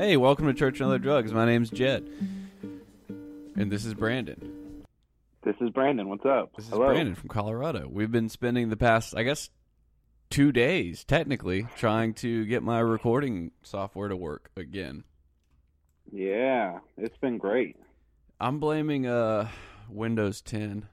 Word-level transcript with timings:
Hey, 0.00 0.16
welcome 0.16 0.46
to 0.46 0.54
Church 0.54 0.80
and 0.80 0.86
Other 0.88 0.98
Drugs. 0.98 1.30
My 1.30 1.44
name's 1.44 1.68
Jed, 1.68 2.08
and 3.54 3.70
this 3.70 3.84
is 3.84 3.92
Brandon. 3.92 4.86
This 5.44 5.56
is 5.60 5.68
Brandon. 5.68 6.08
What's 6.08 6.24
up? 6.24 6.56
This 6.56 6.64
is 6.64 6.70
Hello. 6.70 6.86
Brandon 6.86 7.14
from 7.14 7.28
Colorado. 7.28 7.86
We've 7.86 8.10
been 8.10 8.30
spending 8.30 8.70
the 8.70 8.78
past, 8.78 9.14
I 9.14 9.24
guess, 9.24 9.50
two 10.30 10.52
days 10.52 11.04
technically 11.04 11.66
trying 11.76 12.14
to 12.14 12.46
get 12.46 12.62
my 12.62 12.78
recording 12.80 13.50
software 13.62 14.08
to 14.08 14.16
work 14.16 14.50
again. 14.56 15.04
Yeah, 16.10 16.78
it's 16.96 17.18
been 17.18 17.36
great. 17.36 17.76
I'm 18.40 18.58
blaming 18.58 19.06
uh 19.06 19.48
Windows 19.90 20.40
10. 20.40 20.88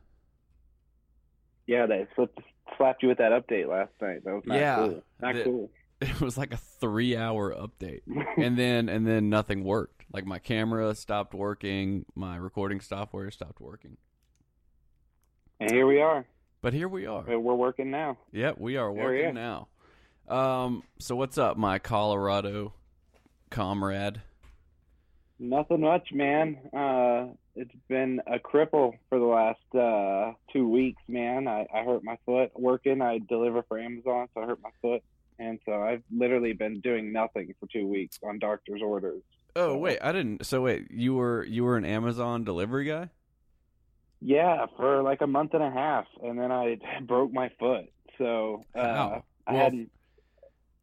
Yeah, 1.65 1.85
they 1.85 2.07
slapped, 2.13 2.39
slapped 2.75 3.03
you 3.03 3.07
with 3.07 3.19
that 3.19 3.31
update 3.31 3.69
last 3.69 3.91
night. 4.01 4.25
That 4.25 4.33
was 4.33 4.43
not 4.45 4.57
Yeah, 4.57 4.75
cool. 4.75 5.03
Not 5.21 5.35
the- 5.35 5.43
cool. 5.45 5.71
It 6.01 6.21
was 6.21 6.37
like 6.37 6.53
a 6.53 6.57
three 6.57 7.17
hour 7.17 7.53
update, 7.55 8.01
and 8.37 8.55
then 8.57 8.87
and 8.87 9.07
then 9.07 9.29
nothing 9.29 9.63
worked. 9.63 10.05
Like 10.13 10.25
my 10.27 10.37
camera 10.37 10.93
stopped 10.93 11.33
working, 11.33 12.05
my 12.13 12.35
recording 12.37 12.81
software 12.81 13.31
stopped 13.31 13.59
working. 13.59 13.97
and 15.59 15.71
here 15.71 15.87
we 15.87 15.99
are. 15.99 16.25
But 16.61 16.73
here 16.73 16.87
we 16.87 17.07
are. 17.07 17.23
We're 17.27 17.55
working 17.55 17.89
now. 17.89 18.17
Yep, 18.31 18.59
we 18.59 18.77
are 18.77 18.91
working 18.91 19.33
now. 19.33 19.69
Um, 20.27 20.83
so 20.99 21.15
what's 21.15 21.37
up, 21.37 21.57
my 21.57 21.79
Colorado 21.79 22.73
comrade? 23.49 24.21
Nothing 25.39 25.81
much, 25.81 26.09
man. 26.13 26.57
Uh, 26.75 27.33
it's 27.55 27.73
been 27.87 28.21
a 28.27 28.37
cripple 28.39 28.93
for 29.09 29.19
the 29.19 29.25
last 29.25 29.75
uh, 29.75 30.33
two 30.51 30.67
weeks, 30.67 31.01
man. 31.07 31.47
I, 31.47 31.65
I 31.73 31.83
hurt 31.83 32.03
my 32.03 32.17
foot 32.25 32.51
working. 32.55 33.01
I 33.01 33.19
deliver 33.19 33.63
for 33.63 33.79
Amazon, 33.79 34.27
so 34.33 34.41
I 34.41 34.45
hurt 34.45 34.59
my 34.63 34.71
foot. 34.81 35.03
And 35.39 35.59
so 35.65 35.81
I've 35.83 36.03
literally 36.15 36.53
been 36.53 36.79
doing 36.81 37.11
nothing 37.13 37.53
for 37.59 37.67
two 37.67 37.87
weeks 37.87 38.19
on 38.23 38.39
doctor's 38.39 38.81
orders. 38.81 39.21
Oh 39.55 39.73
So- 39.73 39.77
wait, 39.77 39.99
I 40.01 40.11
didn't. 40.11 40.45
So 40.45 40.61
wait, 40.61 40.87
you 40.91 41.13
were 41.15 41.43
you 41.45 41.63
were 41.63 41.77
an 41.77 41.85
Amazon 41.85 42.43
delivery 42.43 42.85
guy? 42.85 43.09
Yeah, 44.19 44.65
for 44.77 45.03
like 45.03 45.21
a 45.21 45.27
month 45.27 45.53
and 45.53 45.61
a 45.63 45.69
half, 45.69 46.05
and 46.23 46.39
then 46.39 46.51
I 46.51 46.77
broke 47.05 47.31
my 47.31 47.49
foot. 47.59 47.85
So 48.17 48.63
uh? 48.75 49.19
I 49.45 49.53
Well, 49.53 49.61
hadn't. 49.63 49.91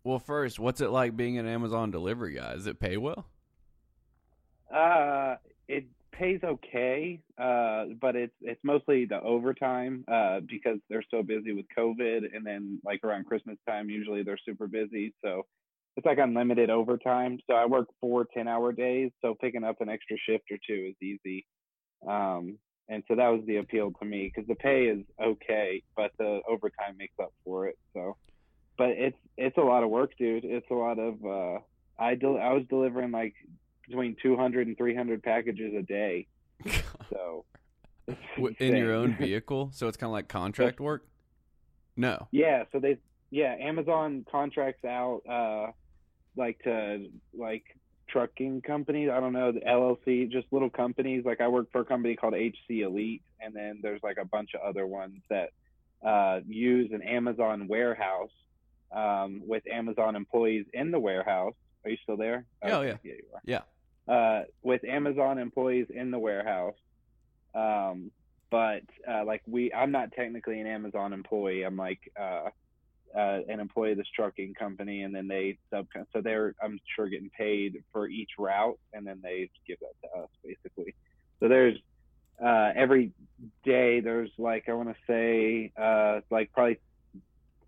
Well, 0.04 0.18
first, 0.18 0.60
what's 0.60 0.80
it 0.80 0.90
like 0.90 1.16
being 1.16 1.38
an 1.38 1.46
Amazon 1.46 1.90
delivery 1.90 2.34
guy? 2.34 2.54
Does 2.54 2.66
it 2.66 2.78
pay 2.78 2.96
well? 2.96 3.26
Uh, 4.72 5.36
it 5.68 5.86
pays 6.18 6.40
okay, 6.44 7.20
uh, 7.38 7.86
but 8.00 8.16
it's 8.16 8.34
it's 8.40 8.60
mostly 8.62 9.04
the 9.04 9.20
overtime 9.20 10.04
uh, 10.08 10.40
because 10.48 10.78
they're 10.88 11.04
so 11.10 11.22
busy 11.22 11.52
with 11.52 11.66
COVID, 11.76 12.34
and 12.34 12.44
then 12.44 12.80
like 12.84 13.00
around 13.04 13.26
Christmas 13.26 13.56
time, 13.68 13.90
usually 13.90 14.22
they're 14.22 14.38
super 14.44 14.66
busy. 14.66 15.14
So 15.24 15.42
it's 15.96 16.06
like 16.06 16.18
unlimited 16.18 16.70
overtime. 16.70 17.38
So 17.48 17.54
I 17.54 17.66
work 17.66 17.88
four 18.00 18.26
10 18.34 18.48
hour 18.48 18.72
days, 18.72 19.10
so 19.22 19.34
picking 19.40 19.64
up 19.64 19.80
an 19.80 19.88
extra 19.88 20.16
shift 20.28 20.44
or 20.50 20.58
two 20.66 20.90
is 20.90 20.96
easy. 21.02 21.46
Um, 22.08 22.58
and 22.88 23.02
so 23.08 23.14
that 23.16 23.28
was 23.28 23.42
the 23.46 23.56
appeal 23.56 23.92
to 23.98 24.04
me 24.04 24.30
because 24.32 24.46
the 24.46 24.56
pay 24.56 24.86
is 24.86 25.04
okay, 25.22 25.82
but 25.96 26.10
the 26.18 26.40
overtime 26.48 26.96
makes 26.98 27.14
up 27.22 27.32
for 27.44 27.66
it. 27.66 27.78
So, 27.94 28.16
but 28.76 28.90
it's 28.90 29.16
it's 29.36 29.56
a 29.56 29.62
lot 29.62 29.84
of 29.84 29.90
work, 29.90 30.12
dude. 30.18 30.44
It's 30.44 30.66
a 30.70 30.74
lot 30.74 30.98
of. 30.98 31.24
Uh, 31.24 31.60
I 31.98 32.14
del- 32.16 32.38
I 32.38 32.52
was 32.52 32.64
delivering 32.68 33.10
like 33.10 33.34
between 33.88 34.16
200 34.22 34.66
and 34.66 34.76
300 34.76 35.22
packages 35.22 35.74
a 35.74 35.82
day. 35.82 36.26
So 37.10 37.44
in 38.58 38.76
your 38.76 38.92
own 38.94 39.16
vehicle, 39.20 39.70
so 39.72 39.88
it's 39.88 39.96
kind 39.96 40.08
of 40.08 40.12
like 40.12 40.28
contract 40.28 40.80
work. 40.80 41.06
No. 41.96 42.28
Yeah, 42.32 42.64
so 42.72 42.80
they 42.80 42.98
yeah, 43.30 43.54
Amazon 43.60 44.24
contracts 44.30 44.84
out 44.84 45.20
uh 45.28 45.72
like 46.36 46.58
to 46.64 47.06
like 47.36 47.64
trucking 48.08 48.62
companies, 48.62 49.10
I 49.12 49.20
don't 49.20 49.32
know, 49.32 49.52
the 49.52 49.60
LLC, 49.60 50.30
just 50.30 50.46
little 50.50 50.70
companies. 50.70 51.24
Like 51.24 51.40
I 51.40 51.48
work 51.48 51.70
for 51.72 51.82
a 51.82 51.84
company 51.84 52.16
called 52.16 52.34
HC 52.34 52.82
Elite 52.82 53.22
and 53.40 53.54
then 53.54 53.80
there's 53.82 54.02
like 54.02 54.16
a 54.20 54.24
bunch 54.26 54.50
of 54.54 54.60
other 54.62 54.86
ones 54.86 55.20
that 55.30 55.50
uh 56.04 56.40
use 56.46 56.90
an 56.92 57.02
Amazon 57.02 57.68
warehouse 57.68 58.30
um 58.92 59.42
with 59.46 59.62
Amazon 59.70 60.16
employees 60.16 60.66
in 60.72 60.90
the 60.90 60.98
warehouse. 60.98 61.54
Are 61.84 61.90
you 61.90 61.98
still 62.02 62.16
there? 62.16 62.46
Oh, 62.62 62.80
Okay, 62.80 62.88
yeah. 62.88 62.96
Yeah, 63.02 63.12
you 63.12 63.24
are. 63.34 63.40
Yeah. 63.44 63.60
Uh, 64.08 64.42
with 64.62 64.84
Amazon 64.84 65.38
employees 65.38 65.86
in 65.90 66.10
the 66.10 66.18
warehouse. 66.18 66.74
Um, 67.54 68.10
but 68.50 68.82
uh, 69.08 69.24
like 69.24 69.42
we, 69.46 69.72
I'm 69.72 69.90
not 69.90 70.12
technically 70.12 70.60
an 70.60 70.66
Amazon 70.66 71.12
employee. 71.12 71.62
I'm 71.62 71.76
like 71.76 71.98
uh, 72.20 72.50
uh, 73.16 73.40
an 73.48 73.60
employee 73.60 73.92
of 73.92 73.98
this 73.98 74.06
trucking 74.14 74.54
company, 74.54 75.02
and 75.02 75.14
then 75.14 75.28
they 75.28 75.58
sub. 75.70 75.86
So 76.12 76.20
they're, 76.20 76.54
I'm 76.62 76.78
sure, 76.94 77.08
getting 77.08 77.30
paid 77.30 77.82
for 77.92 78.08
each 78.08 78.30
route, 78.38 78.78
and 78.92 79.06
then 79.06 79.20
they 79.22 79.50
give 79.66 79.78
that 79.80 80.08
to 80.08 80.22
us 80.22 80.28
basically. 80.44 80.94
So 81.40 81.48
there's 81.48 81.76
uh, 82.44 82.72
every 82.74 83.12
day 83.64 84.00
there's 84.00 84.30
like 84.38 84.68
I 84.68 84.74
want 84.74 84.90
to 84.90 84.96
say 85.06 85.72
uh, 85.80 86.20
like 86.30 86.52
probably 86.52 86.78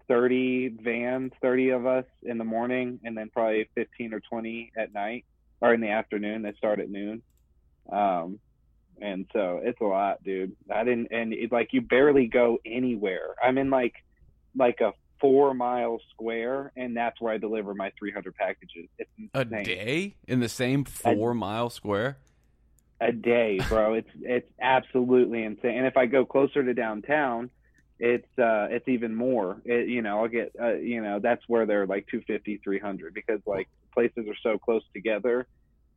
30 0.09 0.69
vans, 0.83 1.33
30 1.43 1.71
of 1.71 1.87
us 1.87 2.05
in 2.23 2.39
the 2.39 2.45
morning, 2.45 3.01
and 3.05 3.17
then 3.17 3.31
probably 3.31 3.69
15 3.75 4.15
or 4.15 4.21
20 4.21 4.73
at 4.77 4.93
night 4.93 5.25
or 5.61 5.75
in 5.75 5.81
the 5.81 5.91
afternoon. 5.91 6.43
They 6.43 6.53
start 6.55 6.81
at 6.81 6.91
noon. 6.91 7.23
Um, 7.91 8.39
and 9.01 9.27
so 9.33 9.61
it's 9.63 9.81
a 9.81 9.85
lot, 9.85 10.23
dude. 10.25 10.57
I 10.73 10.85
didn't, 10.85 11.09
and 11.11 11.33
it's 11.33 11.53
like 11.53 11.73
you 11.73 11.83
barely 11.83 12.27
go 12.27 12.59
anywhere. 12.65 13.35
I'm 13.43 13.59
in 13.59 13.71
like, 13.71 13.95
like 14.57 14.81
a 14.81 14.93
four 15.21 15.53
mile 15.55 15.99
square, 16.13 16.73
and 16.77 16.97
that's 16.97 17.21
where 17.21 17.33
I 17.33 17.39
deliver 17.39 17.75
my 17.75 17.93
300 17.99 18.35
packages. 18.35 18.89
It's 18.99 19.11
A 19.35 19.45
day 19.45 20.17
in 20.27 20.41
the 20.41 20.49
same 20.49 20.85
four 20.85 21.35
mile 21.35 21.71
square? 21.71 22.19
a 22.99 23.13
day, 23.13 23.61
bro. 23.69 23.93
It's 23.99 24.09
it's 24.23 24.51
absolutely 24.61 25.43
insane. 25.45 25.77
And 25.77 25.87
if 25.87 25.99
I 25.99 26.07
go 26.07 26.25
closer 26.25 26.65
to 26.65 26.73
downtown, 26.73 27.51
it's 27.99 28.27
uh 28.39 28.69
it's 28.71 28.89
even 28.89 29.15
more. 29.15 29.61
It, 29.67 29.89
you 29.89 30.01
know, 30.01 30.21
I'll 30.21 30.29
get 30.29 30.53
uh, 30.59 30.75
you 30.77 31.03
know, 31.03 31.19
that's 31.19 31.43
where 31.47 31.67
they're 31.67 31.87
like 31.87 32.07
250, 32.11 32.61
300 32.65 33.13
because 33.13 33.41
like 33.47 33.69
places 33.97 34.29
are 34.29 34.37
so 34.43 34.59
close 34.59 34.83
together 34.95 35.47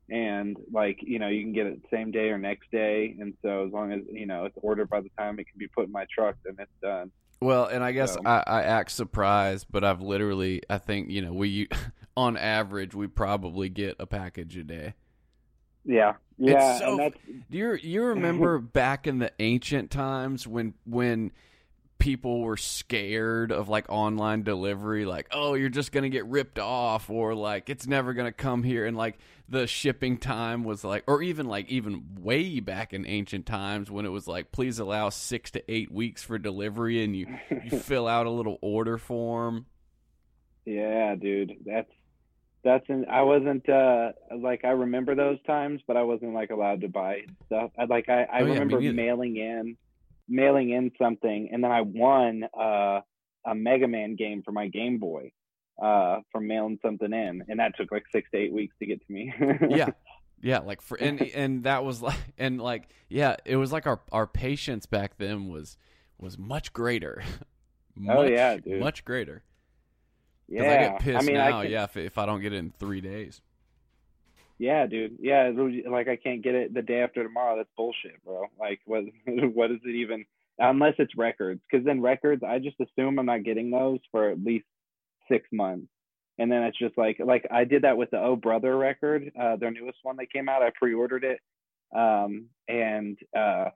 and 0.10 0.58
like, 0.72 0.98
you 1.02 1.20
know, 1.20 1.28
you 1.28 1.44
can 1.44 1.54
get 1.54 1.68
it 1.68 1.80
same 1.92 2.12
day 2.12 2.30
or 2.30 2.38
next 2.38 2.72
day 2.72 3.16
and 3.20 3.34
so 3.44 3.66
as 3.68 3.74
long 3.74 3.92
as, 3.92 4.00
you 4.12 4.26
know, 4.26 4.46
it's 4.46 4.58
ordered 4.62 4.90
by 4.90 5.02
the 5.02 5.10
time 5.18 5.38
it 5.40 5.44
can 5.50 5.60
be 5.60 5.68
put 5.68 5.86
in 5.86 5.92
my 5.92 6.06
truck 6.14 6.36
then 6.46 6.56
it's 6.60 6.72
done. 6.82 7.12
Well, 7.42 7.66
and 7.66 7.84
I 7.84 7.92
guess 7.92 8.14
So- 8.14 8.22
I, 8.26 8.44
I 8.48 8.62
act 8.64 8.92
surprised, 8.92 9.68
but 9.70 9.84
I've 9.84 10.02
literally, 10.02 10.62
I 10.70 10.78
think, 10.78 11.10
you 11.10 11.22
know, 11.22 11.34
we, 11.34 11.68
on 12.18 12.38
average, 12.38 12.96
we 12.96 13.08
probably 13.08 13.70
get 13.70 13.96
a 14.00 14.06
package 14.06 14.58
a 14.58 14.64
day. 14.64 14.94
Yeah. 15.86 16.14
Yeah, 16.38 16.80
so- 16.80 16.92
and 16.92 17.00
that's 17.00 17.18
Do 17.52 17.58
you 17.58 17.74
you 17.76 18.04
remember 18.04 18.60
back 18.81 19.08
in 19.08 19.20
the 19.20 19.31
ancient 19.40 19.92
times 19.92 20.48
when 20.48 20.74
when 20.86 21.31
people 22.00 22.42
were 22.42 22.58
scared 22.58 23.52
of 23.52 23.70
like 23.70 23.86
online 23.90 24.44
delivery 24.44 25.06
like 25.06 25.28
oh 25.32 25.54
you're 25.54 25.70
just 25.70 25.92
going 25.92 26.04
to 26.04 26.10
get 26.10 26.26
ripped 26.26 26.58
off 26.58 27.10
or 27.10 27.36
like 27.36 27.70
it's 27.70 27.86
never 27.88 28.14
going 28.14 28.26
to 28.26 28.32
come 28.32 28.64
here 28.64 28.86
and 28.86 28.98
like 28.98 29.18
the 29.50 29.68
shipping 29.68 30.18
time 30.18 30.63
was 30.63 30.84
like 30.84 31.04
or 31.07 31.22
even 31.22 31.48
like 31.48 31.68
even 31.69 32.04
way 32.22 32.60
back 32.60 32.94
in 32.94 33.06
ancient 33.06 33.46
times 33.46 33.92
when 33.92 34.06
it 34.06 34.10
was 34.10 34.28
like 34.28 34.51
please 34.51 34.80
allow 34.80 35.10
6 35.10 35.51
to 35.51 35.72
8 35.72 35.92
weeks 35.92 36.24
for 36.24 36.38
delivery 36.38 37.04
and 37.04 37.16
you 37.16 37.28
you 37.63 37.72
fill 37.78 38.07
out 38.07 38.25
a 38.25 38.31
little 38.31 38.57
order 38.62 38.98
form 38.98 39.66
Yeah, 40.66 41.16
dude, 41.16 41.54
that's 41.66 41.92
that's 42.63 42.86
in, 42.90 43.06
I 43.10 43.22
wasn't 43.24 43.68
uh 43.69 44.12
like 44.38 44.66
I 44.66 44.69
remember 44.72 45.16
those 45.16 45.42
times, 45.44 45.81
but 45.88 45.98
I 45.98 46.04
wasn't 46.04 46.34
like 46.34 46.52
allowed 46.52 46.81
to 46.81 46.90
buy 46.90 47.22
stuff. 47.48 47.72
I 47.78 47.86
like 47.86 48.10
I, 48.10 48.24
I 48.24 48.42
Oh, 48.42 48.45
yeah, 48.45 48.60
remember 48.60 48.80
mailing 48.94 49.38
in 49.38 49.78
mailing 50.30 50.70
in 50.70 50.92
something, 51.02 51.50
and 51.52 51.64
then 51.64 51.72
I 51.72 51.81
won 51.81 52.44
uh 52.58 53.02
a 53.46 53.56
Mega 53.56 53.88
Man 53.88 54.16
game 54.16 54.44
for 54.44 54.52
my 54.52 54.68
Game 54.68 55.00
Boy 55.00 55.31
uh 55.81 56.20
from 56.31 56.48
mailing 56.48 56.80
something 56.81 57.12
in, 57.12 57.44
and 57.48 57.60
that 57.60 57.74
took 57.78 57.92
like 57.92 58.04
six 58.12 58.30
to 58.31 58.38
eight 58.38 58.54
weeks 58.54 58.76
to 58.80 58.86
get 58.86 59.06
to 59.06 59.12
me. 59.12 59.34
yeah 59.70 59.90
yeah 60.42 60.60
like 60.60 60.81
for 60.81 60.98
and 60.98 61.22
and 61.22 61.64
that 61.64 61.84
was 61.84 62.02
like 62.02 62.18
and 62.38 62.62
like 62.62 62.90
yeah 63.10 63.36
it 63.46 63.56
was 63.56 63.72
like 63.72 63.88
our 63.88 64.00
our 64.12 64.28
patience 64.28 64.86
back 64.86 65.18
then 65.18 65.50
was 65.50 65.78
was 66.18 66.38
much 66.38 66.74
greater 66.74 67.24
much, 67.96 68.18
Oh, 68.18 68.24
yeah, 68.24 68.58
dude. 68.58 68.80
much 68.80 69.06
greater 69.06 69.44
yeah, 70.48 70.62
because 70.62 70.74
i 70.74 70.78
get 70.78 71.00
pissed 71.00 71.28
mean, 71.28 71.36
now 71.36 71.60
I 71.60 71.64
can, 71.64 71.72
yeah 71.72 71.84
if, 71.84 71.98
if 71.98 72.18
i 72.18 72.26
don't 72.26 72.42
get 72.42 72.54
it 72.54 72.58
in 72.58 72.72
three 72.72 73.02
days 73.02 73.42
Yeah, 74.59 74.85
dude. 74.88 75.17
Yeah, 75.19 75.51
like 75.89 76.09
I 76.09 76.17
can't 76.17 76.44
get 76.44 76.53
it 76.53 76.73
the 76.73 76.81
day 76.81 77.01
after 77.01 77.23
tomorrow. 77.23 77.56
That's 77.57 77.69
bullshit, 77.77 78.23
bro. 78.25 78.44
Like, 78.59 78.81
what? 78.85 79.06
What 79.53 79.71
is 79.71 79.79
it 79.85 79.95
even? 79.95 80.25
Unless 80.59 80.95
it's 81.00 81.15
records, 81.15 81.61
because 81.71 81.85
then 81.85 82.01
records, 82.01 82.44
I 82.44 82.59
just 82.59 82.75
assume 82.81 83.17
I'm 83.17 83.25
not 83.25 83.45
getting 83.45 83.71
those 83.71 84.00
for 84.11 84.29
at 84.29 84.44
least 84.44 84.65
six 85.31 85.47
months, 85.53 85.88
and 86.38 86.51
then 86.51 86.63
it's 86.63 86.77
just 86.77 86.97
like, 86.97 87.17
like 87.23 87.47
I 87.50 87.63
did 87.63 87.83
that 87.83 87.95
with 87.97 88.11
the 88.11 88.19
Oh 88.19 88.35
Brother 88.35 88.77
record, 88.77 89.31
uh, 89.39 89.56
their 89.56 89.71
newest 89.71 90.00
one 90.03 90.17
that 90.17 90.31
came 90.33 90.50
out. 90.50 90.61
I 90.61 90.71
pre-ordered 90.77 91.23
it, 91.23 91.39
um, 91.95 92.47
and 92.67 93.17
uh, 93.38 93.69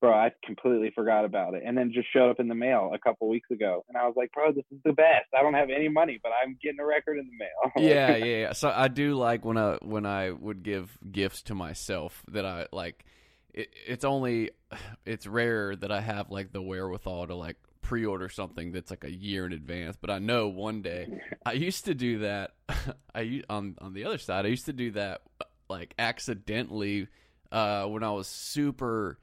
bro, 0.00 0.12
I 0.12 0.32
completely 0.44 0.90
forgot 0.94 1.24
about 1.24 1.54
it, 1.54 1.62
and 1.64 1.76
then 1.76 1.92
just 1.92 2.08
showed 2.12 2.30
up 2.30 2.40
in 2.40 2.48
the 2.48 2.54
mail 2.54 2.92
a 2.94 2.98
couple 2.98 3.28
weeks 3.28 3.50
ago, 3.50 3.84
and 3.88 3.96
I 3.96 4.06
was 4.06 4.14
like, 4.16 4.32
bro, 4.32 4.52
this 4.52 4.64
is 4.70 4.78
the 4.84 4.92
best. 4.92 5.26
I 5.36 5.42
don't 5.42 5.54
have 5.54 5.70
any 5.70 5.88
money, 5.88 6.18
but 6.22 6.32
I'm 6.42 6.58
getting 6.62 6.80
a 6.80 6.86
record 6.86 7.18
in 7.18 7.26
the 7.26 7.36
mail. 7.36 7.72
yeah, 7.76 8.16
yeah, 8.16 8.24
yeah. 8.24 8.52
So 8.52 8.72
I 8.74 8.88
do 8.88 9.14
like 9.14 9.44
when 9.44 9.56
I 9.56 9.76
when 9.82 10.06
I 10.06 10.30
would 10.30 10.62
give 10.62 10.96
gifts 11.10 11.42
to 11.42 11.54
myself 11.54 12.22
that 12.28 12.44
I 12.44 12.66
like. 12.72 13.04
It, 13.52 13.68
it's 13.86 14.04
only 14.04 14.50
it's 15.06 15.26
rare 15.26 15.74
that 15.76 15.90
I 15.90 16.00
have 16.00 16.30
like 16.30 16.52
the 16.52 16.62
wherewithal 16.62 17.28
to 17.28 17.34
like 17.34 17.56
pre-order 17.80 18.28
something 18.28 18.72
that's 18.72 18.90
like 18.90 19.04
a 19.04 19.10
year 19.10 19.46
in 19.46 19.52
advance, 19.52 19.96
but 20.00 20.10
I 20.10 20.18
know 20.18 20.48
one 20.48 20.82
day. 20.82 21.20
I 21.46 21.52
used 21.52 21.84
to 21.84 21.94
do 21.94 22.18
that. 22.18 22.52
I 23.14 23.42
on 23.48 23.76
on 23.80 23.94
the 23.94 24.04
other 24.04 24.18
side, 24.18 24.44
I 24.44 24.48
used 24.48 24.66
to 24.66 24.72
do 24.72 24.90
that 24.92 25.22
like 25.68 25.94
accidentally 25.98 27.08
uh, 27.52 27.84
when 27.86 28.02
I 28.02 28.10
was 28.10 28.26
super 28.26 29.18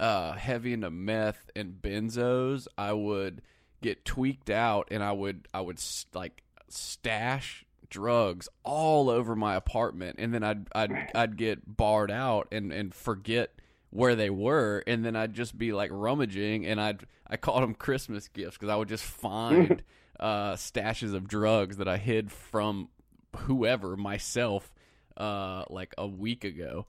uh, 0.00 0.32
heavy 0.32 0.72
into 0.72 0.90
meth 0.90 1.50
and 1.54 1.74
benzos. 1.80 2.66
I 2.76 2.94
would 2.94 3.42
get 3.82 4.04
tweaked 4.04 4.50
out, 4.50 4.88
and 4.90 5.02
I 5.04 5.12
would 5.12 5.46
I 5.52 5.60
would 5.60 5.80
like 6.14 6.42
stash 6.68 7.64
drugs 7.90 8.48
all 8.64 9.10
over 9.10 9.36
my 9.36 9.54
apartment, 9.54 10.16
and 10.18 10.32
then 10.32 10.42
I'd 10.42 10.66
I'd 10.72 11.10
I'd 11.14 11.36
get 11.36 11.76
barred 11.76 12.10
out 12.10 12.48
and 12.50 12.72
and 12.72 12.94
forget 12.94 13.52
where 13.90 14.16
they 14.16 14.30
were, 14.30 14.82
and 14.86 15.04
then 15.04 15.14
I'd 15.14 15.34
just 15.34 15.58
be 15.58 15.72
like 15.72 15.90
rummaging, 15.92 16.66
and 16.66 16.80
I'd 16.80 17.04
I 17.26 17.36
called 17.36 17.62
them 17.62 17.74
Christmas 17.74 18.26
gifts 18.28 18.56
because 18.56 18.70
I 18.70 18.76
would 18.76 18.88
just 18.88 19.04
find 19.04 19.82
uh, 20.18 20.54
stashes 20.54 21.14
of 21.14 21.28
drugs 21.28 21.76
that 21.76 21.88
I 21.88 21.98
hid 21.98 22.32
from 22.32 22.88
whoever 23.36 23.96
myself 23.96 24.72
uh, 25.18 25.64
like 25.68 25.94
a 25.98 26.06
week 26.06 26.44
ago. 26.44 26.86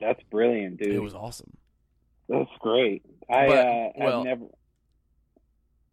That's 0.00 0.22
brilliant, 0.24 0.76
dude. 0.76 0.94
It 0.94 1.02
was 1.02 1.14
awesome. 1.14 1.56
That's 2.28 2.50
great. 2.60 3.02
I 3.30 3.46
But, 3.46 3.58
uh, 3.66 3.88
well- 3.96 4.18
I've 4.20 4.24
never. 4.24 4.44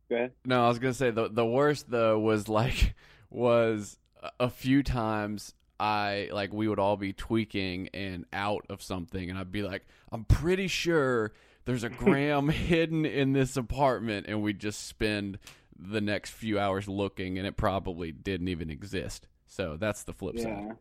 Go 0.10 0.16
ahead. 0.16 0.32
No, 0.46 0.66
I 0.66 0.68
was 0.68 0.80
gonna 0.80 0.94
say 0.94 1.10
the 1.12 1.30
the 1.30 1.46
worst 1.46 1.90
though 1.90 2.20
was 2.20 2.48
like 2.50 2.94
was 3.30 3.98
a- 4.40 4.50
few 4.50 4.84
times 4.84 5.54
I 5.80 6.30
like 6.34 6.52
we 6.54 6.68
would 6.68 6.80
all 6.80 6.98
be 6.98 7.14
tweaking 7.14 7.90
and 7.94 8.26
out 8.34 8.66
of 8.70 8.82
something, 8.84 9.30
and 9.30 9.40
I'd 9.40 9.52
be 9.52 9.64
like, 9.64 9.86
I'm 10.12 10.26
pretty 10.26 10.68
sure 10.68 11.32
there's 11.66 11.84
a 11.84 11.90
gram 12.04 12.50
hidden 12.50 13.06
in 13.06 13.34
this 13.34 13.56
apartment, 13.58 14.26
and 14.28 14.42
we'd 14.42 14.60
just 14.60 14.86
spend 14.88 15.40
the 15.80 16.02
next 16.02 16.32
few 16.32 16.60
hours 16.60 16.88
looking, 16.88 17.38
and 17.38 17.48
it 17.48 17.56
probably 17.58 18.12
didn't 18.12 18.50
even 18.50 18.70
exist. 18.70 19.28
So 19.48 19.78
that's 19.78 20.04
the 20.04 20.14
flip 20.14 20.36
Yeah. 20.38 20.44
side. 20.44 20.78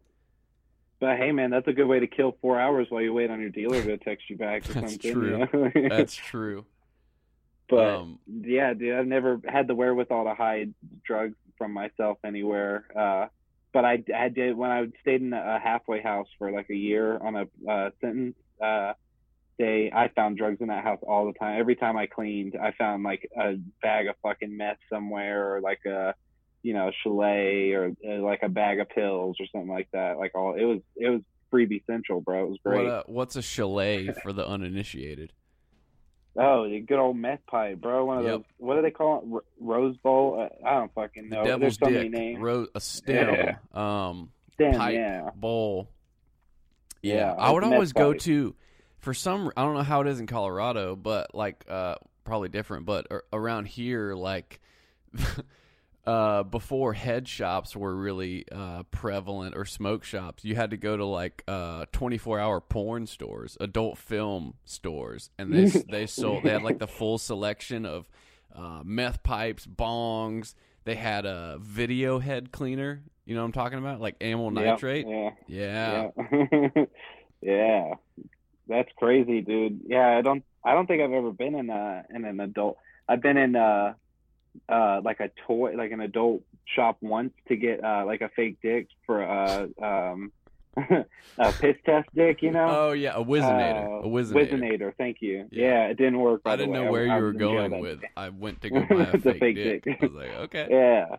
But 1.00 1.16
hey, 1.16 1.32
man, 1.32 1.50
that's 1.50 1.66
a 1.66 1.72
good 1.72 1.86
way 1.86 1.98
to 2.00 2.06
kill 2.06 2.36
four 2.42 2.60
hours 2.60 2.86
while 2.90 3.00
you 3.00 3.14
wait 3.14 3.30
on 3.30 3.40
your 3.40 3.48
dealer 3.48 3.82
to 3.82 3.96
text 3.96 4.28
you 4.28 4.36
back 4.36 4.68
or 4.68 4.74
That's 4.80 4.92
something. 4.92 5.12
true. 5.12 5.48
you 5.74 5.82
know? 5.82 5.88
That's 5.96 6.14
true. 6.14 6.66
but 7.68 7.94
um, 7.94 8.18
yeah, 8.26 8.74
dude, 8.74 8.94
I've 8.94 9.06
never 9.06 9.40
had 9.48 9.66
the 9.66 9.74
wherewithal 9.74 10.24
to 10.24 10.34
hide 10.34 10.74
drugs 11.04 11.36
from 11.56 11.72
myself 11.72 12.18
anywhere. 12.24 12.84
Uh, 12.94 13.28
but 13.72 13.84
I, 13.84 14.02
I 14.14 14.28
did 14.28 14.56
when 14.56 14.70
I 14.70 14.86
stayed 15.00 15.22
in 15.22 15.32
a 15.32 15.58
halfway 15.58 16.02
house 16.02 16.26
for 16.38 16.50
like 16.50 16.68
a 16.70 16.74
year 16.76 17.16
on 17.18 17.36
a 17.36 17.70
uh, 17.70 17.90
sentence. 18.00 18.36
Uh, 18.62 18.92
they, 19.58 19.90
I 19.94 20.08
found 20.08 20.38
drugs 20.38 20.58
in 20.60 20.68
that 20.68 20.84
house 20.84 21.00
all 21.06 21.26
the 21.26 21.34
time. 21.38 21.58
Every 21.60 21.76
time 21.76 21.96
I 21.96 22.06
cleaned, 22.06 22.56
I 22.60 22.72
found 22.72 23.04
like 23.04 23.30
a 23.38 23.54
bag 23.82 24.06
of 24.08 24.16
fucking 24.22 24.56
meth 24.56 24.78
somewhere, 24.90 25.54
or 25.54 25.60
like 25.60 25.80
a, 25.86 26.14
you 26.62 26.74
know, 26.74 26.90
chalet, 27.02 27.72
or 27.72 27.92
uh, 28.06 28.14
like 28.22 28.40
a 28.42 28.48
bag 28.48 28.80
of 28.80 28.88
pills, 28.88 29.36
or 29.40 29.46
something 29.52 29.70
like 29.70 29.88
that. 29.92 30.18
Like 30.18 30.34
all, 30.34 30.54
it 30.54 30.64
was, 30.64 30.80
it 30.96 31.08
was 31.10 31.20
freebie 31.52 31.84
central, 31.86 32.20
bro. 32.20 32.44
It 32.44 32.48
was 32.50 32.58
great. 32.64 32.84
what, 32.84 32.92
uh, 32.92 33.02
what's 33.06 33.36
a 33.36 33.42
chalet 33.42 34.08
for 34.22 34.32
the 34.32 34.46
uninitiated? 34.46 35.32
Oh, 36.36 36.68
the 36.68 36.78
good 36.80 36.98
old 37.00 37.16
meth 37.16 37.44
pipe, 37.46 37.80
bro. 37.80 38.04
One 38.04 38.18
of 38.18 38.24
Yep. 38.24 38.32
those. 38.32 38.44
What 38.58 38.76
do 38.76 38.82
they 38.82 38.90
call 38.92 39.18
it? 39.18 39.34
R- 39.34 39.44
Rose 39.60 39.96
bowl? 39.96 40.40
Uh, 40.62 40.66
I 40.68 40.74
don't 40.74 40.94
fucking 40.94 41.28
know. 41.28 41.42
the 41.42 41.48
devil's 41.48 41.76
There's 41.76 41.78
so 41.78 41.86
many 41.92 42.08
dick, 42.08 42.18
names. 42.18 42.40
ro- 42.40 42.66
a 42.74 42.80
stem, 42.80 43.56
um, 43.74 44.30
Damn, 44.56 44.74
pipe, 44.74 44.94
yeah. 44.94 45.30
bowl. 45.34 45.88
Yeah, 47.02 47.14
Yeah, 47.16 47.32
I 47.32 47.50
would 47.50 47.64
always 47.64 47.92
go 47.92 48.12
to 48.12 48.54
for 48.98 49.12
some. 49.14 49.50
I 49.56 49.62
don't 49.64 49.74
know 49.74 49.82
how 49.82 50.02
it 50.02 50.06
is 50.06 50.20
in 50.20 50.26
Colorado, 50.28 50.94
but 50.94 51.34
like 51.34 51.64
uh, 51.68 51.96
probably 52.24 52.48
different. 52.50 52.86
But 52.86 53.08
around 53.32 53.66
here, 53.66 54.14
like 54.14 54.60
uh, 56.06 56.42
before 56.42 56.94
head 56.94 57.28
shops 57.28 57.76
were 57.76 57.94
really 57.94 58.46
uh, 58.50 58.84
prevalent 58.90 59.56
or 59.56 59.64
smoke 59.64 60.04
shops, 60.04 60.44
you 60.44 60.54
had 60.54 60.70
to 60.70 60.76
go 60.76 60.96
to 60.96 61.04
like 61.04 61.42
uh, 61.46 61.86
twenty 61.92 62.18
four 62.18 62.38
hour 62.38 62.60
porn 62.60 63.06
stores, 63.06 63.56
adult 63.60 63.98
film 63.98 64.54
stores, 64.64 65.30
and 65.38 65.52
they 65.52 65.66
they 65.66 66.06
sold. 66.06 66.44
They 66.44 66.50
had 66.50 66.62
like 66.62 66.78
the 66.78 66.86
full 66.86 67.18
selection 67.18 67.84
of 67.84 68.08
uh, 68.54 68.80
meth 68.84 69.22
pipes, 69.22 69.66
bongs. 69.66 70.54
They 70.84 70.94
had 70.94 71.26
a 71.26 71.58
video 71.60 72.18
head 72.18 72.50
cleaner. 72.52 73.02
You 73.26 73.34
know 73.34 73.42
what 73.42 73.46
I'm 73.46 73.52
talking 73.52 73.78
about? 73.78 74.00
Like 74.00 74.16
amyl 74.20 74.50
Yep, 74.50 74.64
nitrate. 74.64 75.06
Yeah. 75.06 75.30
Yeah. 75.46 76.08
Yeah. 76.18 76.84
yeah. 77.42 77.94
That's 78.66 78.88
crazy, 78.96 79.40
dude. 79.42 79.80
Yeah, 79.86 80.16
I 80.16 80.22
don't 80.22 80.44
I 80.64 80.72
don't 80.74 80.86
think 80.86 81.02
I've 81.02 81.12
ever 81.12 81.32
been 81.32 81.54
in 81.54 81.70
a 81.70 82.04
in 82.14 82.24
an 82.24 82.40
adult 82.40 82.78
I've 83.08 83.20
been 83.20 83.36
in 83.36 83.56
uh 83.56 83.94
uh 84.68 85.00
like 85.04 85.20
a 85.20 85.30
toy 85.46 85.74
like 85.76 85.92
an 85.92 86.00
adult 86.00 86.42
shop 86.64 86.96
once 87.00 87.32
to 87.48 87.56
get 87.56 87.82
uh 87.84 88.04
like 88.06 88.20
a 88.20 88.28
fake 88.30 88.58
dick 88.62 88.88
for 89.06 89.22
uh 89.22 89.66
um 89.82 90.32
a 90.76 91.52
piss 91.60 91.74
test 91.84 92.08
dick, 92.14 92.42
you 92.42 92.52
know? 92.52 92.66
Oh 92.68 92.92
yeah, 92.92 93.14
a 93.16 93.24
Whizzinator. 93.24 94.04
Uh, 94.04 94.06
a 94.06 94.08
Whizzinator. 94.08 94.50
Whizzinator, 94.52 94.94
thank 94.96 95.16
you. 95.20 95.48
Yeah. 95.50 95.64
Yeah, 95.66 95.86
it 95.88 95.96
didn't 95.96 96.20
work. 96.20 96.42
I 96.44 96.54
didn't 96.54 96.72
know 96.72 96.90
where 96.92 97.04
you 97.06 97.10
I 97.12 97.18
were 97.18 97.26
was 97.26 97.34
in 97.34 97.40
jail 97.40 97.68
going 97.68 97.80
with. 97.80 98.00
I 98.16 98.28
went 98.28 98.62
to 98.62 98.70
go 98.70 98.86
buy 98.88 99.02
a 99.02 99.18
fake, 99.18 99.38
fake 99.40 99.56
dick. 99.56 99.84
dick. 99.84 99.98
I 100.00 100.06
was 100.06 100.14
like, 100.14 100.30
okay. 100.30 100.66
Yeah, 100.70 101.16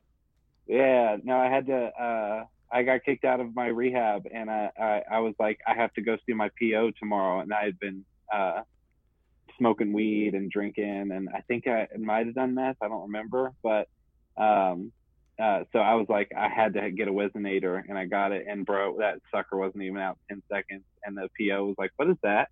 yeah. 0.67 1.17
No, 1.23 1.37
I 1.37 1.49
had 1.49 1.65
to. 1.67 1.77
uh 1.77 2.45
I 2.73 2.83
got 2.83 3.03
kicked 3.03 3.25
out 3.25 3.41
of 3.41 3.53
my 3.53 3.67
rehab, 3.67 4.25
and 4.33 4.49
I, 4.49 4.69
I 4.79 5.01
I 5.11 5.19
was 5.19 5.33
like, 5.37 5.59
I 5.67 5.73
have 5.75 5.93
to 5.95 6.01
go 6.01 6.15
see 6.25 6.33
my 6.33 6.49
PO 6.57 6.91
tomorrow, 6.97 7.41
and 7.41 7.53
I 7.53 7.65
had 7.65 7.77
been 7.77 8.05
uh 8.33 8.61
smoking 9.61 9.93
weed 9.93 10.33
and 10.33 10.49
drinking, 10.49 11.11
and 11.11 11.29
I 11.29 11.41
think 11.41 11.67
I 11.67 11.87
might 11.97 12.25
have 12.25 12.33
done 12.35 12.55
meth. 12.55 12.77
I 12.81 12.87
don't 12.87 13.03
remember, 13.03 13.53
but 13.63 13.87
um. 14.37 14.91
Uh, 15.41 15.63
so 15.73 15.79
I 15.79 15.95
was 15.95 16.05
like, 16.07 16.31
I 16.37 16.49
had 16.49 16.73
to 16.75 16.91
get 16.91 17.07
a 17.07 17.11
Whizzinator, 17.11 17.81
and 17.89 17.97
I 17.97 18.05
got 18.05 18.31
it. 18.31 18.45
And 18.47 18.63
bro, 18.63 18.97
that 18.99 19.21
sucker 19.33 19.57
wasn't 19.57 19.83
even 19.83 19.97
out 19.97 20.19
ten 20.29 20.43
seconds. 20.51 20.83
And 21.03 21.17
the 21.17 21.29
PO 21.39 21.65
was 21.65 21.75
like, 21.79 21.91
"What 21.95 22.09
is 22.09 22.17
that?" 22.21 22.49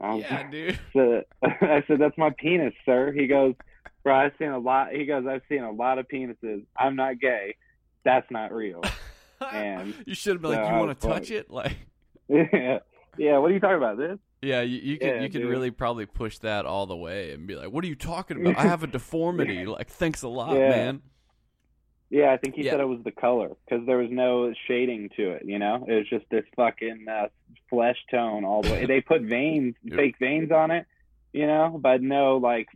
I 0.00 0.16
yeah, 0.16 0.50
dude. 0.50 0.78
so 0.92 1.22
I 1.42 1.82
said, 1.86 2.00
"That's 2.00 2.18
my 2.18 2.30
penis, 2.36 2.74
sir." 2.84 3.10
He 3.12 3.26
goes, 3.26 3.54
"Bro, 4.02 4.16
I've 4.16 4.32
seen 4.38 4.48
a 4.48 4.58
lot." 4.58 4.92
He 4.92 5.06
goes, 5.06 5.24
"I've 5.26 5.42
seen 5.48 5.62
a 5.62 5.70
lot 5.70 5.98
of 5.98 6.06
penises. 6.08 6.66
I'm 6.76 6.96
not 6.96 7.20
gay. 7.20 7.56
That's 8.04 8.30
not 8.30 8.52
real." 8.52 8.82
And 9.52 9.94
you 10.04 10.14
should 10.14 10.34
have 10.34 10.42
been 10.42 10.52
like, 10.52 10.68
you 10.68 10.74
want 10.74 11.00
to 11.00 11.06
like- 11.06 11.20
touch 11.20 11.30
it? 11.30 11.50
Like, 11.50 11.76
yeah, 12.28 12.80
yeah. 13.16 13.38
What 13.38 13.50
are 13.50 13.54
you 13.54 13.60
talking 13.60 13.76
about? 13.76 13.96
This? 13.96 14.18
Yeah, 14.44 14.60
you, 14.62 14.78
you 14.78 14.98
could 14.98 15.06
Yeah, 15.06 15.22
you 15.22 15.28
dude. 15.28 15.48
really 15.48 15.70
probably 15.70 16.06
push 16.06 16.38
that 16.38 16.66
all 16.66 16.86
the 16.86 16.96
way 16.96 17.32
and 17.32 17.46
be 17.46 17.56
like, 17.56 17.70
what 17.70 17.84
are 17.84 17.88
you 17.88 17.94
talking 17.96 18.40
about? 18.40 18.58
I 18.58 18.62
have 18.68 18.82
a 18.82 18.86
deformity. 18.86 19.66
Like, 19.66 19.88
thanks 19.88 20.22
a 20.22 20.28
lot, 20.28 20.54
Yeah. 20.56 20.68
man. 20.68 21.02
Yeah, 22.10 22.32
I 22.32 22.36
think 22.36 22.54
he 22.54 22.62
Yeah. 22.62 22.72
said 22.72 22.80
it 22.80 22.84
was 22.88 23.02
the 23.04 23.10
color 23.10 23.56
because 23.64 23.86
there 23.86 23.96
was 23.98 24.10
no 24.10 24.52
shading 24.68 25.10
to 25.16 25.30
it. 25.32 25.42
You 25.46 25.58
know, 25.58 25.84
it 25.88 25.92
was 25.94 26.08
just 26.08 26.26
this 26.30 26.44
fucking 26.54 27.06
uh, 27.10 27.26
flesh 27.70 27.96
tone 28.10 28.44
all 28.44 28.62
the 28.62 28.68
way. 28.72 28.86
they 28.86 29.00
put 29.00 29.22
veins, 29.22 29.74
fake 29.96 30.16
veins 30.20 30.52
on 30.52 30.70
it. 30.70 30.86
You 31.32 31.48
know, 31.48 31.76
but 31.82 32.00
no 32.02 32.36
like 32.36 32.68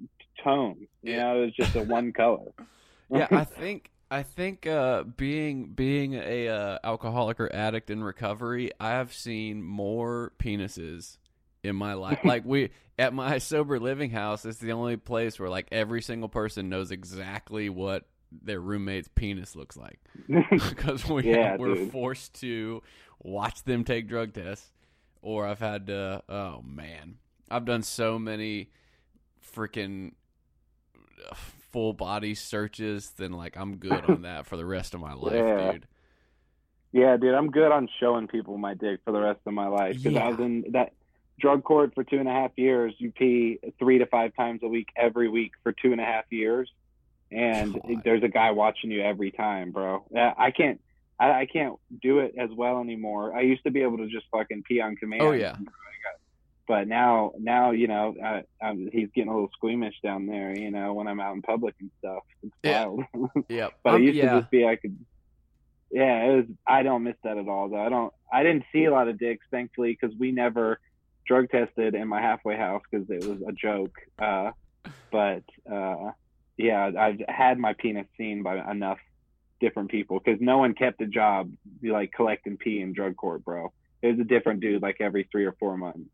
tone. 0.42 0.88
You 1.02 1.12
Yeah. 1.12 1.16
know, 1.18 1.42
it 1.42 1.44
was 1.46 1.54
just 1.54 1.76
a 1.76 1.82
one 1.82 2.12
color. 2.12 2.52
yeah, 3.10 3.28
I 3.30 3.44
think 3.44 3.90
I 4.10 4.22
think 4.24 4.66
uh, 4.66 5.04
being 5.04 5.66
being 5.68 6.14
a 6.14 6.48
uh, 6.48 6.78
alcoholic 6.82 7.38
or 7.38 7.54
addict 7.54 7.90
in 7.90 8.02
recovery, 8.02 8.72
I 8.80 8.90
have 8.90 9.12
seen 9.12 9.62
more 9.62 10.32
penises 10.38 11.18
in 11.62 11.76
my 11.76 11.94
life. 11.94 12.20
like 12.24 12.44
we 12.44 12.70
at 12.98 13.12
my 13.14 13.38
sober 13.38 13.78
living 13.78 14.10
house, 14.10 14.44
it's 14.44 14.58
the 14.58 14.72
only 14.72 14.96
place 14.96 15.38
where 15.38 15.48
like 15.48 15.68
every 15.72 16.02
single 16.02 16.28
person 16.28 16.68
knows 16.68 16.90
exactly 16.90 17.68
what 17.68 18.06
their 18.30 18.60
roommate's 18.60 19.08
penis 19.14 19.56
looks 19.56 19.76
like 19.76 19.98
because 20.50 21.08
we 21.08 21.24
Yeah, 21.30 21.56
we're 21.56 21.74
dude. 21.76 21.90
forced 21.92 22.40
to 22.40 22.82
watch 23.22 23.64
them 23.64 23.84
take 23.84 24.06
drug 24.08 24.32
tests, 24.34 24.70
or 25.22 25.46
I've 25.46 25.60
had 25.60 25.86
to. 25.86 26.22
Oh 26.28 26.62
man, 26.64 27.16
I've 27.50 27.64
done 27.64 27.82
so 27.82 28.18
many 28.18 28.70
freaking 29.54 30.12
uh, 31.30 31.34
full 31.72 31.92
body 31.92 32.34
searches. 32.34 33.10
Then 33.16 33.32
like 33.32 33.56
I'm 33.56 33.76
good 33.76 34.04
on 34.08 34.22
that 34.22 34.46
for 34.46 34.56
the 34.56 34.66
rest 34.66 34.94
of 34.94 35.00
my 35.00 35.14
life, 35.14 35.34
Yeah. 35.34 35.72
dude. 35.72 35.86
Yeah, 36.90 37.16
dude, 37.18 37.34
I'm 37.34 37.50
good 37.50 37.70
on 37.70 37.86
showing 38.00 38.28
people 38.28 38.56
my 38.56 38.72
dick 38.74 39.00
for 39.04 39.12
the 39.12 39.20
rest 39.20 39.40
of 39.46 39.52
my 39.52 39.68
life 39.68 39.96
because 39.96 40.12
Yeah. 40.12 40.24
I 40.24 40.28
was 40.30 40.38
in 40.38 40.64
that 40.72 40.92
drug 41.38 41.64
court 41.64 41.92
for 41.94 42.04
two 42.04 42.18
and 42.18 42.28
a 42.28 42.32
half 42.32 42.50
years. 42.56 42.94
You 42.98 43.10
pee 43.12 43.58
three 43.78 43.98
to 43.98 44.06
five 44.06 44.34
times 44.34 44.60
a 44.62 44.68
week 44.68 44.88
every 44.96 45.28
week 45.28 45.52
for 45.62 45.72
two 45.72 45.92
and 45.92 46.00
a 46.00 46.04
half 46.04 46.24
years, 46.30 46.70
and 47.30 47.74
God. 47.74 48.02
there's 48.04 48.22
a 48.22 48.28
guy 48.28 48.50
watching 48.50 48.90
you 48.90 49.02
every 49.02 49.30
time, 49.30 49.70
bro. 49.70 50.04
I 50.16 50.50
can't, 50.50 50.80
I, 51.20 51.30
I 51.42 51.46
can't 51.46 51.76
do 52.02 52.20
it 52.20 52.34
as 52.38 52.50
well 52.54 52.80
anymore. 52.80 53.36
I 53.36 53.42
used 53.42 53.62
to 53.64 53.70
be 53.70 53.82
able 53.82 53.98
to 53.98 54.08
just 54.08 54.26
fucking 54.32 54.64
pee 54.66 54.80
on 54.80 54.96
command. 54.96 55.22
Oh, 55.22 55.32
yeah. 55.32 55.56
But 56.66 56.86
now 56.86 57.32
now 57.38 57.70
you 57.70 57.86
know 57.88 58.14
I, 58.22 58.42
I'm, 58.62 58.90
he's 58.92 59.08
getting 59.14 59.30
a 59.30 59.32
little 59.32 59.48
squeamish 59.54 59.94
down 60.02 60.26
there. 60.26 60.54
You 60.54 60.70
know 60.70 60.92
when 60.92 61.08
I'm 61.08 61.18
out 61.18 61.34
in 61.34 61.40
public 61.40 61.74
and 61.80 61.90
stuff. 61.98 62.22
It's 62.42 62.52
Yeah. 62.62 62.84
wild. 62.84 63.04
Yeah, 63.48 63.68
but 63.82 63.94
Um, 63.94 64.02
it 64.02 64.04
used 64.04 64.18
yeah. 64.18 64.34
to 64.34 64.40
just 64.40 64.50
be 64.50 64.66
I 64.66 64.76
could. 64.76 64.94
Yeah, 65.90 66.24
it 66.26 66.36
was. 66.36 66.44
I 66.66 66.82
don't 66.82 67.04
miss 67.04 67.16
that 67.24 67.38
at 67.38 67.48
all. 67.48 67.70
Though 67.70 67.80
I 67.80 67.88
don't. 67.88 68.12
I 68.30 68.42
didn't 68.42 68.64
see 68.70 68.84
a 68.84 68.90
lot 68.92 69.08
of 69.08 69.18
dicks, 69.18 69.46
thankfully, 69.50 69.96
because 69.98 70.14
we 70.18 70.30
never 70.30 70.78
drug 71.28 71.48
tested 71.50 71.94
in 71.94 72.08
my 72.08 72.20
halfway 72.20 72.56
house 72.56 72.82
because 72.90 73.08
it 73.10 73.24
was 73.24 73.38
a 73.46 73.52
joke. 73.52 73.94
Uh, 74.18 74.50
but 75.12 75.44
uh, 75.70 76.10
yeah, 76.56 76.90
I've 76.98 77.20
had 77.28 77.58
my 77.58 77.74
penis 77.74 78.06
seen 78.16 78.42
by 78.42 78.58
enough 78.68 78.98
different 79.60 79.90
people 79.90 80.18
because 80.18 80.40
no 80.40 80.58
one 80.58 80.74
kept 80.74 81.00
a 81.02 81.06
job 81.06 81.52
like 81.82 82.12
collecting 82.12 82.56
pee 82.56 82.80
in 82.80 82.92
drug 82.94 83.16
court, 83.16 83.44
bro. 83.44 83.72
It 84.02 84.08
was 84.08 84.20
a 84.20 84.24
different 84.24 84.60
dude 84.60 84.82
like 84.82 84.96
every 85.00 85.28
three 85.30 85.44
or 85.44 85.52
four 85.60 85.76
months. 85.76 86.08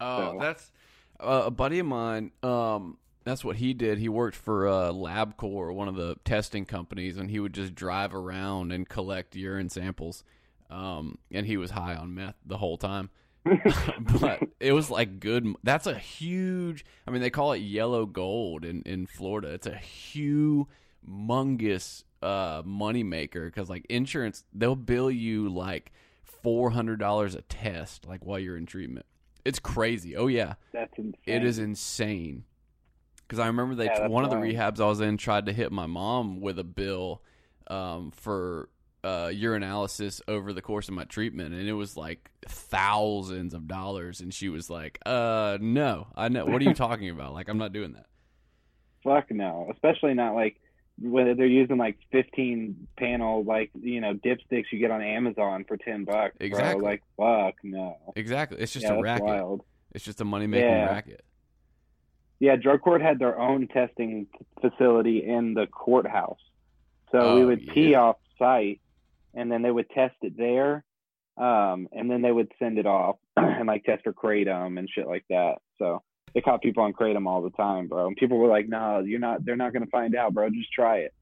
Oh, 0.00 0.32
So- 0.32 0.38
that's 0.40 0.72
uh, 1.20 1.44
a 1.46 1.50
buddy 1.50 1.78
of 1.78 1.86
mine. 1.86 2.32
Um, 2.42 2.98
that's 3.24 3.44
what 3.44 3.56
he 3.56 3.74
did. 3.74 3.98
He 3.98 4.08
worked 4.08 4.36
for 4.36 4.66
uh, 4.66 4.90
LabCorp, 4.92 5.74
one 5.74 5.88
of 5.88 5.96
the 5.96 6.16
testing 6.24 6.64
companies, 6.64 7.18
and 7.18 7.30
he 7.30 7.38
would 7.40 7.52
just 7.52 7.74
drive 7.74 8.14
around 8.14 8.72
and 8.72 8.88
collect 8.88 9.36
urine 9.36 9.68
samples. 9.68 10.24
Um, 10.70 11.18
and 11.30 11.44
he 11.46 11.56
was 11.58 11.70
high 11.72 11.94
on 11.94 12.14
meth 12.14 12.36
the 12.46 12.56
whole 12.56 12.78
time. 12.78 13.10
but 14.20 14.40
it 14.60 14.72
was 14.72 14.90
like 14.90 15.20
good. 15.20 15.54
That's 15.62 15.86
a 15.86 15.94
huge. 15.94 16.84
I 17.06 17.10
mean, 17.10 17.20
they 17.20 17.30
call 17.30 17.52
it 17.52 17.58
yellow 17.58 18.06
gold 18.06 18.64
in 18.64 18.82
in 18.82 19.06
Florida. 19.06 19.48
It's 19.48 19.66
a 19.66 19.80
humongous 21.06 22.04
uh 22.22 22.62
money 22.64 23.02
maker 23.02 23.46
because 23.46 23.68
like 23.68 23.86
insurance, 23.88 24.44
they'll 24.52 24.76
bill 24.76 25.10
you 25.10 25.48
like 25.48 25.92
four 26.22 26.70
hundred 26.70 26.98
dollars 26.98 27.34
a 27.34 27.42
test, 27.42 28.06
like 28.06 28.24
while 28.24 28.38
you're 28.38 28.56
in 28.56 28.66
treatment. 28.66 29.06
It's 29.44 29.58
crazy. 29.58 30.16
Oh 30.16 30.26
yeah, 30.26 30.54
That's 30.72 30.96
insane. 30.98 31.14
it 31.26 31.44
is 31.44 31.58
insane. 31.58 32.44
Because 33.26 33.38
I 33.38 33.46
remember 33.46 33.74
they 33.74 33.86
Yeah, 33.86 34.08
one 34.08 34.24
of 34.24 34.30
the 34.30 34.36
rehabs 34.36 34.80
I 34.80 34.86
was 34.86 35.00
in 35.00 35.16
tried 35.18 35.46
to 35.46 35.52
hit 35.52 35.70
my 35.70 35.86
mom 35.86 36.40
with 36.40 36.58
a 36.58 36.64
bill 36.64 37.22
um, 37.68 38.10
for 38.10 38.68
uh, 39.04 39.26
urinalysis 39.28 40.20
over 40.28 40.52
the 40.52 40.62
course 40.62 40.88
of 40.88 40.94
my 40.94 41.04
treatment, 41.04 41.54
and 41.54 41.68
it 41.68 41.72
was 41.74 41.96
like 41.96 42.30
thousands 42.46 43.54
of 43.54 43.66
dollars. 43.68 44.20
And 44.20 44.32
she 44.34 44.48
was 44.48 44.68
like, 44.70 44.98
"Uh, 45.06 45.58
no, 45.60 46.08
I 46.16 46.28
know. 46.28 46.44
What 46.46 46.60
are 46.60 46.64
you 46.64 46.74
talking 46.86 47.10
about? 47.10 47.32
Like, 47.34 47.48
I'm 47.48 47.58
not 47.58 47.72
doing 47.72 47.92
that." 47.92 48.06
Fuck 49.04 49.30
no. 49.30 49.68
Especially 49.72 50.14
not 50.14 50.34
like 50.34 50.60
when 51.00 51.36
they're 51.36 51.46
using 51.46 51.76
like 51.76 51.96
15 52.10 52.88
panel 52.98 53.44
like 53.44 53.70
you 53.80 54.00
know 54.00 54.14
dipsticks 54.14 54.64
you 54.72 54.80
get 54.80 54.90
on 54.90 55.00
Amazon 55.00 55.64
for 55.68 55.76
10 55.76 56.04
bucks. 56.04 56.36
bro. 56.36 56.46
Exactly. 56.46 56.82
Like 56.84 57.02
fuck 57.16 57.54
no. 57.62 57.96
Exactly. 58.16 58.58
It's 58.58 58.72
just 58.72 58.84
yeah, 58.84 58.94
a 58.94 59.00
racket. 59.00 59.24
wild. 59.24 59.62
It's 59.92 60.04
just 60.04 60.20
a 60.20 60.24
money 60.24 60.48
making 60.48 60.68
Yeah. 60.68 60.86
racket. 60.86 61.24
Yeah, 62.40 62.56
drug 62.56 62.82
court 62.82 63.00
had 63.02 63.18
their 63.20 63.38
own 63.38 63.68
testing 63.68 64.26
facility 64.60 65.24
in 65.24 65.54
the 65.54 65.66
courthouse. 65.68 66.38
So 67.12 67.18
Oh, 67.20 67.34
we 67.38 67.44
would 67.46 67.66
pee 67.68 67.92
yeah. 67.92 68.00
off 68.02 68.16
site 68.38 68.80
and 69.38 69.50
then 69.50 69.62
they 69.62 69.70
would 69.70 69.88
test 69.90 70.16
it 70.22 70.36
there. 70.36 70.84
Um, 71.36 71.86
and 71.92 72.10
then 72.10 72.20
they 72.22 72.32
would 72.32 72.50
send 72.58 72.78
it 72.78 72.86
off 72.86 73.16
and 73.36 73.66
like 73.68 73.84
test 73.84 74.02
for 74.02 74.12
kratom 74.12 74.78
and 74.78 74.88
shit 74.92 75.06
like 75.06 75.24
that. 75.30 75.58
So 75.78 76.02
they 76.34 76.40
caught 76.40 76.62
people 76.62 76.82
on 76.82 76.92
kratom 76.92 77.26
all 77.28 77.42
the 77.42 77.50
time, 77.50 77.86
bro. 77.86 78.08
And 78.08 78.16
people 78.16 78.38
were 78.38 78.48
like, 78.48 78.68
"No, 78.68 78.98
you're 79.00 79.20
not. 79.20 79.44
They're 79.44 79.56
not 79.56 79.72
gonna 79.72 79.86
find 79.86 80.16
out, 80.16 80.34
bro. 80.34 80.50
Just 80.50 80.72
try 80.72 80.98
it." 80.98 81.14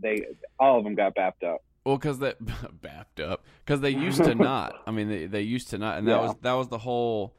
They 0.00 0.22
all 0.58 0.78
of 0.78 0.84
them 0.84 0.94
got 0.94 1.14
bapped 1.14 1.44
up. 1.46 1.62
Well, 1.84 1.96
because 1.98 2.18
that 2.20 2.42
bapped 2.44 3.22
up 3.22 3.44
because 3.64 3.80
they 3.80 3.90
used 3.90 4.24
to 4.24 4.34
not. 4.50 4.82
I 4.86 4.90
mean, 4.90 5.08
they 5.08 5.26
they 5.26 5.42
used 5.42 5.68
to 5.70 5.78
not, 5.78 5.98
and 5.98 6.08
that 6.08 6.12
Yeah. 6.12 6.20
was 6.22 6.34
that 6.42 6.52
was 6.54 6.68
the 6.68 6.78
whole. 6.78 7.34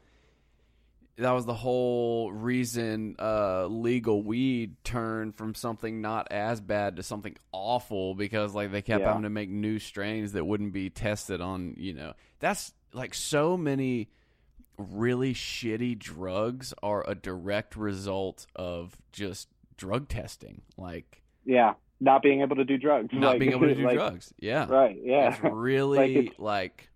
That 1.16 1.30
was 1.30 1.46
the 1.46 1.54
whole 1.54 2.32
reason 2.32 3.14
uh, 3.20 3.66
legal 3.66 4.22
weed 4.22 4.74
turned 4.82 5.36
from 5.36 5.54
something 5.54 6.00
not 6.00 6.26
as 6.32 6.60
bad 6.60 6.96
to 6.96 7.04
something 7.04 7.36
awful 7.52 8.14
because 8.16 8.52
like 8.54 8.72
they 8.72 8.82
kept 8.82 9.02
Yeah. 9.02 9.08
having 9.08 9.22
to 9.22 9.30
make 9.30 9.48
new 9.48 9.78
strains 9.78 10.32
that 10.32 10.44
wouldn't 10.44 10.72
be 10.72 10.90
tested 10.90 11.40
on. 11.40 11.74
You 11.76 11.94
know, 11.94 12.12
that's 12.40 12.72
like 12.92 13.14
so 13.14 13.56
many 13.56 14.08
really 14.76 15.34
shitty 15.34 15.96
drugs 15.98 16.74
are 16.82 17.04
a 17.08 17.14
direct 17.14 17.76
result 17.76 18.46
of 18.56 18.96
just 19.12 19.48
drug 19.76 20.08
testing, 20.08 20.62
like 20.76 21.22
Yeah, 21.44 21.74
not 22.00 22.22
being 22.22 22.40
able 22.40 22.56
to 22.56 22.64
do 22.64 22.76
drugs. 22.76 23.10
not 23.12 23.22
Like- 23.32 23.38
being 23.38 23.52
able 23.52 23.68
to 23.68 23.74
do 23.76 23.84
like- 23.84 23.94
drugs. 23.94 24.34
Yeah, 24.40 24.66
Right. 24.68 24.98
Yeah. 25.00 25.28
it's 25.34 25.44
really 25.52 26.16
it's- 26.16 26.38
like 26.40 26.88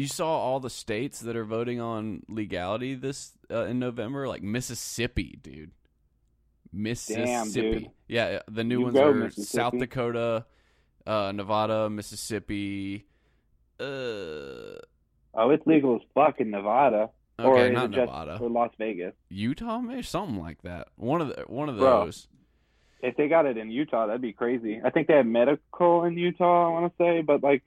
you 0.00 0.06
saw 0.06 0.38
all 0.38 0.60
the 0.60 0.70
states 0.70 1.20
that 1.20 1.36
are 1.36 1.44
voting 1.44 1.78
on 1.78 2.22
legality 2.26 2.94
this 2.94 3.32
uh, 3.50 3.64
in 3.64 3.78
November, 3.78 4.26
like 4.26 4.42
Mississippi, 4.42 5.38
dude. 5.42 5.72
Mississippi. 6.72 7.70
dude. 7.80 7.90
Yeah, 8.08 8.40
the 8.48 8.64
new 8.64 8.78
You 8.78 8.84
ones 8.86 8.96
are 8.96 9.30
South 9.30 9.78
Dakota, 9.78 10.46
uh, 11.06 11.32
Nevada, 11.32 11.90
Mississippi. 11.90 13.04
Uh, 13.78 14.80
oh, 15.34 15.50
it's 15.50 15.66
legal 15.66 15.96
as 15.96 16.02
fuck 16.14 16.40
in 16.40 16.50
Nevada 16.50 17.10
or 17.38 17.58
okay, 17.58 17.68
is 17.68 17.74
not 17.74 17.90
Nevada. 17.90 18.38
or 18.40 18.48
Las 18.48 18.70
Vegas. 18.78 19.12
Utah, 19.28 19.80
maybe 19.80 20.02
something 20.02 20.40
like 20.40 20.62
that. 20.62 20.88
One 20.96 21.20
of 21.20 21.28
the 21.28 21.44
one 21.46 21.68
of 21.68 21.76
Bro. 21.76 22.06
those. 22.06 22.26
If 23.02 23.16
they 23.16 23.28
got 23.28 23.44
it 23.44 23.58
in 23.58 23.70
Utah, 23.70 24.06
that'd 24.06 24.22
be 24.22 24.32
crazy. 24.32 24.80
I 24.82 24.88
think 24.88 25.08
they 25.08 25.14
have 25.14 25.26
medical 25.26 26.04
in 26.04 26.16
Utah. 26.16 26.68
I 26.68 26.72
want 26.80 26.90
to 26.90 27.02
say, 27.02 27.20
but 27.22 27.42
like, 27.42 27.62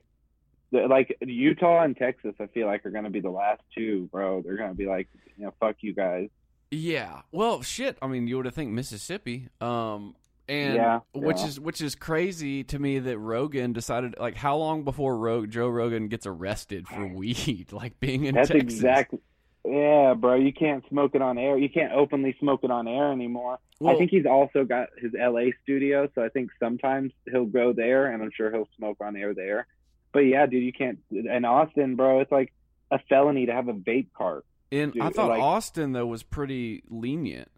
like 0.73 1.15
Utah 1.21 1.83
and 1.83 1.95
Texas, 1.95 2.33
I 2.39 2.47
feel 2.47 2.67
like 2.67 2.85
are 2.85 2.91
going 2.91 3.03
to 3.05 3.09
be 3.09 3.19
the 3.19 3.29
last 3.29 3.61
two, 3.75 4.09
bro. 4.11 4.41
They're 4.41 4.57
going 4.57 4.69
to 4.71 4.75
be 4.75 4.85
like, 4.87 5.07
you 5.37 5.45
know, 5.45 5.53
fuck 5.59 5.77
you 5.81 5.93
guys. 5.93 6.29
Yeah. 6.71 7.21
Well, 7.31 7.61
shit. 7.61 7.97
I 8.01 8.07
mean, 8.07 8.27
you 8.27 8.37
would 8.37 8.45
have 8.45 8.55
think 8.55 8.71
Mississippi. 8.71 9.49
Um, 9.61 10.15
and 10.49 10.75
Yeah, 10.75 10.99
which 11.13 11.37
yeah. 11.37 11.45
is 11.47 11.59
which 11.59 11.79
is 11.81 11.95
crazy 11.95 12.63
to 12.65 12.77
me 12.79 12.99
that 12.99 13.17
Rogan 13.17 13.71
decided 13.71 14.15
like 14.19 14.35
how 14.35 14.57
long 14.57 14.83
before 14.83 15.17
Ro- 15.17 15.45
Joe 15.45 15.69
Rogan 15.69 16.09
gets 16.09 16.25
arrested 16.25 16.85
for 16.87 17.07
weed, 17.07 17.67
like 17.71 17.99
being 17.99 18.25
in 18.25 18.35
That's 18.35 18.49
Texas. 18.49 18.73
exactly. 18.73 19.19
Yeah, 19.65 20.13
bro. 20.15 20.35
You 20.35 20.51
can't 20.51 20.83
smoke 20.89 21.15
it 21.15 21.21
on 21.21 21.37
air. 21.37 21.57
You 21.57 21.69
can't 21.69 21.93
openly 21.93 22.35
smoke 22.39 22.61
it 22.63 22.71
on 22.71 22.85
air 22.89 23.13
anymore. 23.13 23.59
Well, 23.79 23.95
I 23.95 23.97
think 23.97 24.11
he's 24.11 24.25
also 24.25 24.65
got 24.65 24.89
his 24.97 25.11
LA 25.17 25.51
studio, 25.63 26.09
so 26.13 26.21
I 26.23 26.27
think 26.27 26.49
sometimes 26.59 27.13
he'll 27.31 27.45
go 27.45 27.71
there, 27.71 28.07
and 28.07 28.21
I'm 28.21 28.31
sure 28.35 28.51
he'll 28.51 28.67
smoke 28.75 28.97
on 28.99 29.15
air 29.15 29.33
there. 29.33 29.67
But 30.13 30.19
yeah, 30.21 30.45
dude, 30.45 30.63
you 30.63 30.71
can't. 30.71 30.99
In 31.11 31.43
Austin, 31.43 31.95
bro, 31.95 32.19
it's 32.19 32.31
like 32.31 32.53
a 32.91 32.99
felony 33.09 33.47
to 33.47 33.53
have 33.53 33.67
a 33.67 33.73
vape 33.73 34.13
cart. 34.15 34.45
in 34.71 34.93
I 35.01 35.09
thought 35.09 35.29
like- 35.29 35.41
Austin 35.41 35.91
though 35.91 36.05
was 36.05 36.23
pretty 36.23 36.83
lenient. 36.89 37.49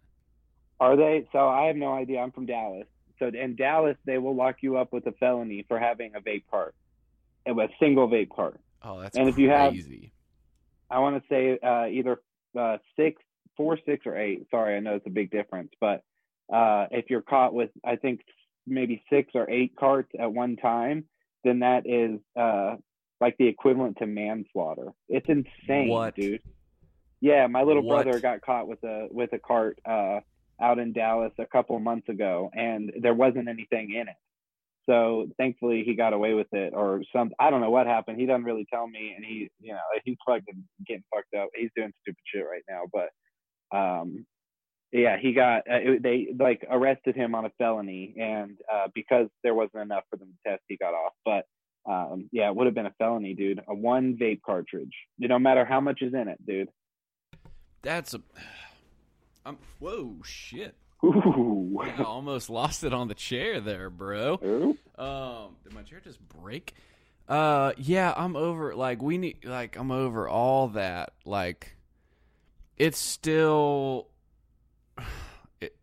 Are 0.80 0.96
they? 0.96 1.26
So 1.32 1.38
I 1.48 1.66
have 1.66 1.76
no 1.76 1.92
idea. 1.94 2.20
I'm 2.20 2.32
from 2.32 2.46
Dallas. 2.46 2.86
So 3.18 3.26
in 3.28 3.56
Dallas, 3.56 3.96
they 4.04 4.18
will 4.18 4.34
lock 4.34 4.56
you 4.60 4.76
up 4.76 4.92
with 4.92 5.06
a 5.06 5.12
felony 5.12 5.64
for 5.68 5.78
having 5.78 6.14
a 6.14 6.20
vape 6.20 6.44
cart, 6.50 6.74
a 7.46 7.54
single 7.80 8.08
vape 8.08 8.28
cart. 8.28 8.60
Oh, 8.82 9.00
that's 9.00 9.16
And 9.16 9.28
if 9.28 9.38
you 9.38 9.48
have- 9.48 9.74
I 10.90 10.98
want 10.98 11.20
to 11.22 11.28
say 11.28 11.58
uh, 11.62 11.86
either 11.86 12.20
uh, 12.56 12.76
six, 12.94 13.20
four, 13.56 13.78
six, 13.86 14.06
or 14.06 14.16
eight. 14.16 14.46
Sorry, 14.50 14.76
I 14.76 14.80
know 14.80 14.94
it's 14.96 15.06
a 15.06 15.10
big 15.10 15.30
difference, 15.30 15.72
but 15.80 16.02
uh, 16.52 16.86
if 16.90 17.06
you're 17.10 17.22
caught 17.22 17.54
with, 17.54 17.70
I 17.84 17.96
think 17.96 18.20
maybe 18.66 19.02
six 19.10 19.32
or 19.34 19.48
eight 19.50 19.74
carts 19.76 20.10
at 20.18 20.32
one 20.32 20.56
time, 20.56 21.04
then 21.46 21.60
that 21.60 21.86
is 21.86 22.18
uh, 22.38 22.76
like 23.20 23.36
the 23.38 23.46
equivalent 23.46 23.98
to 23.98 24.06
manslaughter. 24.06 24.88
It's 25.08 25.28
insane, 25.28 25.88
What? 25.88 26.14
dude. 26.16 26.42
Yeah, 27.20 27.46
my 27.46 27.62
little 27.62 27.82
What? 27.82 28.04
brother 28.04 28.20
got 28.20 28.42
caught 28.42 28.68
with 28.68 28.82
a 28.84 29.08
with 29.10 29.32
a 29.32 29.38
cart 29.38 29.78
uh, 29.88 30.20
out 30.60 30.78
in 30.78 30.92
Dallas 30.92 31.32
a 31.38 31.46
couple 31.46 31.78
months 31.78 32.08
ago, 32.08 32.50
and 32.54 32.92
there 33.00 33.14
wasn't 33.14 33.48
anything 33.48 33.92
in 33.94 34.08
it. 34.08 34.16
So 34.88 35.26
thankfully 35.36 35.82
he 35.84 35.94
got 35.94 36.12
away 36.12 36.34
with 36.34 36.52
it, 36.52 36.72
or 36.74 37.02
some. 37.14 37.30
I 37.40 37.50
don't 37.50 37.60
know 37.60 37.70
what 37.70 37.86
happened. 37.86 38.20
He 38.20 38.26
doesn't 38.26 38.44
really 38.44 38.66
tell 38.72 38.86
me, 38.86 39.14
and 39.16 39.24
he, 39.24 39.48
you 39.60 39.72
know, 39.72 39.80
he's 40.04 40.16
fucking 40.26 40.64
getting 40.86 41.02
fucked 41.14 41.34
up. 41.34 41.48
He's 41.56 41.70
doing 41.74 41.92
stupid 42.02 42.22
shit 42.26 42.44
right 42.44 42.62
now, 42.68 42.82
but 42.92 43.76
um, 43.76 44.26
yeah, 44.92 45.16
he 45.18 45.32
got 45.32 45.58
uh, 45.70 45.76
it- 45.82 46.02
they 46.02 46.28
like 46.38 46.64
arrested 46.70 47.14
him 47.16 47.34
on 47.34 47.44
a 47.44 47.50
felony, 47.58 48.14
and 48.18 48.56
uh, 48.72 48.88
because 48.94 49.28
there 49.42 49.54
wasn't 49.54 49.82
enough 49.82 50.04
for 50.10 50.16
them 50.16 50.28
to 50.44 50.50
test, 50.50 50.62
he 50.68 50.76
got 50.76 50.94
off. 50.94 51.12
But 51.24 51.46
um, 51.90 52.28
yeah, 52.32 52.48
it 52.48 52.56
would 52.56 52.66
have 52.66 52.74
been 52.74 52.86
a 52.86 52.94
felony, 52.98 53.34
dude. 53.34 53.60
A 53.68 53.74
one 53.74 54.16
vape 54.16 54.42
cartridge. 54.44 54.94
You 55.18 55.28
know, 55.28 55.36
no 55.36 55.40
matter 55.40 55.64
how 55.64 55.80
much 55.80 56.02
is 56.02 56.14
in 56.14 56.28
it, 56.28 56.44
dude. 56.46 56.68
That's 57.82 58.14
a. 58.14 58.20
I'm, 59.46 59.58
whoa, 59.78 60.16
shit! 60.24 60.74
Ooh. 61.04 61.78
I 61.80 62.02
almost 62.02 62.50
lost 62.50 62.82
it 62.82 62.92
on 62.92 63.06
the 63.06 63.14
chair 63.14 63.60
there, 63.60 63.90
bro. 63.90 64.40
Ooh. 64.42 64.76
Um, 65.00 65.56
did 65.62 65.72
my 65.72 65.82
chair 65.82 66.00
just 66.02 66.18
break? 66.28 66.74
Uh, 67.28 67.72
yeah, 67.76 68.12
I'm 68.16 68.34
over. 68.34 68.74
Like 68.74 69.02
we 69.02 69.18
need. 69.18 69.44
Like 69.44 69.76
I'm 69.76 69.90
over 69.90 70.28
all 70.28 70.68
that. 70.68 71.12
Like, 71.24 71.76
it's 72.76 72.98
still. 72.98 74.08
It, 75.58 75.74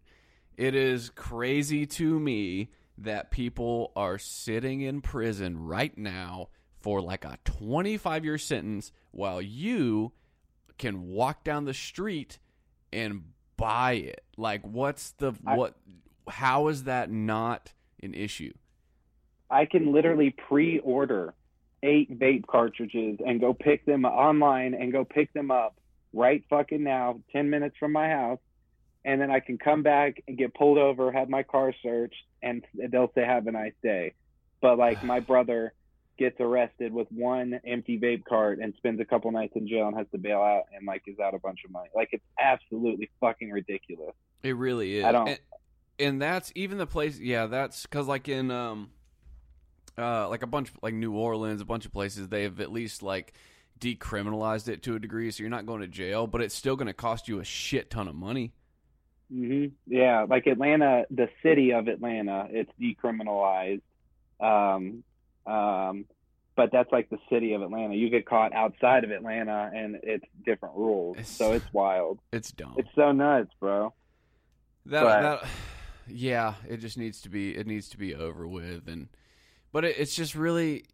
it 0.55 0.75
is 0.75 1.09
crazy 1.09 1.87
to 1.87 2.19
me 2.19 2.69
that 2.99 3.31
people 3.31 3.91
are 3.95 4.19
sitting 4.19 4.81
in 4.81 5.01
prison 5.01 5.65
right 5.65 5.97
now 5.97 6.49
for 6.79 7.01
like 7.01 7.25
a 7.25 7.39
25 7.43 8.23
year 8.23 8.37
sentence 8.37 8.91
while 9.11 9.41
you 9.41 10.11
can 10.77 11.07
walk 11.07 11.43
down 11.43 11.65
the 11.65 11.73
street 11.73 12.37
and 12.91 13.23
buy 13.57 13.93
it. 13.93 14.23
Like, 14.37 14.61
what's 14.63 15.11
the 15.11 15.33
I- 15.45 15.55
what? 15.55 15.75
How 16.27 16.67
is 16.67 16.83
that 16.83 17.11
not 17.11 17.73
an 18.01 18.13
issue? 18.13 18.53
I 19.49 19.65
can 19.65 19.91
literally 19.91 20.31
pre-order 20.47 21.33
eight 21.83 22.17
vape 22.17 22.47
cartridges 22.47 23.19
and 23.25 23.39
go 23.39 23.53
pick 23.53 23.85
them 23.85 24.05
online 24.05 24.73
and 24.73 24.91
go 24.91 25.03
pick 25.05 25.31
them 25.33 25.51
up 25.51 25.75
right 26.13 26.43
fucking 26.49 26.83
now, 26.83 27.19
ten 27.31 27.49
minutes 27.49 27.75
from 27.79 27.91
my 27.91 28.07
house, 28.09 28.39
and 29.05 29.19
then 29.21 29.29
I 29.31 29.39
can 29.39 29.57
come 29.57 29.83
back 29.83 30.23
and 30.27 30.37
get 30.37 30.53
pulled 30.53 30.77
over, 30.77 31.11
have 31.11 31.29
my 31.29 31.43
car 31.43 31.73
searched, 31.83 32.23
and 32.41 32.63
they'll 32.89 33.11
say 33.15 33.25
have 33.25 33.47
a 33.47 33.51
nice 33.51 33.73
day. 33.81 34.13
But 34.61 34.77
like 34.77 35.03
my 35.03 35.19
brother 35.31 35.73
gets 36.17 36.39
arrested 36.39 36.93
with 36.93 37.07
one 37.11 37.59
empty 37.65 37.97
vape 37.99 38.23
cart 38.23 38.59
and 38.59 38.73
spends 38.77 38.99
a 39.01 39.05
couple 39.05 39.31
nights 39.31 39.53
in 39.55 39.67
jail 39.67 39.87
and 39.87 39.97
has 39.97 40.05
to 40.11 40.17
bail 40.19 40.41
out 40.41 40.63
and 40.75 40.85
like 40.85 41.01
is 41.07 41.19
out 41.19 41.33
a 41.33 41.39
bunch 41.39 41.59
of 41.65 41.71
money. 41.71 41.89
Like 41.95 42.09
it's 42.11 42.23
absolutely 42.39 43.09
fucking 43.19 43.49
ridiculous. 43.49 44.13
It 44.43 44.55
really 44.55 44.97
is. 44.97 45.05
I 45.05 45.11
don't- 45.11 45.27
And, 45.29 45.39
and 45.99 46.21
that's 46.21 46.51
even 46.55 46.77
the 46.77 46.85
place. 46.85 47.19
Yeah, 47.19 47.47
that's 47.47 47.83
because 47.83 48.07
like 48.07 48.29
in 48.29 48.51
um, 48.51 48.91
uh, 49.97 50.29
like 50.29 50.43
a 50.43 50.47
bunch 50.47 50.71
like 50.81 50.93
New 50.93 51.13
Orleans, 51.13 51.61
a 51.61 51.65
bunch 51.65 51.85
of 51.85 51.91
places 51.91 52.27
they 52.29 52.43
have 52.43 52.59
at 52.59 52.71
least 52.71 53.03
like 53.03 53.33
decriminalized 53.79 54.67
it 54.69 54.83
to 54.83 54.95
a 54.95 54.99
degree, 54.99 55.29
so 55.31 55.43
you're 55.43 55.49
not 55.49 55.65
going 55.65 55.81
to 55.81 55.87
jail, 55.87 56.25
but 56.27 56.41
it's 56.41 56.55
still 56.55 56.75
going 56.75 56.87
to 56.87 56.93
cost 56.93 57.27
you 57.27 57.39
a 57.39 57.43
shit 57.43 57.89
ton 57.89 58.07
of 58.07 58.15
money. 58.15 58.53
Hmm 59.33 59.65
Yeah, 59.87 60.25
like 60.29 60.45
Atlanta, 60.47 61.05
the 61.09 61.27
city 61.41 61.71
of 61.73 61.87
Atlanta, 61.87 62.47
it's 62.51 62.71
decriminalized. 62.79 63.81
Um, 64.39 65.03
um, 65.47 66.05
but 66.55 66.69
that's 66.71 66.91
like 66.91 67.09
the 67.09 67.17
city 67.31 67.53
of 67.53 67.61
Atlanta. 67.63 67.95
You 67.95 68.09
get 68.11 68.25
caught 68.27 68.53
outside 68.53 69.03
of 69.03 69.09
Atlanta, 69.11 69.71
and 69.73 69.97
it's 70.03 70.25
different 70.45 70.75
rules. 70.75 71.15
It's- 71.17 71.29
So 71.29 71.53
it's 71.53 71.65
wild. 71.73 72.19
It's 72.31 72.51
dumb. 72.51 72.75
It's 72.77 72.89
so 72.95 73.11
nuts, 73.11 73.49
bro. 73.59 73.93
that 74.85 75.03
but- 75.03 75.21
that 75.21 75.49
yeah, 76.07 76.55
it 76.69 76.77
just 76.77 76.97
needs 76.97 77.21
to 77.21 77.29
be 77.29 77.55
it 77.57 77.65
needs 77.65 77.89
to 77.89 77.97
be 77.97 78.13
over 78.13 78.47
with, 78.47 78.87
and 78.87 79.07
but 79.71 79.83
it, 79.85 79.95
it's 79.97 80.15
just 80.15 80.35
really. 80.35 80.85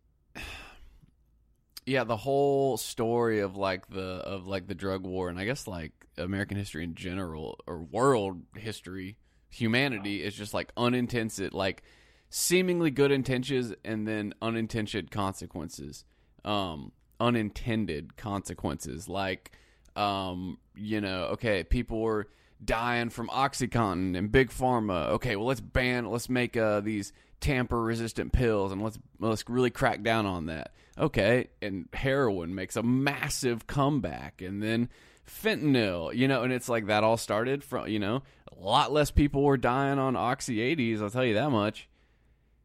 Yeah, 1.90 2.04
the 2.04 2.18
whole 2.18 2.78
story 2.78 3.40
of 3.40 3.56
like 3.56 3.90
the 3.90 4.02
of 4.02 4.46
like 4.46 4.68
the 4.68 4.76
drug 4.76 5.08
war, 5.08 5.28
and 5.28 5.40
I 5.40 5.46
guess 5.46 5.66
like 5.66 5.92
American 6.20 6.56
history 6.56 6.84
in 6.84 6.94
general 6.94 7.58
or 7.66 7.82
world 7.82 8.44
history, 8.56 9.18
humanity 9.50 10.24
is 10.24 10.36
just 10.36 10.54
like 10.54 10.72
unintended, 10.78 11.56
like 11.56 11.82
seemingly 12.30 12.92
good 12.92 13.12
intentions 13.12 13.74
and 13.84 14.08
then 14.08 14.36
unintended 14.40 15.10
consequences, 15.10 16.06
um, 16.46 16.92
unintended 17.20 18.16
consequences. 18.16 19.10
Like, 19.10 19.52
um, 19.96 20.60
you 20.76 21.02
know, 21.02 21.24
okay, 21.32 21.64
people 21.64 22.02
were 22.02 22.28
dying 22.64 23.10
from 23.10 23.30
OxyContin 23.30 24.16
and 24.16 24.32
Big 24.32 24.52
Pharma. 24.52 25.08
Okay, 25.14 25.36
well 25.36 25.48
let's 25.48 25.60
ban, 25.60 26.06
let's 26.06 26.30
make 26.30 26.56
uh, 26.56 26.82
these 26.82 27.14
tamper 27.40 27.82
resistant 27.82 28.32
pills 28.32 28.72
and 28.72 28.84
let's 28.84 29.00
let's 29.20 29.48
really 29.50 29.70
crack 29.72 30.04
down 30.04 30.28
on 30.28 30.46
that. 30.48 30.72
Okay, 31.00 31.48
and 31.62 31.88
heroin 31.94 32.54
makes 32.54 32.76
a 32.76 32.84
massive 32.84 33.68
comeback, 33.68 34.42
and 34.42 34.62
then 34.62 34.90
fentanyl, 35.26 36.14
you 36.14 36.28
know, 36.28 36.44
and 36.44 36.52
it's 36.52 36.68
like 36.68 36.88
that 36.88 37.04
all 37.04 37.18
started 37.18 37.64
from 37.64 37.88
you 37.88 38.00
know 38.00 38.24
a 38.52 38.60
lot 38.60 38.92
less 38.92 39.12
people 39.12 39.44
were 39.44 39.58
dying 39.58 40.00
on 40.00 40.16
oxy 40.16 40.58
80s. 40.76 41.02
I'll 41.02 41.10
tell 41.10 41.26
you 41.26 41.36
that 41.36 41.50
much. 41.52 41.88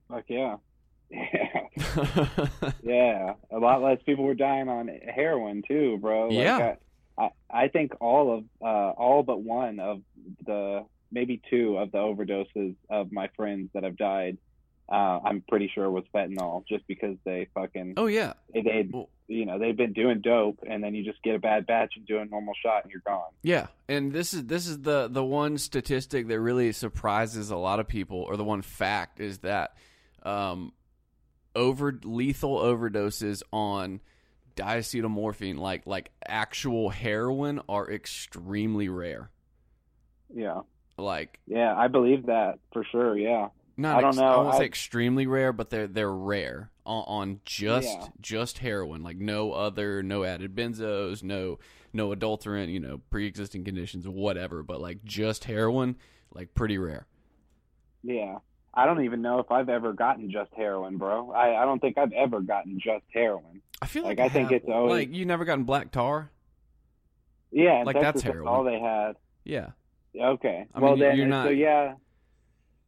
Fuck 0.09 0.25
yeah. 0.29 0.57
Yeah. 1.11 1.61
Yeah. 2.83 3.35
A 3.51 3.59
lot 3.59 3.83
less 3.83 3.99
people 4.05 4.25
were 4.25 4.35
dying 4.35 4.68
on 4.68 4.88
heroin 5.14 5.62
too, 5.66 5.99
bro. 5.99 6.29
Like, 6.29 6.37
Yeah. 6.37 6.75
I, 7.18 7.23
I, 7.23 7.31
I 7.64 7.68
think 7.68 7.92
all 8.01 8.37
of 8.38 8.44
uh 8.61 8.90
all 8.90 9.23
but 9.23 9.40
one 9.40 9.79
of 9.79 10.03
the 10.44 10.85
maybe 11.12 11.40
two 11.49 11.77
of 11.77 11.92
the 11.92 11.99
overdoses 11.99 12.75
of 12.90 13.12
my 13.12 13.29
friends 13.37 13.70
that 13.75 13.85
have 13.85 13.97
died, 13.97 14.38
uh, 14.88 15.20
I'm 15.25 15.42
pretty 15.49 15.70
sure 15.75 15.90
was 15.90 16.05
fentanyl 16.14 16.66
just 16.66 16.87
because 16.87 17.16
they 17.25 17.49
fucking 17.55 17.94
oh 17.97 18.07
yeah, 18.07 18.35
they 18.53 18.88
Well- 18.90 19.09
you 19.27 19.47
know, 19.47 19.59
they've 19.59 19.77
been 19.77 19.94
doing 19.94 20.20
dope 20.20 20.59
and 20.68 20.85
then 20.85 20.94
you 20.94 21.03
just 21.03 21.23
get 21.23 21.35
a 21.35 21.38
bad 21.38 21.66
batch 21.66 21.94
and 21.97 22.07
do 22.07 22.18
a 22.18 22.27
normal 22.27 22.53
shot 22.62 22.83
and 22.83 22.92
you're 22.92 23.01
gone. 23.07 23.31
Yeah, 23.42 23.68
and 23.88 24.12
this 24.12 24.35
is 24.35 24.44
this 24.44 24.66
is 24.66 24.83
the 24.83 25.09
the 25.09 25.25
one 25.25 25.57
statistic 25.57 26.29
that 26.29 26.38
really 26.40 26.73
surprises 26.73 27.51
a 27.51 27.57
lot 27.57 27.81
of 27.81 27.88
people, 27.88 28.18
or 28.18 28.37
the 28.37 28.44
one 28.44 28.61
fact 28.61 29.20
is 29.20 29.38
that 29.38 29.77
um, 30.25 30.73
over 31.57 31.99
lethal 32.05 32.59
overdoses 32.59 33.42
on 33.51 34.01
diacetylmorphine, 34.57 35.59
like 35.59 35.87
like 35.87 36.11
actual 36.27 36.90
heroin, 36.90 37.61
are 37.68 37.90
extremely 37.90 38.88
rare. 38.88 39.31
Yeah. 40.35 40.61
Like 40.99 41.40
Yeah, 41.47 41.75
I 41.75 41.88
believe 41.88 42.27
that 42.27 42.59
for 42.73 42.85
sure, 42.85 43.16
yeah. 43.16 43.49
Not 43.77 43.99
I 43.99 44.01
don't 44.01 44.09
ex- 44.11 44.17
know, 44.19 44.25
I 44.27 44.37
won't 44.43 44.57
say 44.57 44.65
extremely 44.65 45.27
rare, 45.27 45.53
but 45.53 45.71
they're 45.71 45.87
they're 45.87 46.13
rare 46.13 46.71
on, 46.87 47.05
on 47.07 47.41
just 47.45 47.89
Yeah. 47.89 48.07
just 48.21 48.59
heroin, 48.59 49.03
like 49.03 49.17
no 49.19 49.53
other, 49.53 50.03
no 50.03 50.25
added 50.25 50.55
benzos, 50.55 51.23
no 51.23 51.59
no 51.93 52.13
adulterant, 52.13 52.71
you 52.71 52.81
know, 52.81 53.01
pre 53.11 53.27
existing 53.27 53.65
conditions, 53.65 54.07
whatever. 54.09 54.63
But 54.63 54.81
like 54.81 55.05
just 55.05 55.45
heroin, 55.45 55.97
like 56.33 56.55
pretty 56.55 56.79
rare. 56.79 57.07
Yeah. 58.03 58.39
I 58.77 58.87
don't 58.87 59.05
even 59.05 59.23
know 59.23 59.39
if 59.39 59.53
I've 59.53 59.69
ever 59.69 59.93
gotten 59.93 60.31
just 60.33 60.53
heroin, 60.55 60.97
bro. 60.99 61.31
I, 61.31 61.63
I 61.63 61.65
don't 61.65 61.79
think 61.79 61.97
I've 61.97 62.11
ever 62.13 62.41
gotten 62.41 62.81
just 62.81 63.05
heroin. 63.13 63.63
I 63.81 63.87
feel 63.87 64.03
like, 64.03 64.19
Like, 64.19 64.31
I 64.31 64.33
think 64.35 64.51
have- 64.51 64.63
it's 64.63 64.69
always- 64.69 64.91
like 65.09 65.15
you 65.15 65.25
never 65.25 65.45
gotten 65.45 65.63
black 65.65 65.93
tar. 65.93 66.31
Yeah, 67.53 67.85
Like, 67.87 67.95
that's 67.95 68.05
Texas, 68.07 68.23
that's 68.25 68.33
heroin. 68.35 68.49
all 68.49 68.65
they 68.65 68.81
had. 68.81 69.15
Yeah, 69.45 69.71
Okay. 70.21 70.67
I 70.75 70.81
well 70.81 70.93
mean, 70.93 71.01
then, 71.01 71.17
you're 71.17 71.27
so 71.27 71.31
not- 71.31 71.57
yeah, 71.57 71.95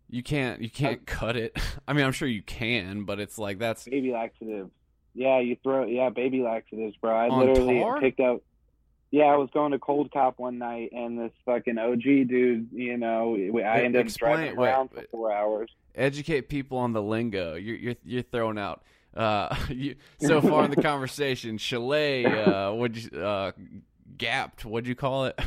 you 0.08 0.22
can't 0.22 0.60
you 0.60 0.70
can't 0.70 1.06
cut 1.06 1.36
it. 1.36 1.56
I 1.88 1.92
mean, 1.92 2.04
I'm 2.04 2.12
sure 2.12 2.28
you 2.28 2.42
can, 2.42 3.04
but 3.04 3.20
it's 3.20 3.38
like 3.38 3.58
that's 3.58 3.84
baby 3.84 4.12
laxatives. 4.12 4.70
Yeah, 5.14 5.40
you 5.40 5.56
throw 5.62 5.86
yeah, 5.86 6.10
baby 6.10 6.42
laxatives, 6.42 6.96
bro. 6.96 7.14
I 7.14 7.28
literally 7.28 7.80
tar? 7.80 8.00
picked 8.00 8.20
up. 8.20 8.42
Yeah, 9.10 9.24
I 9.24 9.36
was 9.36 9.48
going 9.54 9.72
to 9.72 9.78
Cold 9.78 10.10
Cop 10.12 10.38
one 10.38 10.58
night, 10.58 10.90
and 10.92 11.18
this 11.18 11.32
fucking 11.46 11.78
OG 11.78 12.02
dude, 12.02 12.68
you 12.72 12.96
know, 12.96 13.36
I 13.64 13.82
ended 13.82 14.06
up 14.06 14.12
driving 14.12 14.58
around 14.58 14.90
wait. 14.92 15.04
for 15.04 15.10
four 15.10 15.32
hours. 15.32 15.70
educate 15.94 16.48
people 16.48 16.78
on 16.78 16.92
the 16.92 17.02
lingo. 17.02 17.54
You're 17.54 17.76
you're 17.76 17.94
you're 18.04 18.22
throwing 18.22 18.58
out. 18.58 18.82
Uh, 19.16 19.54
you, 19.70 19.96
so 20.20 20.40
far 20.42 20.64
in 20.64 20.70
the 20.70 20.82
conversation, 20.82 21.56
chalet. 21.56 22.24
Uh, 22.26 22.72
what 22.72 22.94
you 22.94 23.18
uh, 23.18 23.52
gapped? 24.18 24.64
What'd 24.64 24.86
you 24.86 24.94
call 24.94 25.26
it? 25.26 25.40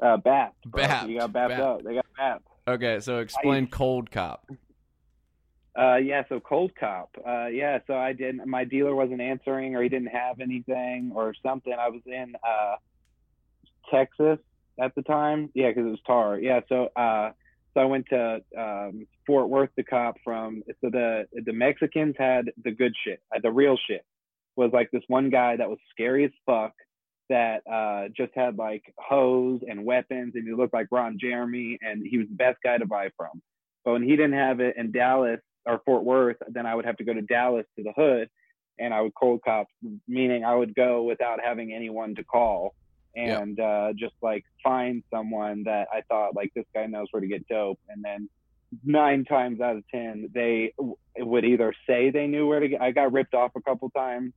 Uh, 0.00 0.16
bapped. 0.16 0.52
bro. 0.66 0.84
Bapped, 0.84 1.08
You 1.08 1.18
got 1.18 1.32
bapped 1.32 1.50
bapped. 1.50 1.60
up. 1.60 1.82
They 1.82 1.94
got 1.94 2.06
bapped. 2.18 2.40
Okay, 2.68 3.00
so 3.00 3.18
explain 3.18 3.66
cold 3.66 4.10
cop. 4.10 4.46
Uh, 5.78 5.96
yeah, 5.96 6.22
so 6.28 6.40
Cold 6.40 6.72
Cop. 6.78 7.10
Uh, 7.24 7.46
yeah, 7.46 7.78
so 7.86 7.94
I 7.94 8.12
didn't. 8.12 8.48
My 8.48 8.64
dealer 8.64 8.96
wasn't 8.96 9.20
answering, 9.20 9.76
or 9.76 9.82
he 9.82 9.88
didn't 9.88 10.08
have 10.08 10.40
anything, 10.40 11.12
or 11.14 11.34
something. 11.40 11.72
I 11.72 11.88
was 11.88 12.00
in 12.04 12.34
uh, 12.42 12.76
Texas 13.88 14.38
at 14.80 14.92
the 14.96 15.02
time. 15.02 15.50
Yeah, 15.54 15.68
because 15.68 15.86
it 15.86 15.90
was 15.90 16.00
tar. 16.04 16.40
Yeah, 16.40 16.60
so 16.68 16.88
uh, 16.96 17.30
so 17.74 17.80
I 17.80 17.84
went 17.84 18.06
to 18.10 18.40
um, 18.58 19.06
Fort 19.24 19.48
Worth. 19.48 19.70
The 19.76 19.84
cop 19.84 20.16
from 20.24 20.64
so 20.80 20.90
the 20.90 21.26
the 21.32 21.52
Mexicans 21.52 22.16
had 22.18 22.46
the 22.64 22.72
good 22.72 22.94
shit, 23.04 23.22
the 23.40 23.52
real 23.52 23.78
shit. 23.88 24.04
Was 24.56 24.72
like 24.72 24.90
this 24.90 25.04
one 25.06 25.30
guy 25.30 25.56
that 25.56 25.68
was 25.68 25.78
scary 25.92 26.24
as 26.24 26.32
fuck. 26.44 26.72
That 27.28 27.62
uh, 27.70 28.08
just 28.16 28.32
had 28.34 28.56
like 28.56 28.82
hose 28.98 29.60
and 29.68 29.84
weapons, 29.84 30.32
and 30.34 30.46
he 30.46 30.54
looked 30.54 30.72
like 30.74 30.86
Ron 30.90 31.18
Jeremy, 31.20 31.78
and 31.82 32.06
he 32.06 32.18
was 32.18 32.28
the 32.28 32.34
best 32.34 32.58
guy 32.64 32.78
to 32.78 32.86
buy 32.86 33.10
from. 33.16 33.42
But 33.84 33.92
when 33.92 34.02
he 34.02 34.10
didn't 34.10 34.34
have 34.34 34.60
it 34.60 34.76
in 34.76 34.92
Dallas 34.92 35.40
or 35.66 35.80
Fort 35.84 36.04
Worth, 36.04 36.38
then 36.48 36.66
I 36.66 36.74
would 36.74 36.86
have 36.86 36.96
to 36.96 37.04
go 37.04 37.12
to 37.12 37.22
Dallas 37.22 37.66
to 37.76 37.82
the 37.82 37.92
hood 37.92 38.28
and 38.78 38.94
I 38.94 39.00
would 39.00 39.14
cold 39.14 39.40
cop, 39.44 39.66
meaning 40.06 40.44
I 40.44 40.54
would 40.54 40.74
go 40.74 41.02
without 41.02 41.40
having 41.44 41.72
anyone 41.72 42.14
to 42.14 42.24
call 42.24 42.74
and 43.16 43.58
uh, 43.58 43.92
just 43.96 44.14
like 44.22 44.44
find 44.62 45.02
someone 45.12 45.64
that 45.64 45.88
I 45.92 46.02
thought 46.08 46.36
like 46.36 46.52
this 46.54 46.66
guy 46.74 46.86
knows 46.86 47.08
where 47.10 47.20
to 47.20 47.26
get 47.26 47.46
dope. 47.48 47.80
And 47.88 48.04
then 48.04 48.28
nine 48.84 49.24
times 49.24 49.60
out 49.60 49.76
of 49.76 49.84
10, 49.88 50.30
they 50.32 50.72
w- 50.78 50.96
would 51.18 51.44
either 51.44 51.74
say 51.88 52.10
they 52.10 52.26
knew 52.26 52.46
where 52.46 52.60
to 52.60 52.68
get, 52.68 52.80
I 52.80 52.92
got 52.92 53.12
ripped 53.12 53.34
off 53.34 53.52
a 53.56 53.62
couple 53.62 53.90
times 53.90 54.32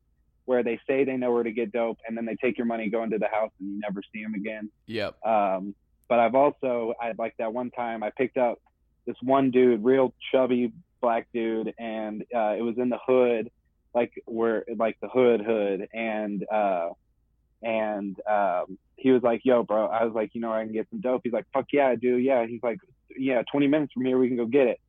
where 0.45 0.63
they 0.63 0.79
say 0.87 1.03
they 1.03 1.17
know 1.17 1.31
where 1.31 1.43
to 1.43 1.51
get 1.51 1.71
dope 1.71 1.99
and 2.07 2.17
then 2.17 2.25
they 2.25 2.35
take 2.35 2.57
your 2.57 2.67
money, 2.67 2.89
go 2.89 3.03
into 3.03 3.17
the 3.17 3.27
house 3.27 3.51
and 3.59 3.69
you 3.69 3.79
never 3.79 4.01
see 4.13 4.23
them 4.23 4.33
again. 4.33 4.69
Yep. 4.87 5.25
Um, 5.25 5.75
but 6.07 6.19
I've 6.19 6.35
also, 6.35 6.93
I 6.99 7.13
like 7.17 7.35
that 7.37 7.53
one 7.53 7.71
time 7.71 8.03
I 8.03 8.09
picked 8.09 8.37
up 8.37 8.59
this 9.05 9.15
one 9.21 9.51
dude, 9.51 9.83
real 9.83 10.13
chubby 10.31 10.73
black 11.01 11.27
dude, 11.33 11.73
and 11.79 12.23
uh, 12.35 12.55
it 12.57 12.61
was 12.61 12.77
in 12.77 12.89
the 12.89 12.99
hood, 13.05 13.51
like 13.93 14.11
where, 14.25 14.63
like 14.77 14.97
the 15.01 15.09
hood 15.09 15.41
hood, 15.41 15.87
and 15.93 16.45
uh, 16.49 16.89
and 17.61 18.15
um, 18.29 18.77
he 18.95 19.11
was 19.11 19.23
like, 19.23 19.41
"Yo, 19.43 19.63
bro," 19.63 19.87
I 19.87 20.03
was 20.05 20.13
like, 20.13 20.31
"You 20.33 20.41
know, 20.41 20.53
I 20.53 20.63
can 20.63 20.73
get 20.73 20.87
some 20.89 21.01
dope." 21.01 21.21
He's 21.23 21.33
like, 21.33 21.45
"Fuck 21.53 21.67
yeah, 21.73 21.87
I 21.87 21.95
do." 21.95 22.17
Yeah, 22.17 22.45
he's 22.45 22.61
like, 22.63 22.79
"Yeah, 23.17 23.41
20 23.51 23.67
minutes 23.67 23.93
from 23.93 24.05
here, 24.05 24.17
we 24.17 24.27
can 24.27 24.37
go 24.37 24.45
get 24.45 24.67
it." 24.67 24.79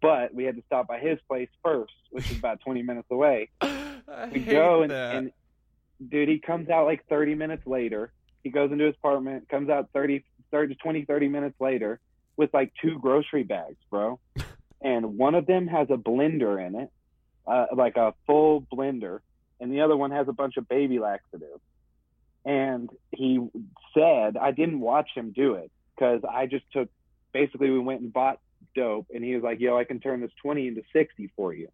But 0.00 0.34
we 0.34 0.44
had 0.44 0.56
to 0.56 0.62
stop 0.66 0.86
by 0.86 0.98
his 0.98 1.18
place 1.28 1.48
first, 1.64 1.92
which 2.10 2.30
is 2.30 2.38
about 2.38 2.60
20 2.60 2.82
minutes 2.82 3.08
away 3.10 3.50
we 4.32 4.40
go 4.40 4.82
and, 4.82 4.92
and 4.92 5.32
dude, 6.06 6.28
he 6.28 6.38
comes 6.38 6.68
out 6.68 6.86
like 6.86 7.06
30 7.08 7.34
minutes 7.34 7.66
later. 7.66 8.12
He 8.42 8.50
goes 8.50 8.70
into 8.72 8.84
his 8.84 8.94
apartment, 8.94 9.48
comes 9.48 9.68
out 9.68 9.90
30, 9.92 10.24
30 10.50 10.74
20, 10.76 11.04
30 11.04 11.28
minutes 11.28 11.56
later 11.60 12.00
with 12.36 12.52
like 12.54 12.72
two 12.80 12.98
grocery 13.00 13.42
bags, 13.42 13.78
bro. 13.90 14.18
and 14.80 15.18
one 15.18 15.34
of 15.34 15.46
them 15.46 15.66
has 15.66 15.88
a 15.90 15.96
blender 15.96 16.64
in 16.64 16.76
it, 16.76 16.90
uh, 17.46 17.66
like 17.74 17.96
a 17.96 18.14
full 18.26 18.62
blender, 18.72 19.20
and 19.60 19.72
the 19.72 19.80
other 19.80 19.96
one 19.96 20.12
has 20.12 20.28
a 20.28 20.32
bunch 20.32 20.56
of 20.56 20.68
baby 20.68 20.98
laxatives. 20.98 21.60
And 22.44 22.88
he 23.10 23.46
said, 23.92 24.36
I 24.36 24.52
didn't 24.52 24.80
watch 24.80 25.10
him 25.14 25.32
do 25.32 25.54
it 25.54 25.70
because 25.94 26.22
I 26.24 26.46
just 26.46 26.64
took, 26.72 26.88
basically, 27.32 27.70
we 27.70 27.80
went 27.80 28.00
and 28.00 28.12
bought 28.12 28.38
dope, 28.74 29.08
and 29.12 29.24
he 29.24 29.34
was 29.34 29.42
like, 29.42 29.58
yo, 29.60 29.76
I 29.76 29.84
can 29.84 30.00
turn 30.00 30.20
this 30.20 30.30
20 30.40 30.68
into 30.68 30.82
60 30.92 31.30
for 31.36 31.52
you. 31.52 31.68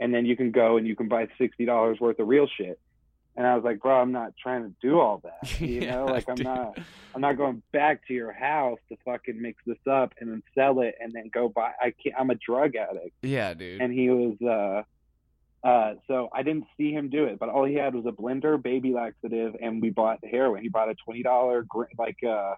And 0.00 0.12
then 0.12 0.26
you 0.26 0.36
can 0.36 0.50
go 0.50 0.76
and 0.76 0.86
you 0.86 0.96
can 0.96 1.08
buy 1.08 1.28
$60 1.40 2.00
worth 2.00 2.18
of 2.18 2.26
real 2.28 2.46
shit. 2.56 2.78
And 3.36 3.46
I 3.46 3.54
was 3.56 3.64
like, 3.64 3.80
bro, 3.80 4.00
I'm 4.00 4.12
not 4.12 4.32
trying 4.40 4.62
to 4.64 4.74
do 4.80 5.00
all 5.00 5.20
that. 5.24 5.60
You 5.60 5.80
Yeah, 5.82 5.96
know, 5.96 6.04
like 6.06 6.28
I'm 6.28 6.36
dude. 6.36 6.44
not 6.44 6.78
I'm 7.14 7.20
not 7.20 7.36
going 7.36 7.62
back 7.72 8.06
to 8.08 8.14
your 8.14 8.32
house 8.32 8.78
to 8.90 8.96
fucking 9.04 9.40
mix 9.40 9.62
this 9.66 9.78
up 9.88 10.12
and 10.20 10.30
then 10.30 10.42
sell 10.56 10.80
it 10.80 10.94
and 11.00 11.12
then 11.12 11.30
go 11.32 11.48
buy 11.48 11.70
I 11.80 11.92
can't 12.02 12.14
I'm 12.18 12.30
a 12.30 12.34
drug 12.34 12.74
addict. 12.76 13.14
Yeah, 13.22 13.54
dude. 13.54 13.80
And 13.80 13.92
he 13.92 14.08
was 14.10 14.36
uh 14.42 15.66
uh 15.66 15.94
so 16.08 16.28
I 16.32 16.42
didn't 16.42 16.66
see 16.76 16.92
him 16.92 17.08
do 17.10 17.24
it, 17.24 17.38
but 17.38 17.48
all 17.48 17.64
he 17.64 17.74
had 17.74 17.94
was 17.94 18.04
a 18.06 18.12
blender, 18.12 18.60
baby 18.60 18.92
laxative, 18.92 19.54
and 19.60 19.80
we 19.80 19.90
bought 19.90 20.18
heroin. 20.28 20.62
He 20.62 20.68
bought 20.68 20.88
a 20.90 20.94
twenty 21.04 21.22
dollar 21.22 21.64
like 21.98 22.18
uh 22.26 22.54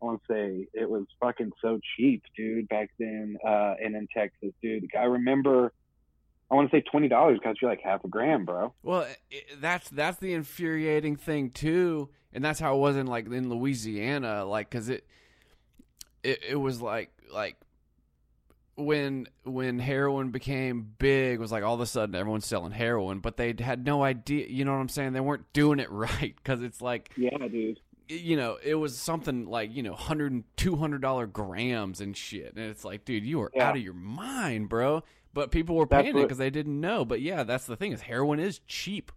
I 0.00 0.04
want 0.04 0.20
to 0.28 0.32
say 0.32 0.66
it 0.74 0.88
was 0.88 1.04
fucking 1.20 1.52
so 1.62 1.80
cheap, 1.96 2.22
dude, 2.36 2.68
back 2.68 2.90
then, 2.98 3.38
uh, 3.46 3.74
and 3.82 3.96
in 3.96 4.06
Texas, 4.14 4.52
dude. 4.62 4.84
I 4.94 5.04
remember, 5.04 5.72
I 6.50 6.54
want 6.54 6.70
to 6.70 6.76
say 6.76 6.80
twenty 6.82 7.08
dollars 7.08 7.38
cost 7.42 7.60
you 7.60 7.68
like 7.68 7.80
half 7.82 8.04
a 8.04 8.08
gram, 8.08 8.44
bro. 8.44 8.72
Well, 8.82 9.06
that's 9.58 9.88
that's 9.90 10.18
the 10.18 10.32
infuriating 10.32 11.16
thing 11.16 11.50
too, 11.50 12.10
and 12.32 12.44
that's 12.44 12.60
how 12.60 12.76
it 12.76 12.78
was 12.78 12.96
in 12.96 13.06
like 13.06 13.26
in 13.26 13.48
Louisiana, 13.50 14.44
like 14.44 14.70
because 14.70 14.88
it, 14.88 15.06
it 16.22 16.42
it 16.50 16.56
was 16.56 16.80
like 16.80 17.10
like 17.32 17.56
when 18.76 19.26
when 19.44 19.78
heroin 19.78 20.30
became 20.30 20.86
big, 20.98 21.34
it 21.36 21.40
was 21.40 21.50
like 21.50 21.64
all 21.64 21.74
of 21.74 21.80
a 21.80 21.86
sudden 21.86 22.14
everyone's 22.14 22.46
selling 22.46 22.72
heroin, 22.72 23.20
but 23.20 23.36
they 23.38 23.54
had 23.58 23.84
no 23.86 24.02
idea. 24.04 24.46
You 24.48 24.64
know 24.64 24.72
what 24.72 24.78
I'm 24.80 24.88
saying? 24.88 25.14
They 25.14 25.20
weren't 25.20 25.50
doing 25.52 25.78
it 25.78 25.90
right 25.90 26.34
because 26.36 26.62
it's 26.62 26.82
like 26.82 27.10
Yeah, 27.16 27.38
dude. 27.48 27.80
you 28.08 28.36
know 28.36 28.58
it 28.62 28.74
was 28.74 28.96
something 28.98 29.46
like 29.46 29.74
you 29.74 29.82
know 29.82 29.92
100 29.92 30.30
and 30.32 30.44
200 30.56 31.00
dollar 31.00 31.26
grams 31.26 32.00
and 32.00 32.16
shit 32.16 32.54
and 32.54 32.66
it's 32.70 32.84
like 32.84 33.04
dude 33.04 33.24
you 33.24 33.40
are 33.40 33.50
Yeah. 33.54 33.68
out 33.70 33.76
of 33.76 33.82
your 33.82 33.94
mind 33.94 34.68
bro 34.68 35.02
but 35.36 35.50
people 35.50 35.76
were 35.76 35.86
paying 35.86 36.16
it 36.16 36.22
because 36.22 36.38
they 36.38 36.50
didn't 36.50 36.80
know 36.80 37.04
but 37.04 37.20
yeah 37.20 37.44
that's 37.44 37.66
the 37.66 37.76
thing 37.76 37.92
is 37.92 38.00
heroin 38.00 38.40
is 38.40 38.58
cheap 38.66 39.12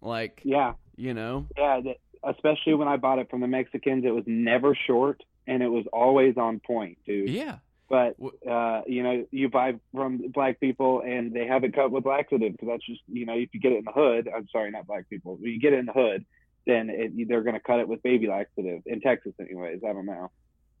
like 0.00 0.40
Yeah, 0.44 0.72
you 0.96 1.14
know 1.14 1.46
yeah. 1.56 1.80
Especially 2.24 2.74
when 2.74 2.88
I 2.88 2.96
bought 2.96 3.18
it 3.18 3.28
from 3.30 3.40
the 3.40 3.48
Mexicans, 3.48 4.04
it 4.04 4.10
was 4.10 4.24
never 4.26 4.76
short 4.86 5.22
and 5.46 5.62
it 5.62 5.68
was 5.68 5.84
always 5.92 6.36
on 6.36 6.60
point, 6.60 6.98
dude. 7.04 7.28
yeah 7.28 7.58
But 7.88 8.16
uh, 8.48 8.82
you 8.86 9.02
know, 9.02 9.26
you 9.30 9.48
buy 9.48 9.74
from 9.92 10.30
black 10.32 10.58
people 10.60 11.02
and 11.04 11.32
they 11.32 11.46
have 11.46 11.64
it 11.64 11.74
cut 11.74 11.90
with 11.90 12.06
laxative 12.06 12.52
because 12.52 12.68
that's 12.68 12.86
just 12.86 13.00
you 13.08 13.26
know, 13.26 13.34
if 13.34 13.50
you 13.52 13.60
get 13.60 13.72
it 13.72 13.78
in 13.78 13.84
the 13.84 13.92
hood, 13.92 14.28
I'm 14.34 14.48
sorry, 14.50 14.70
not 14.70 14.86
black 14.86 15.10
people. 15.10 15.38
You 15.40 15.60
get 15.60 15.72
it 15.72 15.80
in 15.80 15.86
the 15.86 15.92
hood, 15.92 16.24
then 16.66 16.90
it, 16.90 17.28
they're 17.28 17.42
going 17.42 17.54
to 17.54 17.60
cut 17.60 17.80
it 17.80 17.88
with 17.88 18.02
baby 18.02 18.28
laxative 18.28 18.82
in 18.86 19.00
Texas, 19.00 19.34
anyways. 19.40 19.80
I 19.86 19.92
don't 19.92 20.06
know, 20.06 20.30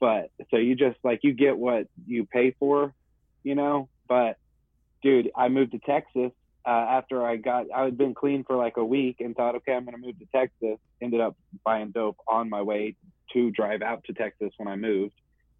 but 0.00 0.30
so 0.50 0.56
you 0.56 0.74
just 0.76 0.98
like 1.04 1.20
you 1.22 1.32
get 1.32 1.58
what 1.58 1.88
you 2.06 2.24
pay 2.24 2.54
for, 2.58 2.94
you 3.42 3.54
know. 3.54 3.88
But 4.08 4.36
dude, 5.02 5.30
I 5.36 5.48
moved 5.48 5.72
to 5.72 5.78
Texas 5.78 6.32
uh, 6.66 6.70
after 6.70 7.24
I 7.24 7.36
got 7.36 7.66
I 7.74 7.84
had 7.84 7.98
been 7.98 8.14
clean 8.14 8.44
for 8.44 8.56
like 8.56 8.76
a 8.76 8.84
week 8.84 9.16
and 9.20 9.34
thought, 9.36 9.56
okay, 9.56 9.72
I'm 9.72 9.84
going 9.84 9.96
to 9.96 10.00
move 10.00 10.18
to 10.18 10.26
Texas. 10.34 10.78
Ended 11.00 11.20
up 11.20 11.36
buying 11.64 11.90
dope 11.90 12.16
on 12.28 12.48
my 12.48 12.62
way 12.62 12.96
to 13.32 13.50
drive 13.50 13.82
out 13.82 14.04
to 14.04 14.12
Texas 14.12 14.52
when 14.56 14.68
I 14.68 14.76
moved. 14.76 15.14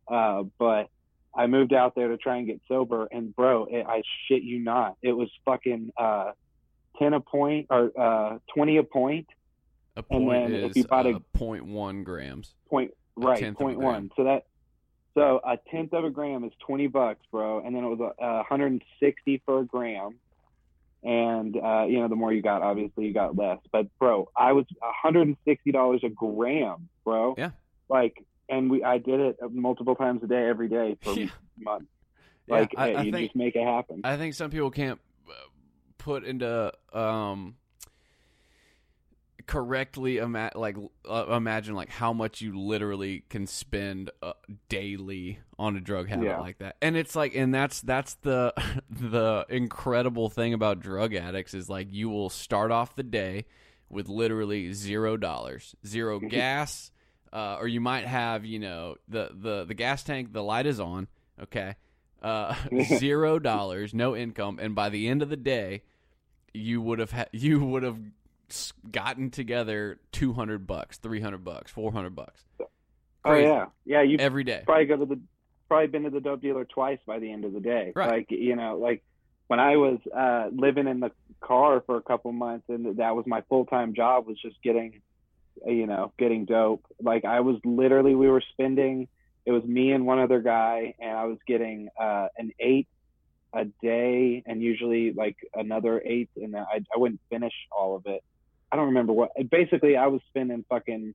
Uh, 0.09 0.45
but 0.59 0.89
I 1.35 1.47
moved 1.47 1.73
out 1.73 1.95
there 1.95 2.09
to 2.09 2.17
try 2.17 2.37
and 2.37 2.47
get 2.47 2.61
sober, 2.69 3.09
and 3.11 3.35
bro, 3.35 3.67
it, 3.71 3.87
I 3.87 4.03
shit 4.29 4.43
you 4.43 4.59
not, 4.59 4.97
it 5.03 5.13
was 5.13 5.31
fucking 5.45 5.91
uh, 5.97 6.33
ten 6.99 7.15
a 7.15 7.21
point 7.21 7.69
or 7.71 7.91
uh, 7.99 8.39
twenty 8.55 8.77
a 8.77 8.83
point, 8.83 9.27
a 9.97 10.05
And 10.11 10.27
point 10.27 10.53
then 10.53 10.55
if 10.55 10.71
is 10.73 10.77
you 10.77 10.85
bought 10.85 11.07
a- 11.07 11.17
uh, 11.17 11.19
0.1 11.37 12.05
grams 12.05 12.55
point 12.69 12.93
right, 13.17 13.39
tenth 13.39 13.57
of 13.57 13.61
a 13.61 13.65
point 13.65 13.79
one. 13.81 14.11
So 14.17 14.25
that 14.25 14.45
so 15.15 15.41
a 15.45 15.59
tenth 15.71 15.93
of 15.93 16.05
a 16.05 16.11
gram 16.11 16.45
is 16.45 16.53
twenty 16.67 16.87
bucks, 16.87 17.21
bro, 17.31 17.61
and 17.65 17.75
then 17.75 17.85
it 17.85 17.89
was 17.89 18.01
a 18.01 18.23
uh, 18.25 18.43
hundred 18.45 18.73
and 18.73 18.83
sixty 19.01 19.43
for 19.45 19.61
a 19.61 19.65
gram. 19.65 20.17
And 21.05 21.57
uh, 21.57 21.85
you 21.89 21.99
know, 22.01 22.09
the 22.09 22.15
more 22.17 22.33
you 22.33 22.43
got, 22.43 22.63
obviously 22.63 23.07
you 23.07 23.13
got 23.15 23.37
less. 23.37 23.59
But 23.73 23.87
bro, 23.99 24.29
I 24.37 24.53
was 24.53 24.67
hundred 24.81 25.27
and 25.29 25.37
sixty 25.45 25.73
dollars 25.73 26.03
a 26.05 26.09
gram, 26.09 26.89
bro. 27.05 27.35
Yeah. 27.37 27.51
Like, 27.89 28.25
and 28.49 28.71
we 28.71 28.85
I 28.85 28.99
did 28.99 29.19
it 29.21 29.37
multiple 29.51 29.95
times 29.97 30.23
a 30.23 30.27
day, 30.29 30.49
every 30.49 30.69
day 30.69 30.97
for 31.03 31.15
Yeah. 31.15 31.29
months. 31.59 31.87
Yeah, 32.47 32.55
Like, 32.55 32.75
I, 32.77 32.87
hey, 32.89 32.95
I 32.97 33.03
you 33.03 33.13
think 33.13 33.27
just 33.31 33.37
make 33.37 33.57
it 33.57 33.65
happen. 33.65 34.01
I 34.05 34.17
think 34.17 34.35
some 34.35 34.51
people 34.51 34.71
can't 34.71 35.01
uh, 35.29 35.33
put 35.99 36.25
into 36.25 36.73
um 36.93 37.57
correctly 39.53 40.17
ima- 40.17 40.51
like 40.55 40.77
uh, 41.09 41.27
imagine 41.37 41.75
like 41.75 41.91
how 41.91 42.13
much 42.13 42.41
you 42.41 42.59
literally 42.59 43.25
can 43.29 43.47
spend 43.47 44.11
uh, 44.23 44.33
daily 44.69 45.39
on 45.59 45.77
a 45.77 45.81
drug 45.81 46.09
habit 46.09 46.25
Yeah. 46.27 46.39
like 46.41 46.59
that. 46.59 46.77
And 46.81 46.97
it's 46.97 47.15
like 47.15 47.35
and 47.35 47.53
that's 47.55 47.81
that's 47.83 48.15
the 48.23 48.55
the 48.91 49.45
incredible 49.51 50.31
thing 50.31 50.55
about 50.55 50.81
drug 50.81 51.15
addicts 51.15 51.53
is 51.55 51.69
like 51.69 51.89
you 51.93 52.09
will 52.09 52.31
start 52.31 52.71
off 52.71 52.97
the 52.97 53.03
day 53.03 53.45
with 53.91 54.09
literally 54.09 54.73
zero 54.73 55.17
dollars 55.19 55.77
zero 55.87 56.19
gas 56.19 56.91
uh, 57.33 57.57
or 57.61 57.69
you 57.69 57.81
might 57.81 58.07
have 58.07 58.45
you 58.47 58.59
know 58.59 58.97
the 59.09 59.31
the 59.35 59.65
the 59.65 59.75
gas 59.75 60.03
tank 60.03 60.33
the 60.33 60.43
light 60.43 60.65
is 60.67 60.81
on 60.81 61.09
okay? 61.43 61.75
Uh, 62.23 62.55
zero 62.99 63.39
dollars, 63.39 63.93
no 63.93 64.17
income, 64.17 64.59
and 64.63 64.75
by 64.75 64.89
the 64.89 65.09
end 65.09 65.23
of 65.23 65.29
the 65.29 65.37
day, 65.37 65.83
you 66.55 66.81
would 66.81 67.01
have 67.01 67.11
ha- 67.11 67.27
you 67.33 67.59
would 67.65 67.83
have 67.83 67.99
gotten 68.91 69.31
together 69.31 70.01
two 70.13 70.33
hundred 70.33 70.67
bucks, 70.67 70.99
three 70.99 71.21
hundred 71.21 71.45
bucks, 71.45 71.71
four 71.71 71.93
hundred 71.93 72.15
bucks. 72.15 72.45
oh 73.25 73.35
yeah, 73.35 73.67
yeah. 73.85 74.03
You 74.03 74.19
every 74.19 74.45
day. 74.45 74.63
probably 74.65 74.87
go 74.87 74.97
to 74.97 75.07
the 75.07 75.21
probably 75.69 75.87
been 75.87 76.03
to 76.03 76.11
the 76.11 76.21
dope 76.21 76.43
dealer 76.43 76.67
twice 76.67 76.99
by 77.07 77.19
the 77.19 77.33
end 77.33 77.45
of 77.45 77.53
the 77.53 77.61
day. 77.61 77.93
Right. 77.95 78.11
Like 78.11 78.27
you 78.31 78.57
know, 78.57 78.77
like 78.77 79.03
when 79.47 79.61
I 79.61 79.77
was 79.77 79.99
uh, 80.17 80.49
living 80.53 80.87
in 80.87 81.01
the 81.01 81.13
car 81.41 81.83
for 81.85 81.97
a 81.97 82.03
couple 82.03 82.33
months, 82.33 82.67
and 82.69 82.97
that 82.97 83.15
was 83.15 83.27
my 83.27 83.43
full 83.49 83.67
time 83.67 83.95
job 83.95 84.27
was 84.27 84.41
just 84.41 84.57
getting, 84.63 85.03
you 85.67 85.87
know, 85.87 86.13
getting 86.19 86.45
dope. 86.45 86.85
Like 87.01 87.25
I 87.25 87.41
was 87.41 87.57
literally 87.65 88.15
we 88.15 88.29
were 88.29 88.43
spending. 88.53 89.09
It 89.45 89.53
was 89.53 89.65
me 89.65 89.93
and 89.93 90.07
one 90.07 90.21
other 90.21 90.41
guy, 90.41 90.95
and 91.01 91.17
I 91.17 91.25
was 91.25 91.39
getting 91.47 91.89
uh, 92.01 92.29
an 92.39 92.53
eight 92.61 92.89
a 93.53 93.65
day, 93.83 94.43
and 94.47 94.63
usually 94.63 95.13
like 95.13 95.37
another 95.55 96.01
eight, 96.05 96.31
and 96.37 96.57
I 96.57 96.81
I 96.95 96.99
wouldn't 96.99 97.21
finish 97.31 97.55
all 97.71 97.97
of 97.97 98.07
it. 98.07 98.23
I 98.73 98.77
don't 98.77 98.87
remember 98.87 99.13
what. 99.13 99.31
Basically, 99.51 99.97
I 99.97 100.07
was 100.07 100.21
spending 100.29 100.65
fucking. 100.69 101.15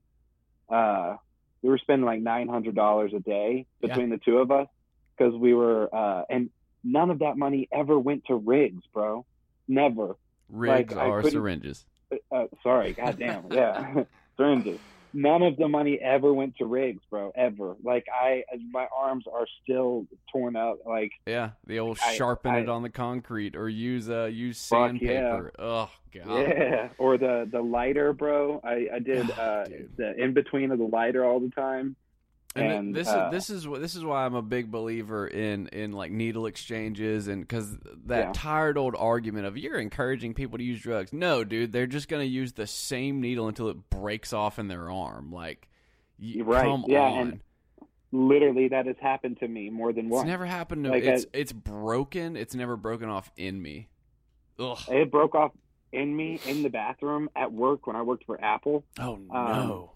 Uh, 0.72 1.16
we 1.62 1.70
were 1.70 1.78
spending 1.78 2.06
like 2.06 2.20
nine 2.20 2.48
hundred 2.48 2.74
dollars 2.76 3.12
a 3.16 3.18
day 3.20 3.66
Yeah. 3.80 3.88
between 3.88 4.10
the 4.10 4.18
two 4.18 4.38
of 4.38 4.50
us 4.52 4.68
because 5.16 5.34
we 5.34 5.52
were 5.54 5.92
uh 5.92 6.22
and 6.30 6.50
none 6.84 7.10
of 7.10 7.18
that 7.18 7.36
money 7.36 7.68
ever 7.72 7.98
went 7.98 8.24
to 8.26 8.36
rigs 8.36 8.82
bro 8.94 9.26
never 9.66 10.14
Rigs 10.48 10.94
like, 10.94 11.04
are 11.10 11.22
syringes. 11.28 11.84
uh, 12.32 12.44
sorry 12.62 12.92
goddamn 12.92 13.46
yeah 13.50 14.04
syringes 14.36 14.78
none 15.20 15.42
of 15.42 15.56
the 15.56 15.66
money 15.68 15.98
ever 16.00 16.32
went 16.32 16.56
to 16.56 16.64
rigs 16.66 17.02
bro 17.10 17.32
ever 17.34 17.74
like 17.82 18.04
i 18.14 18.42
my 18.70 18.86
arms 18.96 19.24
are 19.32 19.46
still 19.62 20.06
torn 20.32 20.54
up 20.56 20.78
like 20.86 21.10
Yeah, 21.26 21.50
the 21.66 21.78
old 21.80 21.98
I- 22.04 22.14
sharpen 22.14 22.54
it 22.54 22.68
I- 22.68 22.72
on 22.72 22.82
the 22.82 22.90
concrete 22.90 23.56
or 23.56 23.68
use 23.68 24.08
uh 24.08 24.24
use 24.32 24.58
sandpaper. 24.58 25.52
Oh 25.58 25.90
god. 26.14 26.28
yeah 26.40 26.88
or 26.98 27.18
the 27.18 27.48
the 27.50 27.60
lighter 27.60 28.12
bro 28.12 28.60
i 28.64 28.86
i 28.94 28.98
did 28.98 29.30
uh 29.32 29.64
Dude. 29.64 29.90
the 29.96 30.22
in 30.22 30.32
between 30.34 30.70
of 30.70 30.78
the 30.78 30.84
lighter 30.84 31.24
all 31.24 31.40
the 31.40 31.50
time 31.50 31.96
And, 32.58 32.72
And, 32.72 32.94
this 32.94 33.08
uh, 33.08 33.30
is 33.32 33.48
this 33.48 33.50
is 33.50 33.80
this 33.80 33.94
is 33.94 34.04
why 34.04 34.24
I'm 34.24 34.34
a 34.34 34.42
big 34.42 34.70
believer 34.70 35.26
in 35.26 35.68
in 35.68 35.92
like 35.92 36.10
needle 36.10 36.46
exchanges 36.46 37.28
and 37.28 37.42
because 37.42 37.76
that 38.06 38.26
Yeah. 38.26 38.32
tired 38.34 38.76
old 38.78 38.94
argument 38.96 39.46
of 39.46 39.56
you're 39.56 39.78
encouraging 39.78 40.34
people 40.34 40.58
to 40.58 40.64
use 40.64 40.80
drugs. 40.80 41.12
No, 41.12 41.44
dude, 41.44 41.72
they're 41.72 41.86
just 41.86 42.08
gonna 42.08 42.24
use 42.24 42.52
the 42.52 42.66
same 42.66 43.20
needle 43.20 43.48
until 43.48 43.68
it 43.68 43.90
breaks 43.90 44.32
off 44.32 44.58
in 44.58 44.68
their 44.68 44.90
arm. 44.90 45.30
Like, 45.32 45.68
Right, 46.40 46.64
come 46.64 46.84
yeah, 46.88 47.02
on. 47.02 47.18
and 47.20 47.40
literally 48.10 48.68
that 48.68 48.86
has 48.86 48.96
happened 49.00 49.38
to 49.40 49.48
me 49.48 49.70
more 49.70 49.92
than 49.92 50.06
it's 50.06 50.12
once 50.12 50.26
never 50.26 50.46
happened 50.46 50.84
to 50.84 50.90
Like, 50.90 51.04
it's 51.04 51.24
I- 51.26 51.28
it's 51.38 51.52
broken. 51.52 52.36
It's 52.36 52.54
never 52.54 52.76
broken 52.76 53.08
off 53.08 53.30
in 53.36 53.60
me. 53.60 53.88
Ugh. 54.58 54.78
it 54.88 55.10
broke 55.10 55.34
off 55.36 55.52
in 55.92 56.14
me 56.16 56.40
in 56.46 56.62
the 56.62 56.68
bathroom 56.68 57.30
at 57.36 57.50
work 57.52 57.86
when 57.86 57.94
i 57.96 58.02
worked 58.02 58.24
for 58.26 58.38
apple 58.44 58.84
Oh 58.98 59.14
Um, 59.14 59.28
no. 59.30 59.92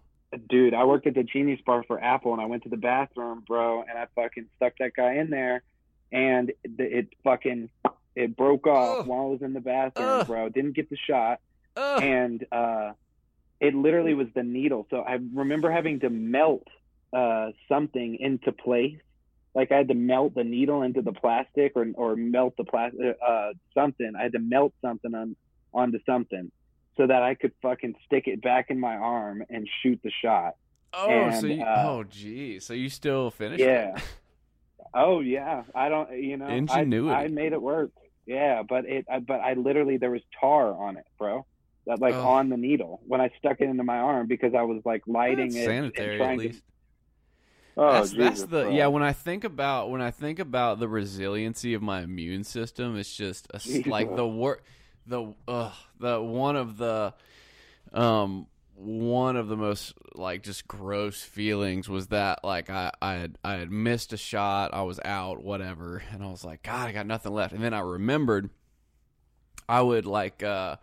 Dude, 0.49 0.75
I 0.75 0.85
worked 0.85 1.07
at 1.07 1.15
the 1.15 1.23
Genius 1.23 1.61
Bar 1.65 1.85
for 1.87 2.03
Apple, 2.03 2.33
and 2.33 2.41
I 2.41 2.47
went 2.47 2.63
to 2.65 2.69
the 2.69 2.77
bathroom, 2.77 3.43
bro, 3.47 3.83
and 3.83 3.99
I 3.99 4.07
fucking 4.15 4.47
stuck 4.57 4.75
that 4.79 4.95
guy 4.95 5.15
in 5.15 5.31
there, 5.31 5.63
and 6.11 6.51
it, 6.65 6.71
it 6.79 7.09
fucking 7.25 7.71
it 8.15 8.37
broke 8.37 8.67
off 8.67 9.01
Ugh. 9.01 9.07
while 9.07 9.23
I 9.23 9.27
was 9.27 9.43
in 9.43 9.53
the 9.53 9.61
bathroom, 9.61 10.21
Ugh. 10.21 10.27
bro. 10.27 10.49
Didn't 10.49 10.75
get 10.75 10.91
the 10.91 10.97
shot, 10.97 11.41
Ugh. 11.77 12.03
and 12.03 12.47
uh, 12.53 12.93
it 13.61 13.75
literally 13.75 14.15
was 14.15 14.29
the 14.35 14.43
needle. 14.43 14.87
So 14.91 14.99
I 15.01 15.19
remember 15.35 15.71
having 15.71 16.01
to 16.01 16.11
melt 16.11 16.67
uh, 17.13 17.51
something 17.69 18.17
into 18.21 18.53
place. 18.53 18.99
Like 19.55 19.71
I 19.71 19.77
had 19.77 19.89
to 19.89 19.95
melt 19.95 20.35
the 20.35 20.45
needle 20.45 20.83
into 20.83 21.03
the 21.03 21.13
plastic, 21.13 21.73
or 21.75 21.87
or 21.95 22.17
melt 22.17 22.55
the 22.57 22.65
plastic 22.65 23.19
uh, 23.27 23.53
something. 23.75 24.13
I 24.19 24.23
had 24.23 24.33
to 24.33 24.39
melt 24.39 24.73
something 24.81 25.15
on 25.15 25.37
onto 25.75 25.99
something 26.05 26.51
so 26.97 27.07
that 27.07 27.23
I 27.23 27.35
could 27.35 27.53
fucking 27.63 27.95
stick 28.07 28.25
it 28.27 28.43
back 28.43 28.67
in 28.71 28.79
my 28.79 28.95
arm 28.97 29.43
and 29.51 29.69
shoot 29.83 30.01
the 30.03 30.11
shot. 30.23 30.57
Oh, 30.95 31.09
And, 31.09 31.35
so 31.41 31.47
you, 31.47 31.63
uh, 31.63 31.85
oh, 31.87 32.05
gee, 32.05 32.59
so 32.61 32.75
you 32.75 32.89
still 32.91 33.31
finished? 33.31 33.63
Yeah. 33.63 33.97
it? 33.97 34.03
Oh 34.95 35.21
yeah, 35.21 35.63
I 35.75 35.89
don't. 35.89 36.11
You 36.21 36.37
know, 36.37 36.47
I- 36.47 36.53
Ingenuity. 36.53 37.15
I, 37.15 37.29
made 37.29 37.53
it 37.55 37.63
work. 37.63 37.93
Yeah, 38.27 38.63
but 38.63 38.85
it. 38.85 39.07
I, 39.11 39.21
but 39.21 39.41
I 39.41 39.55
literally 39.55 39.97
there 39.97 40.11
was 40.11 40.21
tar 40.39 40.75
on 40.75 40.97
it, 40.99 41.07
bro. 41.19 41.47
That 41.87 41.99
like 42.01 42.15
Oh. 42.15 42.29
on 42.29 42.49
the 42.51 42.57
needle 42.59 43.01
when 43.07 43.21
I 43.21 43.31
stuck 43.39 43.61
it 43.61 43.65
into 43.71 43.83
my 43.85 43.97
arm 43.99 44.27
because 44.29 44.55
I 44.55 44.63
was 44.63 44.83
like 44.85 45.03
lighting 45.07 45.47
That's 45.49 45.57
it. 45.57 45.65
sanitary 45.65 46.21
at 46.23 46.31
to- 46.31 46.37
least. 46.37 46.63
Oh, 47.75 47.91
that's, 47.91 48.11
Jesus, 48.11 48.25
that's 48.41 48.41
the 48.43 48.63
bro. 48.65 48.71
yeah. 48.71 48.87
When 48.89 49.03
I 49.03 49.13
think 49.15 49.45
about 49.45 49.91
when 49.91 50.03
I 50.03 50.11
think 50.11 50.39
about 50.39 50.79
the 50.79 50.89
resiliency 50.89 51.73
of 51.73 51.81
my 51.81 52.03
immune 52.03 52.45
system, 52.45 52.97
it's 52.99 53.17
just 53.17 53.49
a 53.55 53.83
like 53.89 54.15
the 54.15 54.27
wor 54.27 54.61
the 55.07 55.35
uh, 55.49 55.73
the 55.99 56.21
one 56.21 56.57
of 56.57 56.77
the 56.77 57.15
um 57.93 58.47
one 58.75 59.37
of 59.37 59.49
the 59.49 59.57
most 59.57 59.95
like 60.15 60.43
just 60.43 60.67
gross 60.67 61.23
feelings 61.23 61.89
was 61.89 62.09
that 62.09 62.43
like 62.43 62.71
I 62.71 62.91
I 63.01 63.15
had 63.15 63.39
I 63.45 63.55
had 63.55 63.71
missed 63.71 64.13
a 64.13 64.17
shot, 64.17 64.75
I 64.75 64.83
was 64.83 65.01
out, 65.05 65.43
whatever, 65.43 66.03
and 66.11 66.23
I 66.23 66.27
was 66.27 66.45
like, 66.45 66.63
God, 66.63 66.89
I 66.89 66.93
got 66.93 67.07
nothing 67.07 67.33
left, 67.33 67.53
and 67.53 67.63
then 67.63 67.75
I 67.75 67.81
remembered 67.81 68.51
I 69.69 69.81
would 69.81 70.07
like 70.07 70.43
uh 70.43 70.77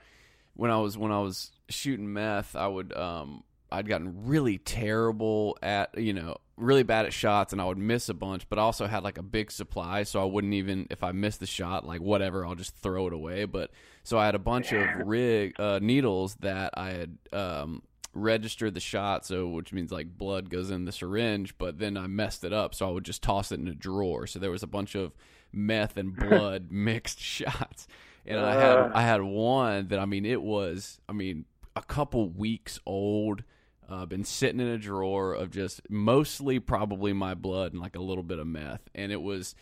when 0.53 0.71
I 0.71 0.77
was 0.79 0.97
when 0.97 1.11
I 1.11 1.19
was 1.19 1.51
shooting 1.69 2.11
meth, 2.13 2.55
I 2.55 2.67
would 2.67 2.95
um 2.95 3.43
I'd 3.71 3.87
gotten 3.87 4.25
really 4.25 4.57
terrible 4.57 5.57
at 5.61 5.97
you 5.97 6.13
know 6.13 6.37
really 6.57 6.83
bad 6.83 7.05
at 7.05 7.13
shots 7.13 7.53
and 7.53 7.61
I 7.61 7.65
would 7.65 7.77
miss 7.77 8.09
a 8.09 8.13
bunch, 8.13 8.47
but 8.49 8.59
I 8.59 8.61
also 8.61 8.87
had 8.87 9.03
like 9.03 9.17
a 9.17 9.23
big 9.23 9.51
supply, 9.51 10.03
so 10.03 10.21
I 10.21 10.25
wouldn't 10.25 10.53
even 10.53 10.87
if 10.89 11.03
I 11.03 11.11
missed 11.11 11.39
the 11.39 11.47
shot, 11.47 11.85
like 11.85 12.01
whatever, 12.01 12.45
I'll 12.45 12.55
just 12.55 12.75
throw 12.77 13.07
it 13.07 13.13
away. 13.13 13.45
But 13.45 13.71
so 14.09 14.17
I 14.17 14.25
had 14.25 14.33
a 14.33 14.39
bunch 14.39 14.73
of 14.73 14.87
rig 15.05 15.53
uh, 15.59 15.77
needles 15.79 16.33
that 16.39 16.73
I 16.75 16.89
had 16.89 17.17
um, 17.31 17.83
registered 18.15 18.73
the 18.73 18.79
shot, 18.79 19.23
so 19.23 19.47
which 19.47 19.71
means 19.71 19.91
like 19.91 20.17
blood 20.17 20.49
goes 20.49 20.71
in 20.71 20.85
the 20.85 20.91
syringe, 20.91 21.55
but 21.59 21.77
then 21.77 21.95
I 21.95 22.07
messed 22.07 22.43
it 22.43 22.51
up, 22.51 22.73
so 22.73 22.87
I 22.87 22.91
would 22.91 23.05
just 23.05 23.21
toss 23.21 23.51
it 23.51 23.59
in 23.59 23.67
a 23.67 23.75
drawer. 23.75 24.25
So 24.25 24.39
there 24.39 24.49
was 24.49 24.63
a 24.63 24.67
bunch 24.67 24.95
of 24.95 25.13
meth 25.53 25.95
and 25.95 26.15
blood 26.29 26.71
mixed 26.71 27.19
shots, 27.21 27.87
and 28.25 28.39
I 28.39 28.55
had. 28.55 28.77
I 28.93 29.03
had 29.03 29.21
one 29.21 29.89
that 29.89 29.99
I 29.99 30.05
mean 30.05 30.25
it 30.25 30.41
was 30.41 30.99
I 31.07 31.13
mean 31.13 31.45
a 31.75 31.83
couple 31.83 32.29
weeks 32.29 32.79
old. 32.87 33.43
Uh, 33.87 34.07
been 34.07 34.23
sitting 34.23 34.59
in 34.59 34.67
a 34.67 34.77
drawer 34.79 35.33
of 35.33 35.51
just 35.51 35.81
mostly 35.87 36.59
probably 36.59 37.13
my 37.13 37.35
blood 37.35 37.73
and 37.73 37.81
like 37.81 37.95
a 37.95 38.01
little 38.01 38.23
bit 38.23 38.39
of 38.39 38.47
meth, 38.47 38.89
and 38.95 39.11
it 39.11 39.21
was 39.21 39.53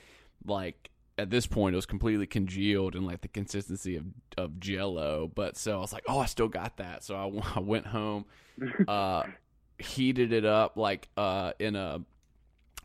like 0.46 0.90
at 1.18 1.30
this 1.30 1.48
point 1.48 1.74
it 1.74 1.78
was 1.78 1.86
completely 1.86 2.28
congealed 2.28 2.96
and 2.96 3.06
like 3.06 3.22
the 3.22 3.28
consistency 3.28 3.96
of 3.96 4.06
of 4.38 4.60
Jello. 4.60 5.32
But 5.34 5.58
so 5.58 5.78
I 5.78 5.82
was 5.82 5.94
like, 5.94 6.04
oh, 6.08 6.20
I 6.20 6.26
still 6.26 6.48
got 6.48 6.78
that. 6.78 7.04
So 7.04 7.16
I, 7.16 7.56
I 7.58 7.60
went 7.60 7.88
home, 7.88 8.26
uh, 8.88 9.24
heated 9.80 10.34
it 10.34 10.46
up 10.46 10.78
like 10.78 11.10
uh 11.18 11.54
in 11.60 11.76
a 11.76 12.02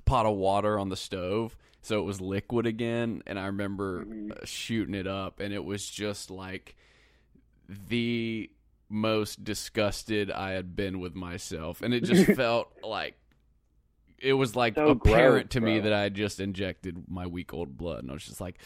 pot 0.05 0.27
of 0.27 0.37
water 0.37 0.79
on 0.79 0.89
the 0.89 0.97
stove, 0.97 1.57
so 1.83 1.99
it 1.99 2.05
was 2.05 2.21
liquid 2.21 2.67
again. 2.67 3.23
And 3.27 3.39
I 3.39 3.47
remember 3.47 4.07
uh, 4.31 4.45
shooting 4.45 4.95
it 4.95 5.07
up, 5.07 5.41
and 5.41 5.53
it 5.53 5.65
was 5.65 5.89
just 5.89 6.31
like 6.31 6.77
the 7.69 8.51
most 8.89 9.43
disgusted 9.43 10.31
I 10.31 10.53
had 10.53 10.77
been 10.77 11.01
with 11.01 11.15
myself, 11.15 11.83
and 11.83 11.93
it 11.95 12.05
just 12.05 12.33
felt 12.37 12.69
like 12.83 13.15
it 14.23 14.33
was 14.35 14.55
like 14.57 14.75
So 14.75 14.89
apparent 14.89 15.51
gross, 15.51 15.53
to 15.53 15.61
me 15.61 15.79
bro. 15.81 15.91
that 15.91 15.93
I 15.93 16.03
had 16.03 16.15
just 16.15 16.41
injected 16.41 17.05
my 17.09 17.27
week 17.27 17.53
old 17.53 17.77
blood, 17.77 18.01
and 18.03 18.11
I 18.11 18.15
was 18.15 18.25
just 18.25 18.41
like, 18.41 18.59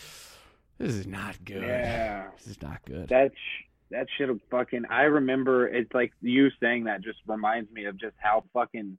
"This 0.79 0.93
is 0.95 1.07
not 1.07 1.45
good. 1.45 1.63
Yeah. 1.63 2.29
This 2.37 2.47
is 2.49 2.63
not 2.63 2.85
good." 2.85 3.09
that 3.09 3.33
sh- 3.35 3.65
that 3.91 4.07
shit 4.19 4.29
fucking 4.51 4.85
I 4.91 5.03
remember 5.03 5.69
it's 5.69 5.93
like 5.95 6.13
you 6.21 6.49
saying 6.61 6.85
that 6.85 7.03
just 7.03 7.19
reminds 7.27 7.71
me 7.71 7.85
of 7.87 7.97
just 7.99 8.17
how 8.19 8.45
fucking 8.53 8.99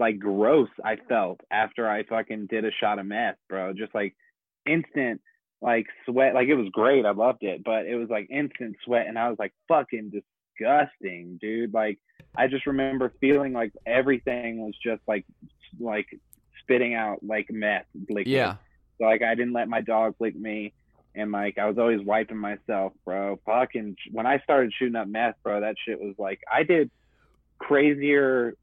like 0.00 0.18
gross 0.18 0.68
I 0.84 0.96
felt 1.08 1.40
after 1.52 1.88
I 1.88 2.02
fucking 2.02 2.46
did 2.50 2.64
a 2.64 2.70
shot 2.80 2.98
of 2.98 3.06
meth, 3.06 3.36
bro. 3.48 3.72
Just 3.74 3.94
like 3.94 4.16
instant 4.66 5.20
like 5.62 5.86
sweat 6.04 6.34
like 6.34 6.48
it 6.48 6.54
was 6.54 6.68
great. 6.72 7.06
I 7.06 7.12
loved 7.12 7.42
it, 7.42 7.62
but 7.64 7.86
it 7.86 7.94
was 7.96 8.08
like 8.08 8.28
instant 8.30 8.76
sweat 8.84 9.06
and 9.06 9.18
I 9.18 9.28
was 9.28 9.38
like 9.38 9.52
fucking 9.68 10.10
disgusting, 10.10 11.38
dude. 11.40 11.72
Like 11.72 11.98
I 12.36 12.48
just 12.48 12.66
remember 12.66 13.12
feeling 13.20 13.52
like 13.52 13.72
everything 13.86 14.58
was 14.60 14.74
just 14.82 15.02
like 15.06 15.24
like 15.78 16.06
spitting 16.60 16.94
out 16.94 17.18
like 17.22 17.50
meth 17.50 17.86
liquid. 17.94 18.26
yeah, 18.26 18.56
So 18.98 19.04
like 19.04 19.22
I 19.22 19.34
didn't 19.34 19.52
let 19.52 19.68
my 19.68 19.80
dog 19.80 20.14
lick 20.20 20.36
me, 20.36 20.72
and 21.14 21.32
like 21.32 21.58
I 21.58 21.66
was 21.66 21.78
always 21.78 22.00
wiping 22.00 22.38
myself, 22.38 22.92
bro. 23.04 23.38
Fucking 23.46 23.96
when 24.12 24.26
I 24.26 24.38
started 24.40 24.72
shooting 24.78 24.96
up 24.96 25.08
meth, 25.08 25.36
bro, 25.42 25.60
that 25.60 25.76
shit 25.84 26.00
was 26.00 26.14
like 26.18 26.40
I 26.52 26.62
did 26.62 26.90
crazier 27.58 28.54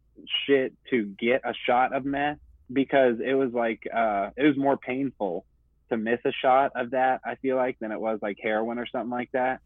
shit 0.46 0.74
to 0.90 1.06
get 1.20 1.42
a 1.44 1.54
shot 1.66 1.94
of 1.94 2.06
meth 2.06 2.38
because 2.72 3.18
it 3.24 3.34
was 3.34 3.52
like 3.54 3.84
uh 3.94 4.30
it 4.38 4.44
was 4.44 4.58
more 4.58 4.78
painful 4.78 5.46
to 5.90 5.98
miss 5.98 6.20
a 6.26 6.32
shot 6.32 6.72
of 6.76 6.92
that. 6.92 7.22
I 7.26 7.36
feel 7.36 7.56
like 7.58 7.78
than 7.80 7.92
it 7.92 8.00
was 8.00 8.20
like 8.22 8.38
heroin 8.42 8.80
or 8.80 8.88
something 8.88 9.10
like 9.12 9.32
that. 9.34 9.62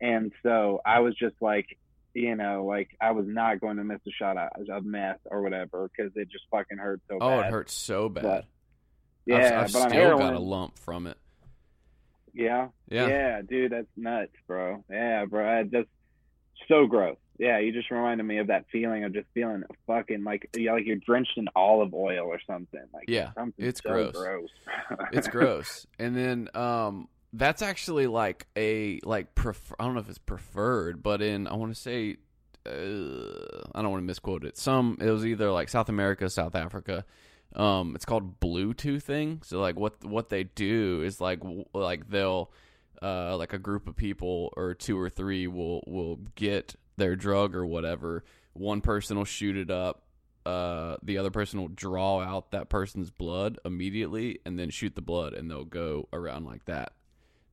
And 0.00 0.32
so 0.42 0.80
I 0.84 1.00
was 1.00 1.14
just 1.14 1.36
like, 1.40 1.78
you 2.14 2.34
know, 2.36 2.64
like 2.66 2.90
I 3.00 3.10
was 3.12 3.26
not 3.26 3.60
going 3.60 3.76
to 3.78 3.84
miss 3.84 4.00
a 4.06 4.10
shot 4.12 4.36
of, 4.36 4.68
of 4.68 4.84
meth 4.84 5.20
or 5.26 5.42
whatever 5.42 5.88
because 5.96 6.12
it 6.16 6.28
just 6.30 6.44
fucking 6.50 6.78
hurt 6.78 7.00
so 7.08 7.18
bad. 7.18 7.24
oh, 7.26 7.40
bad. 7.40 7.46
it 7.46 7.50
hurts 7.52 7.72
so 7.74 8.08
bad. 8.08 8.22
But- 8.22 8.34
I've- 8.38 8.46
Yeah, 9.26 9.60
I've, 9.62 9.72
but 9.72 9.82
on 9.82 9.88
still 9.90 10.00
heroin, 10.02 10.18
got 10.32 10.34
a 10.34 10.38
lump 10.40 10.78
from 10.78 11.06
it. 11.06 11.16
yeah, 12.34 12.68
Yeah, 12.88 13.06
Yeah, 13.08 13.42
dude, 13.42 13.72
that's 13.72 13.86
nuts, 13.96 14.32
bro. 14.46 14.84
Yeah, 14.90 15.24
bro, 15.26 15.48
I 15.48 15.62
just 15.64 15.88
so 16.68 16.86
gross. 16.86 17.16
Yeah, 17.38 17.58
you 17.58 17.72
just 17.72 17.90
reminded 17.90 18.24
me 18.24 18.38
of 18.38 18.48
that 18.48 18.66
feeling 18.70 19.04
of 19.04 19.12
just 19.14 19.26
feeling 19.34 19.62
fucking 19.86 20.22
like 20.22 20.48
yeah, 20.56 20.72
like 20.74 20.86
you're 20.86 20.96
drenched 20.96 21.36
in 21.36 21.48
olive 21.56 21.92
oil 21.94 22.26
or 22.26 22.38
something. 22.46 22.82
Like 22.92 23.04
Yeah, 23.08 23.32
something 23.34 23.64
it's 23.64 23.80
so 23.82 23.90
gross. 23.90 24.12
gross. 24.12 24.48
it's 25.12 25.28
gross. 25.28 25.86
And 25.98 26.16
then 26.16 26.48
um 26.54 27.08
that's 27.32 27.62
actually 27.62 28.06
like 28.06 28.46
a 28.56 29.00
like 29.04 29.28
I 29.78 29.84
don't 29.84 29.94
know 29.94 30.00
if 30.00 30.08
it's 30.08 30.18
preferred, 30.18 31.02
but 31.02 31.22
in 31.22 31.46
I 31.46 31.54
want 31.54 31.74
to 31.74 31.80
say 31.80 32.16
uh, 32.66 33.62
I 33.74 33.82
don't 33.82 33.90
want 33.90 34.02
to 34.02 34.06
misquote 34.06 34.44
it. 34.44 34.56
Some 34.56 34.98
it 35.00 35.10
was 35.10 35.24
either 35.24 35.50
like 35.50 35.68
South 35.68 35.88
America, 35.88 36.28
South 36.28 36.54
Africa. 36.54 37.04
Um, 37.54 37.94
it's 37.94 38.04
called 38.04 38.40
Bluetoothing. 38.40 39.44
So 39.44 39.60
like 39.60 39.76
what 39.78 40.04
what 40.04 40.28
they 40.28 40.44
do 40.44 41.02
is 41.02 41.20
like 41.20 41.40
like 41.72 42.08
they'll 42.08 42.50
uh 43.00 43.36
like 43.36 43.52
a 43.52 43.58
group 43.58 43.88
of 43.88 43.96
people 43.96 44.52
or 44.56 44.74
two 44.74 44.98
or 44.98 45.08
three 45.08 45.46
will 45.46 45.82
will 45.86 46.16
get 46.34 46.76
their 46.96 47.16
drug 47.16 47.54
or 47.56 47.66
whatever. 47.66 48.24
One 48.52 48.80
person 48.80 49.16
will 49.16 49.24
shoot 49.24 49.56
it 49.56 49.70
up. 49.70 50.02
Uh, 50.44 50.96
the 51.04 51.18
other 51.18 51.30
person 51.30 51.60
will 51.60 51.68
draw 51.68 52.20
out 52.20 52.50
that 52.50 52.68
person's 52.68 53.10
blood 53.10 53.58
immediately 53.64 54.40
and 54.44 54.58
then 54.58 54.70
shoot 54.70 54.94
the 54.94 55.00
blood, 55.00 55.34
and 55.34 55.48
they'll 55.48 55.64
go 55.64 56.08
around 56.12 56.44
like 56.44 56.64
that. 56.64 56.92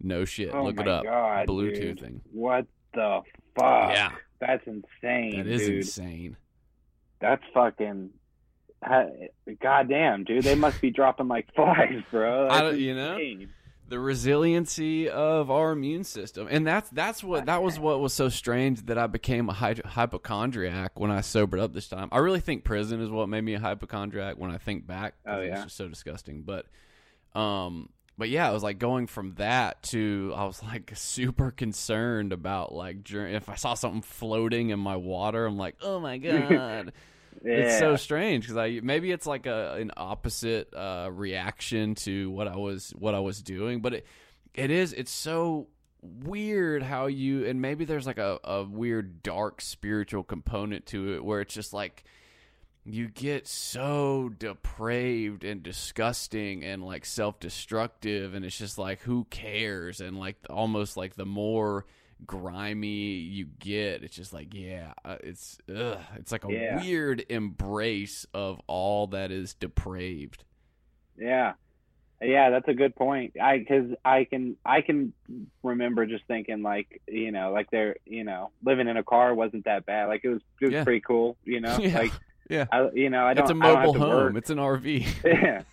No 0.02 0.26
shit. 0.26 0.54
oh 0.54 0.64
Look 0.64 0.80
it 0.80 0.88
up. 0.88 1.04
God, 1.04 1.48
dude. 1.48 1.76
Bluetoothing. 1.76 2.20
What 2.32 2.66
the 2.94 3.22
fuck? 3.58 3.92
Yeah, 3.94 4.12
That's 4.40 4.66
insane, 4.66 5.38
that 5.38 5.48
is 5.48 5.62
dude. 5.62 5.76
insane. 5.78 6.38
That's 7.20 7.44
fucking. 7.54 8.12
God 9.62 9.90
damn, 9.90 10.24
dude, 10.24 10.44
they 10.44 10.56
must 10.56 10.80
be 10.82 10.90
dropping 10.92 11.28
like 11.28 11.54
flies, 11.54 12.02
bro. 12.12 12.48
I 12.50 12.62
don't- 12.62 12.80
you 12.80 12.96
know? 12.96 13.18
the 13.90 14.00
resiliency 14.00 15.10
of 15.10 15.50
our 15.50 15.72
immune 15.72 16.04
system 16.04 16.48
and 16.52 16.68
that's 16.68 16.92
that's 16.92 17.24
what 17.24 17.48
that 17.48 17.64
was 17.64 17.80
what 17.80 18.00
was 18.00 18.14
so 18.14 18.30
strange 18.30 18.86
that 18.86 19.00
i 19.00 19.08
became 19.08 19.50
a 19.50 19.52
hy- 19.52 19.82
hypochondriac 19.84 21.00
when 21.00 21.10
i 21.10 21.22
sobered 21.22 21.60
up 21.60 21.74
this 21.74 21.88
time 21.88 22.08
i 22.12 22.20
really 22.20 22.40
think 22.40 22.64
prison 22.64 23.02
is 23.02 23.10
what 23.10 23.28
made 23.28 23.42
me 23.44 23.56
a 23.56 23.60
hypochondriac 23.60 24.36
when 24.38 24.52
i 24.52 24.60
think 24.60 24.86
back 24.86 25.16
Oh, 25.26 25.42
it 25.42 25.50
was 25.50 25.64
just 25.64 25.76
so 25.76 25.88
disgusting 25.88 26.44
but 26.44 26.68
um 27.34 27.90
but 28.20 28.30
yeah, 28.30 28.48
it 28.50 28.54
was 28.54 28.62
like 28.62 28.78
going 28.78 29.08
from 29.08 29.34
that 29.36 29.82
to 29.84 30.32
I 30.36 30.46
was 30.46 30.62
like 30.62 30.92
super 30.96 31.50
concerned 31.50 32.32
about 32.34 32.72
like 32.74 33.10
if 33.10 33.50
I 33.50 33.56
saw 33.56 33.74
something 33.74 34.04
floating 34.04 34.70
in 34.70 34.80
my 34.80 34.98
water, 34.98 35.46
I'm 35.46 35.58
like, 35.58 35.78
oh 35.82 36.00
my 36.00 36.18
god, 36.20 36.94
Yeah. 37.44 37.54
it's 37.54 37.80
so 37.80 37.96
strange 37.96 38.44
because 38.44 38.58
I 38.58 38.80
maybe 38.84 39.12
it's 39.12 39.26
like 39.26 39.48
a 39.48 39.74
an 39.76 39.92
opposite 39.98 40.72
uh, 40.76 41.10
reaction 41.12 41.96
to 41.96 42.30
what 42.30 42.48
I 42.48 42.58
was 42.58 42.92
what 43.00 43.16
I 43.16 43.20
was 43.22 43.42
doing, 43.42 43.82
but 43.82 43.94
it 43.96 44.06
it 44.54 44.70
is 44.70 44.94
it's 44.94 45.12
so 45.12 45.68
weird 46.02 46.82
how 46.84 47.08
you 47.08 47.46
and 47.46 47.62
maybe 47.62 47.84
there's 47.86 48.08
like 48.08 48.20
a, 48.20 48.40
a 48.44 48.64
weird 48.64 49.22
dark 49.24 49.60
spiritual 49.62 50.24
component 50.24 50.86
to 50.86 51.16
it 51.16 51.24
where 51.24 51.42
it's 51.42 51.54
just 51.54 51.74
like 51.74 52.04
you 52.94 53.08
get 53.08 53.48
so 53.48 54.30
depraved 54.40 55.44
and 55.44 55.62
disgusting 55.64 56.64
and 56.64 56.84
like 56.84 57.06
self-destructive 57.06 58.34
and 58.34 58.44
it's 58.46 58.58
just 58.58 58.78
like 58.78 59.00
who 59.02 59.26
cares 59.30 60.02
and 60.02 60.18
like 60.20 60.36
almost 60.50 60.98
like 60.98 61.16
the 61.16 61.26
more 61.26 61.86
grimy 62.26 63.14
you 63.14 63.46
get, 63.60 64.04
it's 64.04 64.16
just 64.16 64.34
like 64.34 64.54
yeah, 64.54 64.94
uh, 65.06 65.18
it's 65.24 65.58
ugh, 65.74 66.00
it's 66.18 66.32
like 66.32 66.44
a 66.46 66.52
Yeah. 66.52 66.78
weird 66.78 67.24
embrace 67.30 68.26
of 68.34 68.60
all 68.68 69.08
that 69.08 69.32
is 69.32 69.54
depraved. 69.54 70.44
Yeah, 71.18 71.54
yeah, 72.22 72.50
that's 72.50 72.68
a 72.68 72.74
good 72.74 72.96
point. 72.96 73.34
I 73.42 73.58
because 73.60 73.92
I 74.04 74.26
can 74.26 74.58
I 74.66 74.82
can 74.82 75.14
remember 75.64 76.06
just 76.06 76.26
thinking 76.28 76.62
like 76.62 77.02
you 77.08 77.32
know 77.32 77.52
like 77.52 77.72
they're 77.72 77.96
you 78.06 78.24
know 78.26 78.52
living 78.64 78.88
in 78.90 78.98
a 78.98 79.04
car 79.04 79.34
wasn't 79.34 79.66
that 79.66 79.86
bad. 79.86 80.08
Like 80.08 80.22
it 80.26 80.30
was 80.30 80.42
it 80.62 80.66
was 80.66 80.74
Yeah. 80.74 80.84
pretty 80.84 81.02
cool. 81.02 81.38
You 81.46 81.62
know, 81.62 81.78
Yeah. 81.82 81.98
like 82.00 82.12
Yeah. 82.50 82.66
I 82.72 82.90
you 82.94 83.10
know 83.10 83.26
I 83.26 83.34
don't 83.34 83.44
It's 83.44 83.52
a 83.52 83.56
mobile 83.56 83.94
home. 83.94 84.10
work. 84.10 84.36
It's 84.36 84.50
an 84.50 84.58
RV. 84.58 85.24
yeah. 85.26 85.64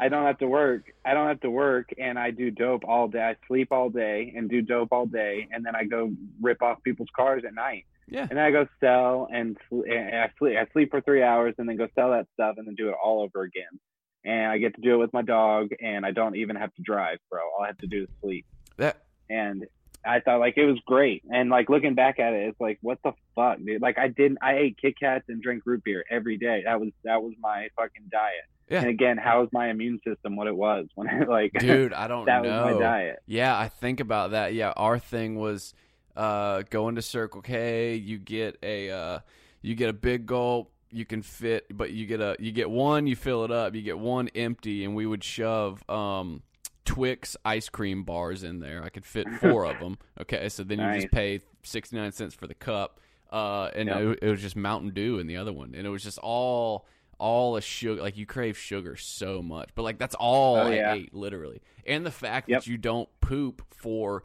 I 0.00 0.08
don't 0.08 0.26
have 0.26 0.38
to 0.38 0.48
work. 0.48 0.92
I 1.04 1.14
don't 1.14 1.28
have 1.28 1.40
to 1.42 1.50
work, 1.50 1.90
and 1.98 2.18
I 2.18 2.30
do 2.32 2.50
dope 2.50 2.82
all 2.84 3.06
day. 3.06 3.22
I 3.22 3.36
sleep 3.46 3.70
all 3.70 3.90
day 3.90 4.32
and 4.36 4.50
do 4.50 4.60
dope 4.60 4.88
all 4.92 5.06
day, 5.06 5.46
and 5.52 5.64
then 5.64 5.76
I 5.76 5.84
go 5.84 6.10
rip 6.42 6.62
off 6.62 6.82
people's 6.82 7.10
cars 7.14 7.44
at 7.46 7.54
night. 7.54 7.84
Yeah. 8.08 8.22
And 8.22 8.30
then 8.30 8.38
I 8.38 8.50
go 8.50 8.66
sell 8.80 9.28
and, 9.32 9.56
and 9.70 10.16
I 10.16 10.30
sleep. 10.38 10.56
I 10.58 10.66
sleep 10.72 10.90
for 10.90 11.00
three 11.00 11.22
hours, 11.22 11.54
and 11.58 11.68
then 11.68 11.76
go 11.76 11.86
sell 11.94 12.10
that 12.10 12.26
stuff, 12.34 12.56
and 12.58 12.66
then 12.66 12.74
do 12.74 12.88
it 12.88 12.94
all 13.02 13.22
over 13.22 13.42
again. 13.42 13.78
And 14.24 14.46
I 14.50 14.58
get 14.58 14.74
to 14.74 14.80
do 14.80 14.94
it 14.94 14.98
with 14.98 15.12
my 15.12 15.22
dog, 15.22 15.68
and 15.80 16.04
I 16.04 16.10
don't 16.10 16.34
even 16.36 16.56
have 16.56 16.74
to 16.74 16.82
drive, 16.82 17.18
bro. 17.30 17.40
All 17.42 17.62
I 17.62 17.68
have 17.68 17.78
to 17.78 17.86
do 17.86 18.02
is 18.04 18.08
sleep. 18.20 18.46
That 18.78 18.96
And 19.30 19.64
I 20.06 20.20
thought 20.20 20.40
like 20.40 20.56
it 20.56 20.66
was 20.66 20.78
great. 20.86 21.22
And 21.30 21.50
like 21.50 21.68
looking 21.68 21.94
back 21.94 22.18
at 22.18 22.32
it, 22.32 22.48
it's 22.48 22.60
like 22.60 22.78
what 22.82 22.98
the 23.02 23.12
fuck, 23.34 23.58
dude? 23.64 23.82
Like 23.82 23.98
I 23.98 24.08
didn't. 24.08 24.38
I 24.42 24.56
ate 24.56 24.78
Kit 24.80 24.98
Kats 24.98 25.24
and 25.28 25.42
drank 25.42 25.62
root 25.66 25.82
beer 25.84 26.04
every 26.10 26.36
day. 26.36 26.62
That 26.64 26.80
was 26.80 26.90
that 27.04 27.22
was 27.22 27.34
my 27.40 27.68
fucking 27.76 28.08
diet. 28.10 28.44
Yeah. 28.68 28.80
And 28.80 28.88
again, 28.88 29.18
how 29.18 29.42
is 29.42 29.50
my 29.52 29.68
immune 29.68 30.00
system 30.06 30.36
what 30.36 30.46
it 30.46 30.56
was 30.56 30.86
when 30.94 31.08
I 31.08 31.24
like 31.24 31.52
dude, 31.58 31.92
I 31.92 32.08
don't 32.08 32.26
that 32.26 32.42
know. 32.42 32.64
was 32.66 32.74
my 32.74 32.80
diet. 32.80 33.18
Yeah, 33.26 33.56
I 33.56 33.68
think 33.68 34.00
about 34.00 34.30
that. 34.30 34.54
Yeah, 34.54 34.72
our 34.76 34.98
thing 34.98 35.36
was 35.36 35.74
uh, 36.16 36.62
going 36.70 36.94
to 36.94 37.02
Circle 37.02 37.42
K. 37.42 37.94
You 37.96 38.18
get 38.18 38.58
a 38.62 38.90
uh, 38.90 39.18
you 39.62 39.74
get 39.74 39.90
a 39.90 39.94
big 39.94 40.26
gulp. 40.26 40.70
You 40.90 41.04
can 41.04 41.22
fit, 41.22 41.66
but 41.76 41.90
you 41.90 42.06
get 42.06 42.20
a 42.20 42.36
you 42.38 42.52
get 42.52 42.70
one. 42.70 43.06
You 43.06 43.16
fill 43.16 43.44
it 43.44 43.50
up. 43.50 43.74
You 43.74 43.82
get 43.82 43.98
one 43.98 44.28
empty, 44.34 44.84
and 44.84 44.94
we 44.94 45.06
would 45.06 45.24
shove 45.24 45.82
um, 45.90 46.42
Twix 46.84 47.36
ice 47.44 47.68
cream 47.68 48.04
bars 48.04 48.44
in 48.44 48.60
there. 48.60 48.82
I 48.84 48.88
could 48.88 49.04
fit 49.06 49.26
four 49.40 49.64
of 49.66 49.78
them. 49.80 49.98
Okay, 50.20 50.48
so 50.48 50.62
then 50.64 50.78
you 50.78 50.84
Nice. 50.84 51.02
just 51.02 51.12
pay 51.14 51.40
sixty 51.62 51.96
nine 51.96 52.12
cents 52.12 52.34
for 52.34 52.46
the 52.46 52.54
cup, 52.54 53.00
uh, 53.32 53.70
and 53.74 53.88
Yep. 53.88 53.96
it, 54.00 54.18
it 54.22 54.28
was 54.30 54.40
just 54.42 54.56
Mountain 54.56 54.90
Dew 54.90 55.18
in 55.18 55.26
the 55.26 55.36
other 55.36 55.52
one, 55.52 55.74
and 55.74 55.86
it 55.86 55.90
was 55.90 56.02
just 56.02 56.18
all 56.18 56.86
all 57.18 57.56
a 57.56 57.60
sugar. 57.62 58.02
Like 58.02 58.16
you 58.16 58.26
crave 58.26 58.58
sugar 58.58 58.96
so 58.96 59.40
much, 59.40 59.70
but 59.74 59.82
like 59.82 59.98
that's 59.98 60.14
all 60.16 60.56
Oh, 60.56 60.66
I 60.70 60.74
yeah. 60.74 60.94
ate 60.94 61.14
literally, 61.14 61.62
and 61.86 62.04
the 62.04 62.10
fact 62.10 62.48
Yep. 62.48 62.60
that 62.62 62.66
you 62.66 62.76
don't 62.76 63.08
poop 63.20 63.62
for 63.70 64.24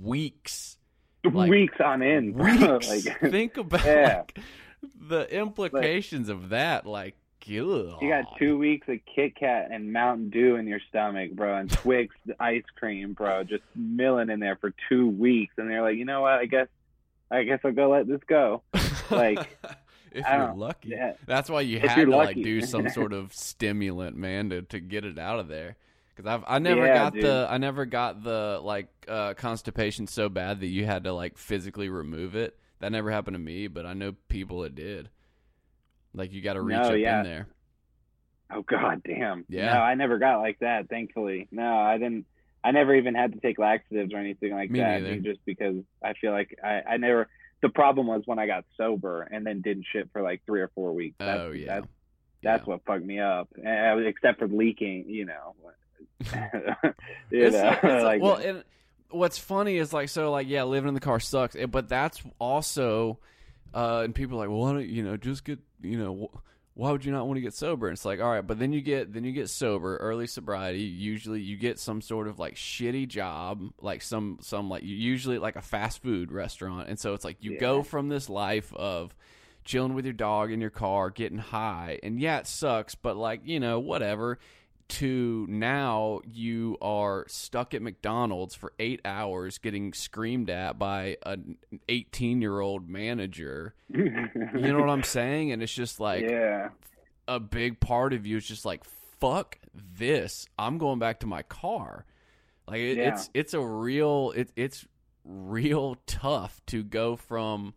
weeks. 0.00 0.76
Like, 1.24 1.50
weeks 1.50 1.74
on 1.84 2.00
end. 2.02 2.36
Weeks. 2.38 2.88
like 2.88 3.20
Think 3.30 3.56
about 3.56 3.84
Yeah. 3.84 4.18
like, 4.18 4.38
the 5.08 5.26
implications 5.36 6.28
of 6.28 6.50
that. 6.50 6.86
Like, 6.86 7.16
ugh. 7.46 7.98
you 8.00 8.08
got 8.08 8.24
two 8.38 8.58
weeks 8.58 8.88
of 8.88 8.98
Kit 9.14 9.34
Kat 9.36 9.68
and 9.70 9.92
Mountain 9.92 10.30
Dew 10.30 10.56
in 10.56 10.66
your 10.66 10.80
stomach, 10.88 11.32
bro, 11.32 11.56
and 11.56 11.70
Twix 11.70 12.14
ice 12.38 12.64
cream, 12.76 13.12
bro, 13.14 13.44
just 13.44 13.62
milling 13.74 14.30
in 14.30 14.40
there 14.40 14.56
for 14.56 14.72
two 14.88 15.08
weeks, 15.08 15.54
and 15.58 15.70
they're 15.70 15.82
like, 15.82 15.96
you 15.96 16.04
know 16.04 16.22
what? 16.22 16.32
I 16.32 16.46
guess, 16.46 16.68
I 17.30 17.44
guess 17.44 17.60
I'll 17.64 17.72
go 17.72 17.90
let 17.90 18.06
this 18.06 18.20
go. 18.28 18.62
like, 19.10 19.58
if 20.12 20.26
you're 20.26 20.54
lucky. 20.54 20.90
Yeah. 20.90 21.12
That's 21.26 21.48
why 21.50 21.62
you 21.62 21.80
had 21.80 22.04
to 22.06 22.10
like 22.10 22.36
do 22.36 22.60
some 22.66 22.88
sort 22.88 23.12
of 23.12 23.32
stimulant, 23.34 24.16
man, 24.16 24.50
to, 24.50 24.62
to 24.62 24.80
get 24.80 25.04
it 25.04 25.18
out 25.18 25.38
of 25.38 25.48
there. 25.48 25.76
Because 26.14 26.28
I've 26.32 26.44
I 26.48 26.58
never 26.58 26.86
Yeah, 26.86 26.94
got 26.94 27.12
dude. 27.12 27.22
the 27.22 27.46
I 27.48 27.58
never 27.58 27.86
got 27.86 28.24
the 28.24 28.60
like 28.62 28.88
uh, 29.06 29.34
constipation 29.34 30.08
so 30.08 30.28
bad 30.28 30.60
that 30.60 30.66
you 30.66 30.84
had 30.84 31.04
to 31.04 31.12
like 31.12 31.38
physically 31.38 31.88
remove 31.88 32.34
it. 32.34 32.58
That 32.80 32.90
never 32.92 33.10
happened 33.10 33.34
to 33.34 33.38
me, 33.38 33.68
but 33.68 33.86
I 33.86 33.92
know 33.92 34.14
people 34.28 34.64
it 34.64 34.74
did. 34.74 35.10
Like 36.18 36.32
you 36.32 36.42
got 36.42 36.54
to 36.54 36.60
reach 36.60 36.76
No, 36.76 36.82
up 36.82 36.98
yeah. 36.98 37.18
in 37.20 37.24
there. 37.24 37.46
Oh 38.50 38.62
god 38.62 39.02
damn. 39.04 39.44
Yeah. 39.48 39.74
No, 39.74 39.80
I 39.80 39.94
never 39.94 40.18
got 40.18 40.40
like 40.40 40.58
that, 40.60 40.88
thankfully. 40.88 41.48
No, 41.50 41.76
I 41.78 41.98
didn't 41.98 42.26
I 42.64 42.72
never 42.72 42.94
even 42.94 43.14
had 43.14 43.32
to 43.32 43.40
take 43.40 43.58
laxatives 43.58 44.12
or 44.12 44.18
anything 44.18 44.52
like 44.52 44.70
Me 44.70 44.80
that. 44.80 45.02
neither. 45.02 45.20
Just 45.20 45.40
because 45.44 45.76
I 46.02 46.14
feel 46.14 46.32
like 46.32 46.58
I, 46.62 46.82
I 46.90 46.96
never 46.96 47.28
the 47.62 47.68
problem 47.68 48.06
was 48.06 48.22
when 48.26 48.38
I 48.38 48.46
got 48.46 48.64
sober 48.76 49.22
and 49.22 49.44
then 49.46 49.60
didn't 49.60 49.86
shit 49.92 50.08
for 50.12 50.22
like 50.22 50.42
three 50.46 50.60
or 50.60 50.68
four 50.74 50.92
weeks. 50.92 51.16
That's, 51.18 51.40
oh 51.40 51.50
yeah. 51.50 51.66
That's 51.66 51.86
that's 52.42 52.66
what 52.66 52.84
fucked 52.86 53.04
me 53.04 53.18
up. 53.20 53.48
And, 53.62 54.06
except 54.06 54.38
for 54.38 54.48
leaking, 54.48 55.04
you 55.08 55.26
know. 55.26 55.54
you 57.30 57.50
know, 57.50 57.78
like 57.82 58.22
well, 58.22 58.36
and 58.36 58.64
what's 59.10 59.38
funny 59.38 59.76
is 59.76 59.92
like 59.92 60.08
so 60.08 60.30
like 60.30 60.48
yeah, 60.48 60.64
living 60.64 60.88
in 60.88 60.94
the 60.94 61.00
car 61.00 61.20
sucks, 61.20 61.56
eh, 61.56 61.66
but 61.66 61.88
that's 61.88 62.22
also 62.38 63.18
uh 63.74 64.02
and 64.04 64.14
people 64.14 64.36
are 64.36 64.40
like, 64.40 64.48
well, 64.48 64.60
why 64.60 64.72
don't 64.72 64.88
you 64.88 65.02
know 65.02 65.16
just 65.16 65.44
get 65.44 65.58
you 65.82 65.98
know 65.98 66.30
why 66.74 66.92
would 66.92 67.04
you 67.04 67.10
not 67.10 67.26
want 67.26 67.38
to 67.38 67.40
get 67.40 67.54
sober? 67.54 67.88
And 67.88 67.94
it's 67.96 68.04
like, 68.04 68.20
all 68.20 68.30
right, 68.30 68.46
but 68.46 68.60
then 68.60 68.72
you 68.72 68.80
get 68.80 69.12
then 69.12 69.24
you 69.24 69.32
get 69.32 69.48
sober, 69.50 69.96
early 69.96 70.28
sobriety. 70.28 70.82
Usually, 70.82 71.40
you 71.40 71.56
get 71.56 71.80
some 71.80 72.00
sort 72.00 72.28
of 72.28 72.38
like 72.38 72.54
shitty 72.54 73.08
job, 73.08 73.62
like 73.80 74.00
some 74.00 74.38
some 74.40 74.70
like 74.70 74.84
usually 74.84 75.38
like 75.38 75.56
a 75.56 75.62
fast 75.62 76.00
food 76.02 76.30
restaurant, 76.30 76.88
and 76.88 76.96
so 76.98 77.14
it's 77.14 77.24
like 77.24 77.38
you 77.40 77.54
Yeah. 77.54 77.58
go 77.58 77.82
from 77.82 78.08
this 78.08 78.28
life 78.28 78.72
of 78.74 79.12
chilling 79.64 79.94
with 79.94 80.04
your 80.04 80.14
dog 80.14 80.52
in 80.52 80.60
your 80.60 80.70
car, 80.70 81.10
getting 81.10 81.38
high, 81.38 81.98
and 82.04 82.20
yeah, 82.20 82.38
it 82.38 82.46
sucks, 82.46 82.94
but 82.94 83.16
like 83.16 83.40
you 83.44 83.58
know 83.58 83.80
whatever 83.80 84.38
to 84.88 85.46
now 85.48 86.20
you 86.24 86.78
are 86.80 87.26
stuck 87.28 87.74
at 87.74 87.82
McDonald's 87.82 88.54
for 88.54 88.72
eight 88.78 89.00
hours 89.04 89.58
getting 89.58 89.92
screamed 89.92 90.48
at 90.50 90.78
by 90.78 91.16
an 91.26 91.56
18 91.88 92.40
year 92.40 92.60
old 92.60 92.88
manager. 92.88 93.74
You 93.92 94.10
know 94.54 94.80
what 94.80 94.88
I'm 94.88 95.02
saying? 95.04 95.52
And 95.52 95.62
it's 95.62 95.72
just 95.74 96.00
like 96.00 96.22
yeah. 96.22 96.68
a 97.26 97.38
big 97.38 97.80
part 97.80 98.12
of 98.12 98.26
you 98.26 98.38
is 98.38 98.46
just 98.46 98.64
like, 98.64 98.84
fuck 99.20 99.58
this. 99.74 100.46
I'm 100.58 100.78
going 100.78 100.98
back 100.98 101.20
to 101.20 101.26
my 101.26 101.42
car. 101.42 102.06
Like 102.66 102.80
it, 102.80 102.96
Yeah. 102.98 103.12
it's 103.12 103.30
it's 103.34 103.54
a 103.54 103.60
real 103.60 104.32
it, 104.36 104.50
it's 104.56 104.86
real 105.24 105.96
tough 106.06 106.60
to 106.66 106.82
go 106.82 107.16
from 107.16 107.74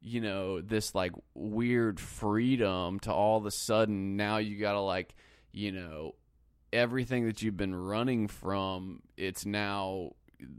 you 0.00 0.20
know 0.20 0.60
this 0.60 0.94
like 0.94 1.12
weird 1.34 1.98
freedom 2.00 2.98
to 3.00 3.12
all 3.12 3.38
of 3.38 3.46
a 3.46 3.50
sudden 3.50 4.16
now 4.16 4.38
you 4.38 4.58
gotta 4.58 4.80
like 4.80 5.14
you 5.52 5.72
know 5.72 6.14
everything 6.74 7.24
that 7.26 7.40
you've 7.40 7.56
been 7.56 7.74
running 7.74 8.28
from 8.28 9.00
it's 9.16 9.46
now 9.46 10.10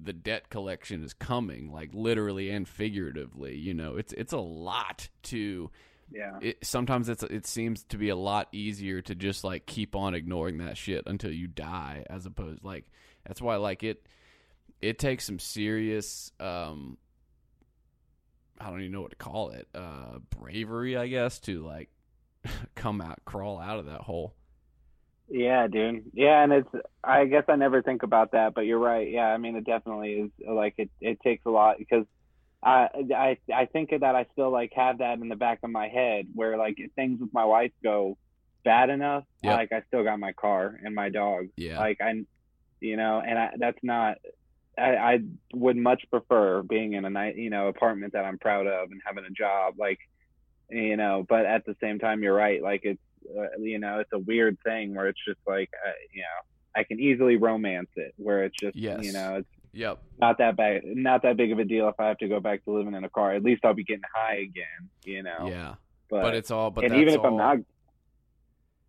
the 0.04 0.14
debt 0.14 0.50
collection 0.50 1.04
is 1.04 1.14
coming 1.14 1.72
like 1.72 1.90
literally 1.94 2.50
and 2.50 2.68
figuratively 2.68 3.56
you 3.58 3.74
know 3.74 3.98
it's 3.98 4.14
it's 4.14 4.34
a 4.34 4.40
lot 4.40 5.10
to 5.22 5.70
Yeah. 6.12 6.40
it, 6.42 6.66
sometimes 6.66 7.10
it's 7.10 7.22
it 7.24 7.46
seems 7.46 7.84
to 7.90 7.98
be 7.98 8.10
a 8.10 8.16
lot 8.16 8.48
easier 8.52 9.02
to 9.02 9.14
just 9.14 9.44
like 9.44 9.66
keep 9.66 9.96
on 9.96 10.16
ignoring 10.16 10.58
that 10.60 10.78
shit 10.78 11.04
until 11.06 11.32
you 11.32 11.48
die 11.48 12.06
as 12.10 12.26
opposed 12.26 12.64
like 12.64 12.86
that's 13.28 13.42
why 13.42 13.58
like 13.58 13.84
it 13.84 14.08
it 14.82 14.98
takes 14.98 15.26
some 15.26 15.38
serious 15.40 16.32
um 16.40 16.98
I 18.60 18.70
don't 18.70 18.80
even 18.80 18.94
know 18.94 19.02
what 19.02 19.12
to 19.12 19.18
call 19.18 19.50
it 19.50 19.68
uh 19.76 20.20
bravery 20.40 20.96
I 20.98 21.08
guess 21.08 21.40
to 21.42 21.62
like 21.62 21.90
come 22.76 23.02
out 23.02 23.20
crawl 23.26 23.60
out 23.60 23.80
of 23.80 23.86
that 23.88 24.02
hole 24.02 24.34
Yeah, 25.28 25.68
dude. 25.68 26.06
Yeah, 26.14 26.44
and 26.44 26.54
it's 26.54 26.70
I 27.04 27.26
guess 27.26 27.46
I 27.48 27.56
never 27.56 27.82
think 27.82 28.04
about 28.04 28.32
that, 28.34 28.54
but 28.54 28.62
you're 28.62 28.80
right. 28.80 29.10
Yeah, 29.10 29.26
I 29.28 29.38
mean 29.38 29.56
it 29.56 29.66
definitely 29.66 30.14
is 30.14 30.32
like 30.48 30.76
it 30.78 30.90
it 31.02 31.20
takes 31.22 31.46
a 31.46 31.50
lot 31.50 31.78
because 31.80 32.06
I 32.64 32.90
I 33.16 33.38
I 33.54 33.66
think 33.66 33.90
that 33.92 34.04
I 34.16 34.28
still 34.34 34.52
like 34.52 34.72
have 34.76 35.00
that 35.00 35.20
in 35.20 35.30
the 35.30 35.36
back 35.36 35.60
of 35.64 35.72
my 35.72 35.88
head 35.88 36.28
where 36.34 36.58
like 36.58 36.76
if 36.78 36.92
things 36.94 37.20
with 37.22 37.34
my 37.34 37.46
wife 37.46 37.72
go 37.84 38.18
bad 38.64 38.90
enough, 38.90 39.24
Yep. 39.44 39.54
like 39.58 39.72
I 39.72 39.82
still 39.88 40.04
got 40.04 40.20
my 40.20 40.34
car 40.34 40.80
and 40.84 40.94
my 40.96 41.10
dog. 41.10 41.48
yeah 41.58 41.80
Like 41.80 42.02
I 42.02 42.24
you 42.82 42.98
know, 42.98 43.22
and 43.26 43.38
I 43.40 43.52
that's 43.58 43.80
not 43.84 44.18
I, 44.78 44.96
I 44.96 45.20
would 45.54 45.78
much 45.78 46.04
prefer 46.12 46.62
being 46.62 46.94
in 46.94 47.06
a 47.06 47.10
nice, 47.10 47.36
you 47.38 47.50
know, 47.50 47.68
apartment 47.70 48.14
that 48.14 48.26
I'm 48.26 48.38
proud 48.38 48.68
of 48.68 48.92
and 48.92 49.02
having 49.06 49.26
a 49.26 49.30
job, 49.32 49.76
like, 49.80 50.00
you 50.70 50.98
know. 50.98 51.26
But 51.28 51.46
at 51.46 51.66
the 51.66 51.76
same 51.82 52.00
time, 52.00 52.24
you're 52.24 52.36
right. 52.36 52.62
Like 52.62 52.82
it's, 52.84 53.02
you 53.60 53.80
know, 53.80 54.00
it's 54.00 54.12
a 54.14 54.20
weird 54.20 54.58
thing 54.64 54.94
where 54.96 55.08
it's 55.08 55.20
just 55.28 55.40
like, 55.48 55.70
uh, 55.86 55.92
you 56.14 56.22
know, 56.22 56.80
I 56.80 56.84
can 56.84 57.00
easily 57.00 57.38
romance 57.38 57.90
it, 57.96 58.14
where 58.18 58.44
it's 58.44 58.56
just, 58.60 58.76
Yes. 58.76 59.04
you 59.04 59.14
know, 59.14 59.38
it's 59.38 59.48
yep 59.74 60.00
not 60.20 60.38
that 60.38 60.56
bad, 60.56 60.82
not 60.86 61.22
that 61.24 61.38
big 61.38 61.52
of 61.52 61.60
a 61.60 61.66
deal 61.66 61.88
if 61.90 61.96
I 62.00 62.08
have 62.08 62.18
to 62.20 62.28
go 62.28 62.40
back 62.40 62.64
to 62.66 62.72
living 62.72 62.94
in 62.94 63.04
a 63.04 63.10
car. 63.10 63.34
At 63.34 63.44
least 63.44 63.66
I'll 63.66 63.74
be 63.74 63.84
getting 63.84 64.04
high 64.14 64.36
again, 64.36 64.90
you 65.04 65.24
know. 65.24 65.48
yeah 65.48 65.76
But, 66.10 66.22
but 66.22 66.36
it's 66.36 66.52
all 66.52 66.72
but 66.72 66.86
and 66.86 66.96
even 66.96 67.14
if 67.14 67.20
all, 67.20 67.28
I'm 67.28 67.38
not, 67.38 67.58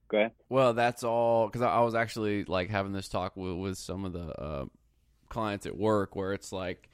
go 0.09 0.19
ahead. 0.19 0.33
Well, 0.49 0.75
that's 0.75 1.03
all 1.03 1.47
because 1.47 1.63
I, 1.63 1.71
I 1.71 1.81
was 1.81 1.95
actually 1.95 2.45
like 2.45 2.71
having 2.71 2.93
this 2.93 3.09
talk 3.09 3.37
with, 3.37 3.57
with 3.57 3.79
some 3.79 4.05
of 4.05 4.13
the 4.13 4.27
uh, 4.41 4.65
clients 5.29 5.67
at 5.67 5.77
work 5.77 6.15
where 6.15 6.33
it's 6.33 6.53
like, 6.53 6.89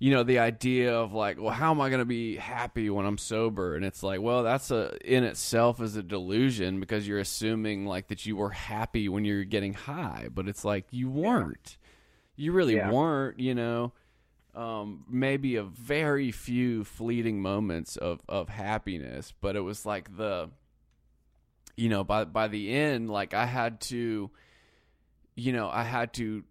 you 0.00 0.12
know, 0.12 0.22
the 0.22 0.38
idea 0.38 0.94
of 0.94 1.12
like, 1.12 1.40
well, 1.40 1.52
how 1.52 1.72
am 1.72 1.80
I 1.80 1.88
going 1.88 1.98
to 2.00 2.04
be 2.04 2.36
happy 2.36 2.88
when 2.88 3.04
I'm 3.04 3.18
sober? 3.18 3.74
And 3.74 3.84
it's 3.84 4.02
like, 4.02 4.20
well, 4.20 4.42
that's 4.44 4.70
a 4.70 4.96
in 5.04 5.24
itself 5.24 5.80
is 5.80 5.96
a 5.96 6.02
delusion 6.02 6.78
because 6.80 7.06
you're 7.08 7.18
assuming 7.18 7.84
like 7.86 8.08
that 8.08 8.24
you 8.24 8.36
were 8.36 8.50
happy 8.50 9.08
when 9.08 9.24
you're 9.24 9.44
getting 9.44 9.74
high, 9.74 10.28
but 10.32 10.48
it's 10.48 10.64
like 10.64 10.86
you 10.90 11.10
weren't. 11.10 11.78
You 12.36 12.52
really 12.52 12.76
Yeah. 12.76 12.90
weren't, 12.92 13.40
you 13.40 13.54
know. 13.54 13.92
um, 14.54 15.04
maybe 15.08 15.54
a 15.56 15.62
very 15.62 16.32
few 16.32 16.82
fleeting 16.82 17.40
moments 17.40 17.96
of 17.96 18.20
of 18.28 18.48
happiness, 18.48 19.32
but 19.40 19.54
it 19.54 19.60
was 19.60 19.86
like 19.86 20.16
the, 20.16 20.50
you 21.76 21.88
know, 21.88 22.02
by 22.02 22.24
by 22.24 22.48
the 22.48 22.72
end, 22.72 23.08
like 23.10 23.34
I 23.34 23.46
had 23.46 23.80
to, 23.82 24.30
you 25.36 25.52
know, 25.52 25.68
I 25.68 25.84
had 25.84 26.12
to 26.14 26.42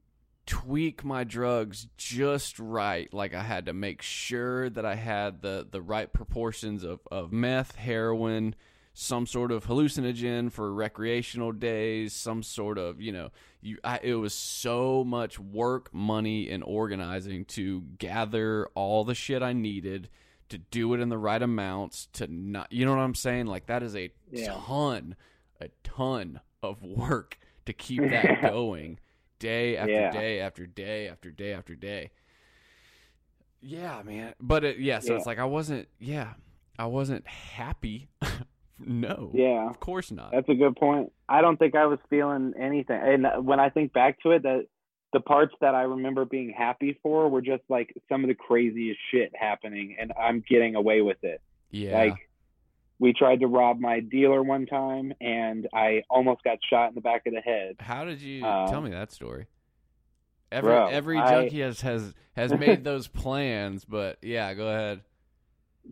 tweak 0.47 1.03
my 1.03 1.23
drugs 1.23 1.87
just 1.97 2.57
right. 2.57 3.13
Like 3.13 3.35
I 3.35 3.43
had 3.43 3.67
to 3.67 3.73
make 3.73 4.01
sure 4.01 4.69
that 4.71 4.85
I 4.85 4.95
had 4.95 5.41
the 5.43 5.67
the 5.69 5.81
right 5.81 6.11
proportions 6.11 6.83
of 6.83 7.01
of 7.11 7.31
meth, 7.31 7.75
heroin, 7.75 8.55
some 8.93 9.27
sort 9.27 9.51
of 9.51 9.65
hallucinogen 9.67 10.51
for 10.51 10.73
recreational 10.73 11.51
days, 11.51 12.13
some 12.13 12.41
sort 12.41 12.79
of, 12.79 12.99
you 12.99 13.11
know, 13.11 13.29
you 13.61 13.77
I, 13.83 13.99
it 14.01 14.15
was 14.15 14.33
so 14.33 15.03
much 15.03 15.37
work, 15.37 15.93
money 15.93 16.49
and 16.49 16.63
organizing 16.63 17.45
to 17.45 17.81
gather 17.99 18.67
all 18.73 19.03
the 19.03 19.13
shit 19.13 19.43
I 19.43 19.53
needed 19.53 20.09
to 20.49 20.57
do 20.57 20.93
it 20.93 21.01
in 21.01 21.09
the 21.09 21.17
right 21.17 21.41
amounts 21.43 22.07
to 22.13 22.25
not 22.27 22.71
you 22.71 22.85
know 22.85 22.91
what 22.95 23.01
I'm 23.01 23.15
saying? 23.15 23.47
Like 23.47 23.67
that 23.67 23.83
is 23.83 23.95
a 23.95 24.09
Yeah. 24.31 24.53
ton 24.65 25.15
a 25.59 25.67
ton 25.83 26.39
of 26.63 26.81
work 26.83 27.37
to 27.65 27.73
keep 27.73 28.01
that 28.01 28.41
going 28.41 28.97
day 29.39 29.77
after 29.77 29.91
Yeah. 29.91 30.11
day 30.11 30.39
after 30.41 30.65
day 30.65 31.07
after 31.07 31.31
day 31.31 31.53
after 31.53 31.75
day. 31.75 32.11
Yeah, 33.61 34.01
man. 34.05 34.33
But 34.39 34.63
it, 34.63 34.79
yeah, 34.79 34.99
so 34.99 35.13
Yeah. 35.13 35.17
it's 35.17 35.25
like 35.25 35.39
I 35.39 35.45
wasn't 35.45 35.87
yeah, 35.99 36.33
I 36.77 36.85
wasn't 36.85 37.25
happy. 37.27 38.07
no. 38.79 39.31
Yeah. 39.33 39.69
Of 39.69 39.79
course 39.79 40.11
not. 40.11 40.31
That's 40.31 40.49
a 40.49 40.53
good 40.55 40.75
point. 40.75 41.11
I 41.27 41.41
don't 41.41 41.57
think 41.57 41.75
I 41.75 41.85
was 41.87 41.99
feeling 42.09 42.53
anything. 42.59 42.99
And 43.01 43.25
uh, 43.25 43.37
when 43.41 43.59
I 43.59 43.69
think 43.69 43.93
back 43.93 44.21
to 44.23 44.31
it, 44.31 44.43
that 44.43 44.67
the 45.13 45.19
parts 45.21 45.53
that 45.61 45.73
I 45.73 45.83
remember 45.83 46.25
being 46.25 46.53
happy 46.55 46.99
for 47.01 47.29
were 47.29 47.41
just 47.41 47.63
like 47.69 47.93
some 48.09 48.23
of 48.23 48.27
the 48.27 48.35
craziest 48.35 48.99
shit 49.11 49.31
happening, 49.35 49.95
and 49.99 50.11
I'm 50.19 50.43
getting 50.47 50.75
away 50.75 51.01
with 51.01 51.23
it. 51.23 51.41
yeah. 51.71 51.97
Like 51.97 52.26
we 52.99 53.13
tried 53.13 53.41
to 53.41 53.47
rob 53.47 53.79
my 53.79 53.99
dealer 53.99 54.41
one 54.43 54.65
time, 54.65 55.13
and 55.21 55.67
I 55.73 56.03
almost 56.09 56.43
got 56.43 56.57
shot 56.69 56.89
in 56.89 56.95
the 56.95 57.01
back 57.01 57.25
of 57.27 57.33
the 57.33 57.41
head. 57.41 57.75
How 57.79 58.05
did 58.05 58.21
you 58.21 58.45
uh, 58.45 58.69
tell 58.69 58.81
me 58.81 58.89
that 58.91 59.11
story? 59.11 59.47
Every 60.51 60.69
bro, 60.71 60.87
every 60.87 61.17
I- 61.19 61.29
junkie 61.29 61.59
has 61.61 61.81
has 61.81 62.13
has 62.35 62.53
made 62.53 62.83
those 62.83 63.07
plans, 63.21 63.85
but 63.85 64.17
yeah, 64.21 64.53
go 64.53 64.67
ahead. 64.67 65.01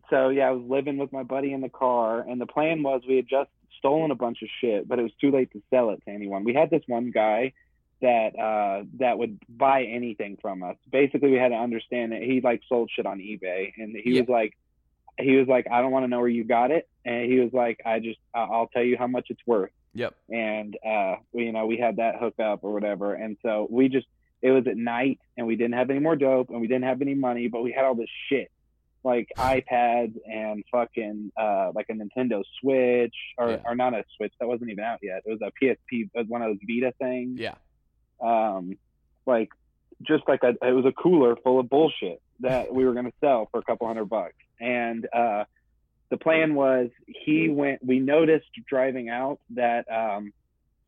So 0.09 0.29
yeah, 0.29 0.47
I 0.49 0.51
was 0.51 0.63
living 0.67 0.97
with 0.97 1.11
my 1.13 1.23
buddy 1.23 1.53
in 1.53 1.61
the 1.61 1.69
car, 1.69 2.19
and 2.21 2.39
the 2.39 2.45
plan 2.45 2.83
was 2.83 3.01
we 3.07 3.17
had 3.17 3.27
just 3.29 3.49
stolen 3.79 4.11
a 4.11 4.15
bunch 4.15 4.41
of 4.41 4.49
shit, 4.61 4.87
but 4.87 4.97
it 4.99 5.03
was 5.03 5.11
too 5.21 5.31
late 5.31 5.51
to 5.51 5.61
sell 5.69 5.89
it 5.91 6.01
to 6.05 6.11
anyone. 6.11 6.43
We 6.43 6.53
had 6.53 6.69
this 6.69 6.83
one 6.87 7.11
guy 7.11 7.53
that 8.01 8.37
uh 8.37 8.83
that 8.99 9.17
would 9.17 9.39
buy 9.49 9.83
anything 9.83 10.37
from 10.41 10.63
us. 10.63 10.75
Basically, 10.91 11.31
we 11.31 11.37
had 11.37 11.49
to 11.49 11.55
understand 11.55 12.11
that 12.13 12.21
he 12.21 12.41
like 12.41 12.61
sold 12.67 12.89
shit 12.93 13.05
on 13.05 13.19
eBay, 13.19 13.73
and 13.77 13.95
he 13.95 14.11
Yeah. 14.15 14.21
was 14.21 14.29
like, 14.29 14.53
he 15.20 15.36
was 15.38 15.47
like, 15.47 15.68
I 15.72 15.82
don't 15.82 15.91
want 15.91 16.03
to 16.03 16.07
know 16.07 16.20
where 16.20 16.28
you 16.28 16.43
got 16.43 16.72
it, 16.72 16.88
and 17.05 17.32
he 17.32 17.39
was 17.39 17.53
like, 17.53 17.80
I 17.86 17.99
just 17.99 18.20
I'll 18.34 18.68
tell 18.74 18.84
you 18.84 18.97
how 18.97 19.07
much 19.07 19.28
it's 19.30 19.41
worth. 19.45 19.72
Yep. 19.97 20.13
and 20.30 20.78
uh 20.86 21.16
we, 21.32 21.45
you 21.45 21.53
know 21.53 21.66
we 21.68 21.78
had 21.78 21.95
that 21.97 22.16
hook 22.20 22.38
up 22.38 22.66
or 22.66 22.74
whatever 22.74 23.13
and 23.13 23.38
so 23.41 23.66
we 23.72 23.88
just 23.88 24.05
it 24.41 24.51
was 24.51 24.68
at 24.68 24.76
night 24.76 25.20
and 25.38 25.47
we 25.47 25.55
didn't 25.55 25.76
have 25.76 25.89
any 25.89 25.99
more 25.99 26.18
dope 26.18 26.49
and 26.49 26.59
we 26.59 26.68
didn't 26.68 26.84
have 26.84 27.01
any 27.01 27.13
money 27.16 27.47
but 27.47 27.63
we 27.63 27.72
had 27.72 27.86
all 27.86 27.95
this 27.95 28.09
shit 28.28 28.51
like 29.05 29.30
ipads 29.38 30.13
and 30.30 30.66
fucking 30.70 31.32
uh 31.39 31.72
like 31.74 31.86
a 31.89 31.93
nintendo 31.93 32.43
switch 32.59 33.16
or, 33.38 33.51
Yeah. 33.51 33.57
or 33.63 33.74
not 33.74 33.93
a 33.93 34.03
switch 34.18 34.34
that 34.41 34.49
wasn't 34.49 34.70
even 34.72 34.84
out 34.84 34.99
yet 35.01 35.22
it 35.26 35.32
was 35.32 35.39
a 35.41 35.51
psp 35.63 35.78
it 35.91 36.09
was 36.13 36.28
one 36.28 36.41
of 36.41 36.49
those 36.49 36.59
vita 36.68 36.93
things 36.99 37.39
Yeah. 37.39 37.55
um 38.22 38.78
like 39.26 39.47
just 40.01 40.24
like 40.28 40.43
a 40.43 40.49
it 40.68 40.74
was 40.74 40.84
a 40.84 40.91
cooler 40.91 41.38
full 41.38 41.57
of 41.57 41.70
bullshit 41.70 42.22
that 42.41 42.74
we 42.74 42.84
were 42.84 42.91
going 42.91 43.05
to 43.05 43.13
sell 43.22 43.47
for 43.49 43.61
a 43.61 43.63
couple 43.63 43.88
hundred 43.88 44.09
bucks 44.09 44.36
and 44.59 45.07
uh 45.13 45.43
the 46.09 46.17
plan 46.17 46.55
was 46.55 46.89
he 47.07 47.49
went 47.49 47.83
we 47.85 47.99
noticed 47.99 48.49
driving 48.67 49.09
out 49.09 49.39
that 49.51 49.85
um 49.91 50.31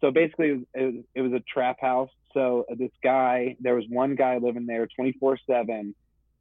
so 0.01 0.11
basically 0.11 0.65
it 0.73 0.83
was, 0.83 1.03
it 1.15 1.21
was 1.21 1.33
a 1.33 1.39
trap 1.39 1.81
house. 1.81 2.11
So 2.33 2.65
this 2.69 2.91
guy 3.03 3.55
there 3.59 3.75
was 3.75 3.85
one 3.89 4.15
guy 4.15 4.37
living 4.37 4.65
there 4.65 4.87
24 4.87 5.39
7 5.47 5.95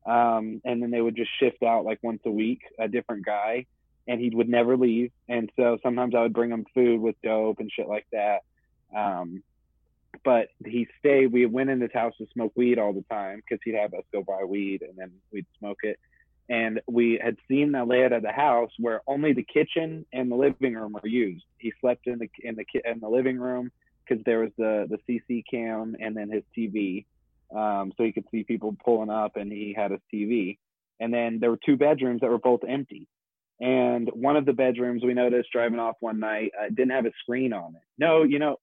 um 0.06 0.60
and 0.64 0.82
then 0.82 0.90
they 0.90 1.00
would 1.00 1.16
just 1.16 1.30
shift 1.40 1.62
out 1.62 1.84
like 1.84 1.98
once 2.02 2.20
a 2.26 2.30
week 2.30 2.60
a 2.78 2.86
different 2.86 3.24
guy 3.24 3.66
and 4.06 4.20
he 4.20 4.30
would 4.30 4.48
never 4.48 4.76
leave. 4.76 5.10
And 5.28 5.50
so 5.56 5.78
sometimes 5.82 6.14
i 6.14 6.20
would 6.20 6.34
bring 6.34 6.50
him 6.50 6.66
food 6.74 7.00
with 7.00 7.16
dope 7.22 7.60
and 7.60 7.70
shit 7.72 7.88
like 7.88 8.06
that. 8.12 8.40
Um 8.94 9.42
but 10.24 10.48
he 10.64 10.86
stayed 10.98 11.32
we 11.32 11.46
went 11.46 11.70
in 11.70 11.80
his 11.80 11.92
house 11.92 12.14
to 12.18 12.26
smoke 12.32 12.52
weed 12.56 12.78
all 12.78 12.92
the 12.92 13.04
time 13.10 13.36
because 13.36 13.60
he'd 13.64 13.74
have 13.74 13.94
us 13.94 14.04
go 14.12 14.22
buy 14.22 14.44
weed 14.44 14.82
and 14.82 14.96
then 14.96 15.12
we'd 15.32 15.46
smoke 15.58 15.78
it 15.82 15.98
and 16.49 16.80
we 16.86 17.18
had 17.22 17.36
seen 17.49 17.72
the 17.72 17.84
layout 17.84 18.12
of 18.12 18.22
the 18.22 18.32
house 18.32 18.70
where 18.78 19.01
only 19.07 19.32
the 19.32 19.42
kitchen 19.42 20.07
and 20.12 20.30
the 20.30 20.36
living 20.36 20.74
room 20.74 20.92
were 20.92 21.09
used. 21.09 21.44
He 21.59 21.72
slept 21.80 22.07
in 22.07 22.18
the 22.18 22.28
in 22.40 22.57
the 22.57 22.64
in 22.84 23.01
the 23.01 23.09
living 23.09 23.38
room 23.38 23.72
because 24.07 24.22
there 24.24 24.40
was 24.40 24.53
the 24.57 24.86
the 24.88 25.20
CC 25.28 25.42
cam 25.51 25.97
and 26.01 26.16
then 26.16 26.30
his 26.30 26.44
TV, 26.57 27.05
um, 27.55 27.92
so 27.97 28.05
he 28.05 28.12
could 28.12 28.26
see 28.30 28.44
people 28.44 28.76
pulling 28.84 29.11
up, 29.11 29.36
and 29.36 29.51
he 29.51 29.74
had 29.76 29.90
his 29.90 30.01
TV. 30.12 30.59
And 31.01 31.12
then 31.12 31.40
there 31.40 31.51
were 31.51 31.59
two 31.64 31.76
bedrooms 31.76 32.20
that 32.20 32.30
were 32.30 32.38
both 32.38 32.61
empty. 32.66 33.07
And 33.61 34.09
one 34.12 34.36
of 34.36 34.47
the 34.47 34.53
bedrooms 34.53 35.03
we 35.03 35.14
noticed 35.14 35.51
driving 35.51 35.78
off 35.78 35.97
one 36.01 36.20
night 36.20 36.53
uh, 36.59 36.68
didn't 36.68 36.90
have 36.90 37.07
a 37.07 37.12
screen 37.20 37.53
on 37.53 37.74
it. 37.74 37.82
No, 37.99 38.22
you 38.22 38.38
know, 38.38 38.57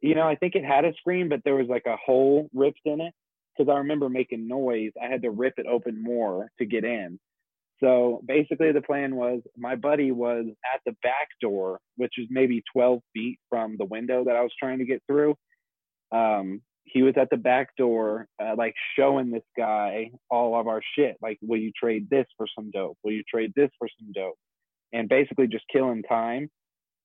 you 0.00 0.14
know, 0.14 0.28
I 0.28 0.34
think 0.34 0.54
it 0.54 0.64
had 0.64 0.84
a 0.84 0.92
screen, 0.94 1.28
but 1.28 1.40
there 1.44 1.54
was 1.54 1.68
like 1.68 1.86
a 1.86 1.96
hole 1.96 2.50
ripped 2.52 2.80
in 2.84 3.00
it 3.00 3.14
because 3.56 3.70
I 3.72 3.78
remember 3.78 4.08
making 4.08 4.48
noise. 4.48 4.92
I 5.02 5.08
had 5.08 5.22
to 5.22 5.30
rip 5.30 5.54
it 5.58 5.66
open 5.66 6.02
more 6.02 6.50
to 6.58 6.66
get 6.66 6.84
in. 6.84 7.18
So 7.80 8.22
basically, 8.26 8.72
the 8.72 8.82
plan 8.82 9.16
was 9.16 9.42
my 9.56 9.74
buddy 9.74 10.12
was 10.12 10.46
at 10.74 10.80
the 10.86 10.96
back 11.02 11.28
door, 11.40 11.80
which 11.96 12.14
is 12.18 12.26
maybe 12.30 12.62
12 12.72 13.00
feet 13.12 13.38
from 13.50 13.76
the 13.76 13.84
window 13.84 14.24
that 14.24 14.36
I 14.36 14.42
was 14.42 14.52
trying 14.58 14.78
to 14.78 14.84
get 14.84 15.02
through. 15.06 15.34
Um, 16.12 16.62
he 16.84 17.02
was 17.02 17.14
at 17.16 17.30
the 17.30 17.36
back 17.36 17.76
door, 17.76 18.26
uh, 18.40 18.54
like 18.56 18.74
showing 18.96 19.30
this 19.30 19.42
guy 19.56 20.10
all 20.30 20.58
of 20.58 20.68
our 20.68 20.82
shit. 20.96 21.16
Like, 21.20 21.38
will 21.42 21.58
you 21.58 21.72
trade 21.72 22.08
this 22.10 22.26
for 22.36 22.46
some 22.54 22.70
dope? 22.70 22.96
Will 23.02 23.12
you 23.12 23.24
trade 23.28 23.52
this 23.56 23.70
for 23.78 23.88
some 23.98 24.12
dope? 24.12 24.38
And 24.92 25.08
basically 25.08 25.48
just 25.48 25.64
killing 25.72 26.02
time. 26.04 26.48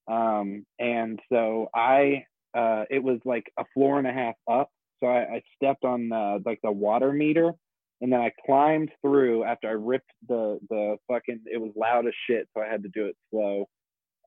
Um, 0.07 0.65
and 0.77 1.19
so 1.31 1.69
I, 1.73 2.25
uh, 2.55 2.83
it 2.89 3.01
was 3.03 3.19
like 3.25 3.51
a 3.57 3.63
floor 3.73 3.97
and 3.97 4.07
a 4.07 4.13
half 4.13 4.35
up 4.49 4.69
so 4.99 5.07
I, 5.07 5.35
I 5.35 5.41
stepped 5.55 5.83
on 5.83 6.11
uh, 6.11 6.39
like 6.45 6.59
the 6.63 6.71
water 6.71 7.11
meter, 7.13 7.53
and 8.01 8.11
then 8.11 8.19
I 8.19 8.31
climbed 8.45 8.91
through 9.01 9.43
after 9.43 9.67
I 9.67 9.73
ripped 9.73 10.11
the 10.27 10.59
the 10.69 10.97
fucking. 11.07 11.41
It 11.45 11.59
was 11.59 11.71
loud 11.75 12.07
as 12.07 12.13
shit, 12.27 12.47
so 12.53 12.61
I 12.61 12.67
had 12.67 12.83
to 12.83 12.89
do 12.89 13.05
it 13.07 13.17
slow. 13.31 13.67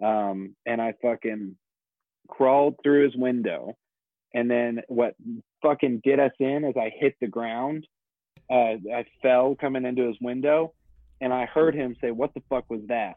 Um, 0.03 0.57
and 0.67 0.81
I 0.81 0.95
fucking 1.03 1.57
crawled 2.29 2.77
through 2.83 3.05
his 3.05 3.17
window, 3.17 3.77
and 4.35 4.51
then 4.51 4.81
what 4.89 5.15
fucking 5.63 6.01
did 6.03 6.19
us 6.19 6.33
in 6.41 6.65
is 6.65 6.75
I 6.77 6.91
hit 6.99 7.15
the 7.21 7.29
ground. 7.29 7.87
Uh, 8.51 8.77
I 8.93 9.05
fell 9.23 9.55
coming 9.55 9.85
into 9.85 10.07
his 10.07 10.17
window, 10.21 10.75
and 11.21 11.33
I 11.33 11.47
heard 11.47 11.75
him 11.75 11.97
say, 12.01 12.11
"What 12.11 12.35
the 12.35 12.43
fuck 12.49 12.69
was 12.69 12.81
that?" 12.89 13.17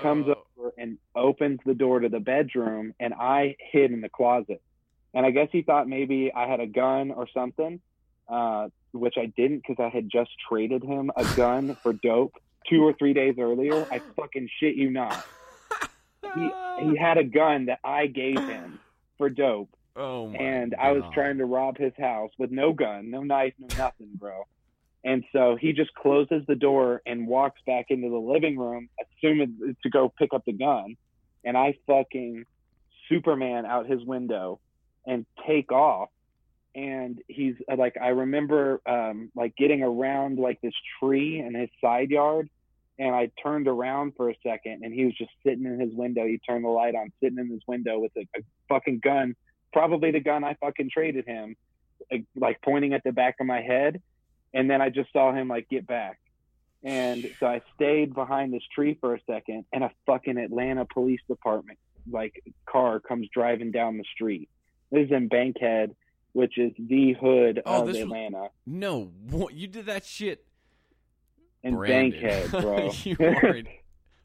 Comes 0.00 0.26
Oh, 0.28 0.42
over 0.58 0.72
and 0.78 0.96
opens 1.14 1.60
the 1.66 1.74
door 1.74 2.00
to 2.00 2.08
the 2.08 2.18
bedroom, 2.20 2.94
and 3.00 3.12
I 3.12 3.54
hid 3.70 3.92
in 3.92 4.00
the 4.00 4.08
closet 4.08 4.62
and 5.14 5.24
I 5.24 5.30
guess 5.30 5.48
he 5.52 5.62
thought 5.62 5.88
maybe 5.88 6.32
I 6.34 6.48
had 6.48 6.60
a 6.60 6.66
gun 6.66 7.12
or 7.12 7.28
something, 7.32 7.80
uh, 8.28 8.68
which 8.92 9.14
I 9.16 9.26
didn't 9.26 9.62
because 9.66 9.82
I 9.82 9.88
had 9.88 10.10
just 10.10 10.30
traded 10.48 10.82
him 10.82 11.10
a 11.16 11.24
gun 11.36 11.76
for 11.82 11.92
dope 11.92 12.34
two 12.68 12.82
or 12.82 12.92
three 12.94 13.14
days 13.14 13.36
earlier. 13.38 13.86
I 13.90 14.00
fucking 14.16 14.48
shit 14.60 14.74
you 14.74 14.90
not. 14.90 15.24
He 16.34 16.50
he 16.80 16.96
had 17.00 17.16
a 17.18 17.24
gun 17.24 17.66
that 17.66 17.78
I 17.84 18.06
gave 18.06 18.38
him 18.38 18.80
for 19.16 19.30
dope, 19.30 19.70
oh 19.96 20.32
and 20.32 20.74
I 20.74 20.92
was 20.92 21.04
trying 21.14 21.38
to 21.38 21.44
rob 21.44 21.78
his 21.78 21.92
house 21.98 22.32
with 22.38 22.50
no 22.50 22.72
gun, 22.72 23.10
no 23.10 23.22
knife, 23.22 23.54
no 23.58 23.68
nothing, 23.78 24.10
bro. 24.14 24.44
And 25.04 25.22
so 25.32 25.56
he 25.60 25.74
just 25.74 25.92
closes 25.94 26.46
the 26.48 26.54
door 26.54 27.02
and 27.04 27.26
walks 27.26 27.60
back 27.66 27.86
into 27.90 28.08
the 28.08 28.16
living 28.16 28.58
room, 28.58 28.88
assuming 29.02 29.76
to 29.82 29.90
go 29.90 30.12
pick 30.18 30.32
up 30.32 30.46
the 30.46 30.52
gun. 30.52 30.96
And 31.44 31.58
I 31.58 31.76
fucking 31.86 32.46
Superman 33.10 33.66
out 33.66 33.86
his 33.86 34.02
window 34.02 34.60
and 35.06 35.26
take 35.46 35.72
off. 35.72 36.08
And 36.74 37.20
he's 37.28 37.54
uh, 37.70 37.76
like, 37.76 37.96
I 38.00 38.08
remember 38.08 38.80
um, 38.86 39.30
like 39.34 39.54
getting 39.56 39.82
around 39.82 40.38
like 40.38 40.60
this 40.60 40.74
tree 40.98 41.38
in 41.38 41.54
his 41.54 41.68
side 41.80 42.10
yard. 42.10 42.48
And 42.98 43.14
I 43.14 43.30
turned 43.42 43.66
around 43.66 44.12
for 44.16 44.30
a 44.30 44.34
second 44.44 44.84
and 44.84 44.92
he 44.94 45.04
was 45.04 45.14
just 45.14 45.30
sitting 45.44 45.64
in 45.64 45.80
his 45.80 45.92
window. 45.92 46.26
He 46.26 46.38
turned 46.38 46.64
the 46.64 46.68
light 46.68 46.94
on, 46.94 47.12
sitting 47.20 47.38
in 47.38 47.48
his 47.48 47.62
window 47.66 47.98
with 47.98 48.12
a, 48.16 48.20
a 48.36 48.42
fucking 48.68 49.00
gun, 49.02 49.34
probably 49.72 50.12
the 50.12 50.20
gun 50.20 50.44
I 50.44 50.54
fucking 50.60 50.90
traded 50.92 51.26
him, 51.26 51.56
like, 52.10 52.24
like 52.36 52.62
pointing 52.62 52.94
at 52.94 53.02
the 53.04 53.12
back 53.12 53.36
of 53.40 53.46
my 53.46 53.62
head. 53.62 54.00
And 54.52 54.70
then 54.70 54.80
I 54.80 54.90
just 54.90 55.12
saw 55.12 55.32
him 55.32 55.48
like 55.48 55.68
get 55.68 55.86
back. 55.86 56.18
And 56.84 57.28
so 57.40 57.46
I 57.46 57.62
stayed 57.74 58.14
behind 58.14 58.52
this 58.52 58.62
tree 58.72 58.96
for 59.00 59.14
a 59.14 59.20
second 59.28 59.64
and 59.72 59.82
a 59.82 59.90
fucking 60.06 60.38
Atlanta 60.38 60.84
police 60.84 61.20
department 61.28 61.78
like 62.10 62.42
car 62.68 63.00
comes 63.00 63.28
driving 63.32 63.70
down 63.70 63.96
the 63.96 64.04
street. 64.14 64.48
This 64.90 65.06
is 65.06 65.12
in 65.12 65.28
Bankhead 65.28 65.94
which 66.32 66.58
is 66.58 66.72
the 66.80 67.12
hood 67.12 67.62
Oh, 67.64 67.82
of 67.82 67.86
this 67.86 67.94
was- 67.94 68.02
Atlanta. 68.02 68.48
No, 68.66 69.12
what, 69.30 69.54
you 69.54 69.68
did 69.68 69.86
that 69.86 70.04
shit, 70.04 70.44
in 71.62 71.76
Brandon. 71.76 72.10
Bankhead, 72.20 72.50
bro. 72.60 72.90
you 73.04 73.16
are, 73.20 73.62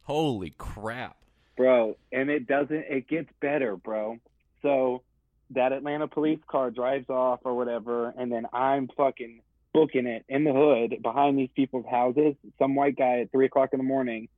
holy 0.02 0.50
crap! 0.58 1.18
bro, 1.56 1.96
and 2.12 2.30
it 2.32 2.48
doesn't. 2.48 2.86
It 2.90 3.08
gets 3.08 3.30
better, 3.42 3.76
bro. 3.78 4.18
So 4.64 5.04
that 5.52 5.72
Atlanta 5.72 6.08
police 6.08 6.40
car 6.48 6.72
drives 6.72 7.10
off 7.12 7.42
or 7.44 7.54
whatever, 7.56 8.12
and 8.18 8.32
then 8.32 8.48
I'm 8.54 8.88
fucking 8.98 9.42
booking 9.74 10.08
it 10.08 10.26
in 10.28 10.44
the 10.46 10.52
hood 10.54 11.04
behind 11.04 11.38
these 11.38 11.50
people's 11.56 11.86
houses. 11.86 12.34
Some 12.58 12.74
white 12.76 12.96
guy 12.98 13.20
at 13.20 13.32
three 13.32 13.46
o'clock 13.46 13.70
in 13.74 13.78
the 13.78 13.84
morning, 13.84 14.30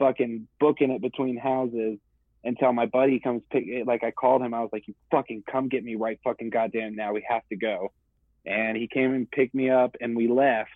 fucking 0.00 0.48
booking 0.58 0.90
it 0.90 1.00
between 1.00 1.36
houses 1.36 1.98
until 2.44 2.72
my 2.72 2.86
buddy 2.86 3.20
comes 3.20 3.42
pick. 3.50 3.64
Like 3.86 4.04
I 4.04 4.10
called 4.10 4.42
him, 4.42 4.54
I 4.54 4.60
was 4.60 4.70
like, 4.72 4.86
"You 4.86 4.94
fucking 5.10 5.44
come 5.50 5.68
get 5.68 5.84
me 5.84 5.94
right 5.94 6.18
fucking 6.24 6.50
goddamn 6.50 6.96
now. 6.96 7.12
We 7.12 7.24
have 7.28 7.46
to 7.48 7.56
go." 7.56 7.92
And 8.46 8.76
he 8.76 8.88
came 8.88 9.12
and 9.14 9.30
picked 9.30 9.54
me 9.54 9.70
up, 9.70 9.96
and 10.00 10.16
we 10.16 10.28
left. 10.28 10.70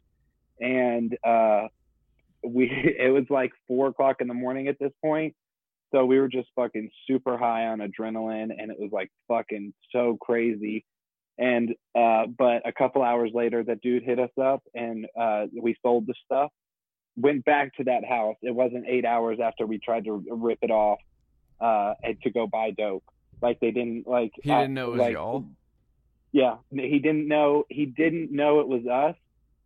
And 0.61 1.17
uh, 1.25 1.69
we 2.45 2.71
it 2.99 3.12
was 3.12 3.25
like 3.31 3.53
four 3.67 3.89
o'clock 3.89 4.17
in 4.21 4.29
the 4.29 4.35
morning 4.35 4.69
at 4.69 4.79
this 4.79 4.93
point. 5.03 5.35
So 5.93 6.05
we 6.05 6.19
were 6.19 6.29
just 6.29 6.49
fucking 6.57 6.91
super 7.07 7.39
high 7.39 7.67
on 7.67 7.79
adrenaline 7.79 8.51
and 8.59 8.71
it 8.71 8.79
was 8.79 8.91
like 8.93 9.11
fucking 9.29 9.73
so 9.93 10.19
crazy. 10.21 10.85
And 11.39 11.71
uh 11.95 12.27
but 12.37 12.67
a 12.67 12.73
couple 12.77 13.03
hours 13.03 13.31
later 13.33 13.62
that 13.65 13.81
dude 13.81 14.03
hit 14.03 14.19
us 14.19 14.31
up 14.41 14.62
and 14.75 15.07
uh 15.19 15.47
we 15.61 15.77
sold 15.83 16.07
the 16.07 16.15
stuff. 16.25 16.51
Went 17.17 17.45
back 17.45 17.77
to 17.77 17.85
that 17.85 18.05
house. 18.05 18.37
It 18.43 18.53
wasn't 18.53 18.87
eight 18.89 19.05
hours 19.05 19.39
after 19.43 19.67
we 19.67 19.79
tried 19.79 20.05
to 20.07 20.25
rip 20.31 20.59
it 20.62 20.71
off 20.73 20.99
uh 21.61 21.95
and 22.03 22.21
to 22.23 22.31
go 22.31 22.47
buy 22.47 22.71
dope. 22.71 23.05
Like 23.43 23.61
they 23.61 23.71
didn't 23.71 24.07
like 24.07 24.33
He 24.43 24.51
uh, 24.51 24.61
didn't 24.63 24.75
know 24.75 24.89
it 24.89 24.93
was 24.93 25.01
like, 25.01 25.13
y'all. 25.15 25.45
yeah, 26.33 26.57
he 26.71 26.99
didn't 26.99 27.29
know 27.29 27.65
he 27.69 27.87
didn't 27.87 28.33
know 28.33 28.61
it 28.61 28.69
was 28.69 28.87
us, 28.87 29.17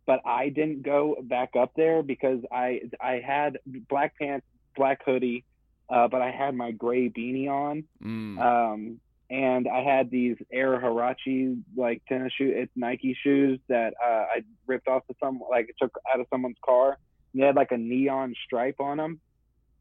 but 0.05 0.21
I 0.25 0.49
didn't 0.49 0.83
go 0.83 1.15
back 1.21 1.55
up 1.57 1.71
there 1.75 2.03
because 2.03 2.39
I 2.51 2.81
I 3.01 3.21
had 3.25 3.59
black 3.89 4.17
pants, 4.19 4.45
black 4.75 5.01
hoodie, 5.05 5.45
uh, 5.89 6.07
but 6.07 6.21
I 6.21 6.31
had 6.31 6.55
my 6.55 6.71
gray 6.71 7.09
beanie 7.09 7.49
on, 7.49 7.83
Mm. 8.03 8.39
um, 8.39 8.99
and 9.31 9.67
I 9.67 9.81
had 9.83 10.09
these 10.09 10.37
Air 10.51 10.79
Huarache 10.79 11.61
like 11.77 12.01
tennis 12.07 12.33
shoe, 12.33 12.51
it's 12.55 12.71
Nike 12.75 13.15
shoes 13.23 13.59
that 13.67 13.93
uh, 14.03 14.25
I 14.35 14.41
ripped 14.67 14.87
off 14.87 15.03
of 15.09 15.15
some 15.23 15.39
like 15.49 15.69
took 15.81 15.95
out 16.13 16.19
of 16.19 16.25
someone's 16.31 16.57
car. 16.65 16.97
And 17.33 17.41
they 17.43 17.45
had 17.45 17.55
like 17.55 17.71
a 17.71 17.77
neon 17.77 18.33
stripe 18.43 18.79
on 18.79 18.97
them. 18.97 19.19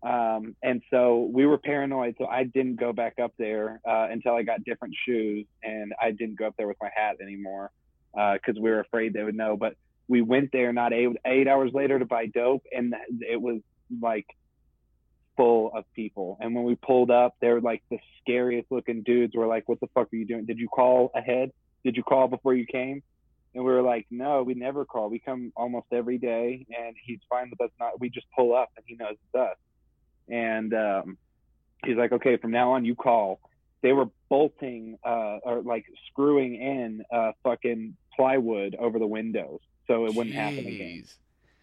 Um, 0.02 0.54
and 0.62 0.80
so 0.90 1.28
we 1.32 1.44
were 1.46 1.58
paranoid, 1.58 2.14
so 2.18 2.26
I 2.26 2.44
didn't 2.44 2.76
go 2.76 2.92
back 2.92 3.18
up 3.18 3.32
there 3.38 3.80
uh, 3.88 4.06
until 4.10 4.34
I 4.34 4.42
got 4.42 4.62
different 4.64 4.94
shoes, 5.04 5.46
and 5.62 5.92
I 6.00 6.12
didn't 6.12 6.38
go 6.38 6.46
up 6.46 6.54
there 6.56 6.68
with 6.68 6.76
my 6.80 6.90
hat 6.94 7.16
anymore 7.20 7.72
because 8.14 8.60
we 8.60 8.70
were 8.70 8.80
afraid 8.80 9.12
they 9.12 9.24
would 9.24 9.34
know. 9.36 9.56
But 9.56 9.74
we 10.08 10.22
went 10.22 10.50
there 10.52 10.72
not 10.72 10.92
eight 10.92 11.10
eight 11.26 11.48
hours 11.48 11.72
later 11.74 11.98
to 11.98 12.04
buy 12.04 12.26
dope, 12.26 12.62
and 12.72 12.94
it 13.20 13.40
was 13.40 13.60
like 14.00 14.26
full 15.36 15.70
of 15.74 15.84
people. 15.94 16.38
And 16.40 16.54
when 16.54 16.64
we 16.64 16.74
pulled 16.76 17.10
up, 17.10 17.36
they 17.40 17.48
were 17.48 17.60
like 17.60 17.82
the 17.90 17.98
scariest 18.20 18.70
looking 18.70 19.02
dudes. 19.02 19.34
Were 19.34 19.46
like, 19.46 19.68
"What 19.68 19.80
the 19.80 19.88
fuck 19.88 20.12
are 20.12 20.16
you 20.16 20.26
doing? 20.26 20.46
Did 20.46 20.58
you 20.58 20.68
call 20.68 21.10
ahead? 21.14 21.50
Did 21.84 21.96
you 21.96 22.02
call 22.02 22.28
before 22.28 22.54
you 22.54 22.66
came?" 22.66 23.02
And 23.54 23.64
we 23.64 23.72
were 23.72 23.82
like, 23.82 24.06
"No, 24.10 24.42
we 24.42 24.54
never 24.54 24.84
call. 24.84 25.10
We 25.10 25.18
come 25.18 25.52
almost 25.56 25.86
every 25.92 26.18
day, 26.18 26.66
and 26.76 26.94
he's 27.04 27.20
fine 27.28 27.50
with 27.50 27.60
us. 27.60 27.70
Not 27.80 28.00
we 28.00 28.08
just 28.10 28.26
pull 28.36 28.54
up, 28.54 28.70
and 28.76 28.84
he 28.86 28.96
knows 28.96 29.12
it's 29.12 29.34
us." 29.34 29.56
And 30.30 30.74
um, 30.74 31.18
he's 31.84 31.96
like, 31.96 32.12
"Okay, 32.12 32.36
from 32.36 32.50
now 32.50 32.72
on, 32.72 32.84
you 32.84 32.94
call." 32.94 33.40
They 33.80 33.92
were 33.92 34.06
bolting 34.28 34.98
uh, 35.04 35.38
or 35.44 35.62
like 35.62 35.84
screwing 36.10 36.56
in 36.56 37.04
uh, 37.12 37.32
fucking 37.44 37.96
plywood 38.16 38.74
over 38.74 38.98
the 38.98 39.06
windows 39.06 39.60
so 39.86 40.06
it 40.06 40.14
wouldn't 40.14 40.34
happen 40.34 40.66
again 40.66 41.04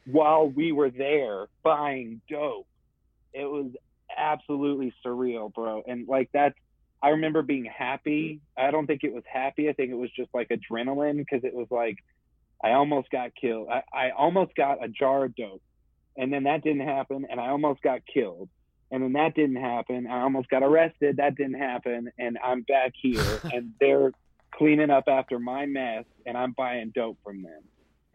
while 0.05 0.47
we 0.47 0.71
were 0.71 0.89
there 0.89 1.47
buying 1.63 2.21
dope. 2.29 2.67
It 3.33 3.45
was 3.45 3.71
absolutely 4.15 4.93
surreal, 5.05 5.53
bro. 5.53 5.83
And 5.85 6.07
like 6.07 6.29
that's, 6.31 6.55
I 7.01 7.09
remember 7.09 7.41
being 7.41 7.65
happy. 7.65 8.39
I 8.57 8.71
don't 8.71 8.87
think 8.87 9.03
it 9.03 9.13
was 9.13 9.23
happy. 9.31 9.67
I 9.69 9.73
think 9.73 9.91
it 9.91 9.95
was 9.95 10.09
just 10.11 10.29
like 10.33 10.49
adrenaline 10.49 11.17
because 11.17 11.43
it 11.43 11.53
was 11.53 11.67
like, 11.69 11.97
I 12.63 12.71
almost 12.71 13.09
got 13.09 13.31
killed. 13.39 13.67
I, 13.69 13.83
I 13.93 14.09
almost 14.11 14.55
got 14.55 14.83
a 14.83 14.87
jar 14.87 15.25
of 15.25 15.35
dope. 15.35 15.61
And 16.17 16.31
then 16.31 16.43
that 16.43 16.63
didn't 16.63 16.87
happen. 16.87 17.25
And 17.29 17.39
I 17.39 17.49
almost 17.49 17.81
got 17.81 18.01
killed. 18.11 18.49
And 18.91 19.03
then 19.03 19.13
that 19.13 19.35
didn't 19.35 19.57
happen. 19.57 20.07
I 20.07 20.21
almost 20.21 20.49
got 20.49 20.63
arrested. 20.63 21.17
That 21.17 21.35
didn't 21.35 21.59
happen. 21.59 22.11
And 22.17 22.37
I'm 22.43 22.61
back 22.61 22.93
here 22.95 23.39
and 23.43 23.73
they're 23.79 24.11
cleaning 24.51 24.89
up 24.89 25.05
after 25.07 25.39
my 25.39 25.65
mess 25.65 26.05
and 26.25 26.37
I'm 26.37 26.53
buying 26.53 26.91
dope 26.93 27.17
from 27.23 27.43
them. 27.43 27.63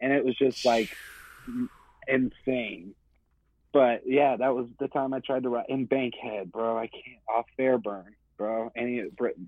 And 0.00 0.12
it 0.12 0.24
was 0.24 0.36
just 0.36 0.64
like, 0.64 0.96
insane. 2.08 2.94
But 3.72 4.02
yeah, 4.04 4.36
that 4.36 4.54
was 4.54 4.66
the 4.78 4.88
time 4.88 5.14
I 5.14 5.20
tried 5.20 5.44
to 5.44 5.48
write 5.48 5.68
in 5.68 5.86
Bankhead, 5.86 6.50
bro. 6.50 6.76
I 6.76 6.88
can't 6.88 7.20
off 7.28 7.46
Fairburn, 7.56 8.14
bro. 8.36 8.72
Any 8.76 9.04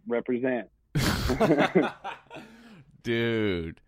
represent. 0.06 0.68
dude. 3.02 3.80